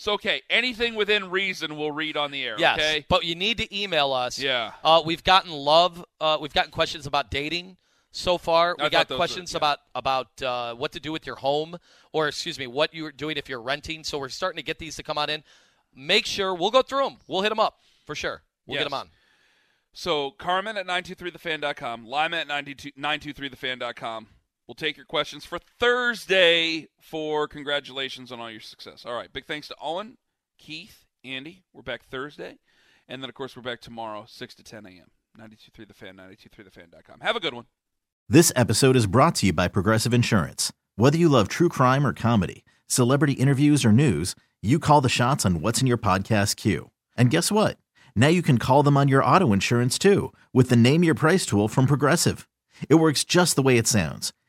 So 0.00 0.12
okay, 0.12 0.42
anything 0.48 0.94
within 0.94 1.28
reason 1.28 1.76
we'll 1.76 1.90
read 1.90 2.16
on 2.16 2.30
the 2.30 2.44
air. 2.44 2.54
Yes, 2.56 2.78
Okay. 2.78 3.04
but 3.08 3.24
you 3.24 3.34
need 3.34 3.58
to 3.58 3.76
email 3.76 4.12
us. 4.12 4.38
Yeah. 4.38 4.70
Uh, 4.84 5.02
we've 5.04 5.24
gotten 5.24 5.50
love. 5.50 6.04
Uh, 6.20 6.38
we've 6.40 6.54
gotten 6.54 6.70
questions 6.70 7.04
about 7.04 7.32
dating 7.32 7.76
so 8.12 8.38
far. 8.38 8.76
I 8.78 8.84
We 8.84 8.90
got 8.90 9.08
questions 9.08 9.52
were- 9.52 9.56
yeah. 9.56 9.58
about 9.58 9.78
about 9.96 10.40
uh, 10.42 10.74
what 10.76 10.92
to 10.92 11.00
do 11.00 11.10
with 11.10 11.26
your 11.26 11.34
home, 11.34 11.78
or 12.12 12.28
excuse 12.28 12.60
me, 12.60 12.68
what 12.68 12.94
you're 12.94 13.10
doing 13.10 13.36
if 13.36 13.48
you're 13.48 13.60
renting. 13.60 14.04
So 14.04 14.20
we're 14.20 14.28
starting 14.28 14.58
to 14.58 14.62
get 14.62 14.78
these 14.78 14.94
to 14.96 15.02
come 15.02 15.18
on 15.18 15.28
in. 15.30 15.42
Make 15.92 16.26
sure 16.26 16.54
we'll 16.54 16.70
go 16.70 16.82
through 16.82 17.02
them. 17.02 17.16
We'll 17.26 17.42
hit 17.42 17.48
them 17.48 17.58
up 17.58 17.80
for 18.06 18.14
sure. 18.14 18.44
We'll 18.66 18.76
Yes. 18.76 18.84
get 18.84 18.90
them 18.90 19.00
on. 19.00 19.10
So 19.92 20.30
Carman 20.30 20.76
at 20.76 20.86
923thefan.com, 20.86 22.06
Lima 22.06 22.36
at 22.36 22.46
92 22.46 22.92
923thefan.com. 22.96 24.28
We'll 24.68 24.74
take 24.74 24.98
your 24.98 25.06
questions 25.06 25.46
for 25.46 25.58
Thursday 25.80 26.88
for 27.00 27.48
congratulations 27.48 28.30
on 28.30 28.38
all 28.38 28.50
your 28.50 28.60
success. 28.60 29.06
All 29.06 29.14
right. 29.14 29.32
Big 29.32 29.46
thanks 29.46 29.66
to 29.68 29.76
Owen, 29.80 30.18
Keith, 30.58 31.06
Andy. 31.24 31.64
We're 31.72 31.80
back 31.80 32.04
Thursday. 32.10 32.58
And 33.08 33.22
then, 33.22 33.30
of 33.30 33.34
course, 33.34 33.56
we're 33.56 33.62
back 33.62 33.80
tomorrow, 33.80 34.26
6 34.28 34.54
to 34.56 34.62
10 34.62 34.84
a.m. 34.84 35.06
92.3 35.40 35.88
The 35.88 35.94
Fan, 35.94 36.16
923thefan.com. 36.16 37.20
Have 37.20 37.34
a 37.34 37.40
good 37.40 37.54
one. 37.54 37.64
This 38.28 38.52
episode 38.54 38.94
is 38.94 39.06
brought 39.06 39.36
to 39.36 39.46
you 39.46 39.54
by 39.54 39.68
Progressive 39.68 40.12
Insurance. 40.12 40.70
Whether 40.96 41.16
you 41.16 41.30
love 41.30 41.48
true 41.48 41.70
crime 41.70 42.06
or 42.06 42.12
comedy, 42.12 42.62
celebrity 42.86 43.32
interviews 43.32 43.86
or 43.86 43.92
news, 43.92 44.34
you 44.60 44.78
call 44.78 45.00
the 45.00 45.08
shots 45.08 45.46
on 45.46 45.62
what's 45.62 45.80
in 45.80 45.86
your 45.86 45.96
podcast 45.96 46.56
queue. 46.56 46.90
And 47.16 47.30
guess 47.30 47.50
what? 47.50 47.78
Now 48.14 48.28
you 48.28 48.42
can 48.42 48.58
call 48.58 48.82
them 48.82 48.98
on 48.98 49.08
your 49.08 49.24
auto 49.24 49.54
insurance 49.54 49.98
too 49.98 50.30
with 50.52 50.68
the 50.68 50.76
Name 50.76 51.02
Your 51.04 51.14
Price 51.14 51.46
tool 51.46 51.68
from 51.68 51.86
Progressive. 51.86 52.46
It 52.90 52.96
works 52.96 53.24
just 53.24 53.56
the 53.56 53.62
way 53.62 53.78
it 53.78 53.86
sounds. 53.86 54.34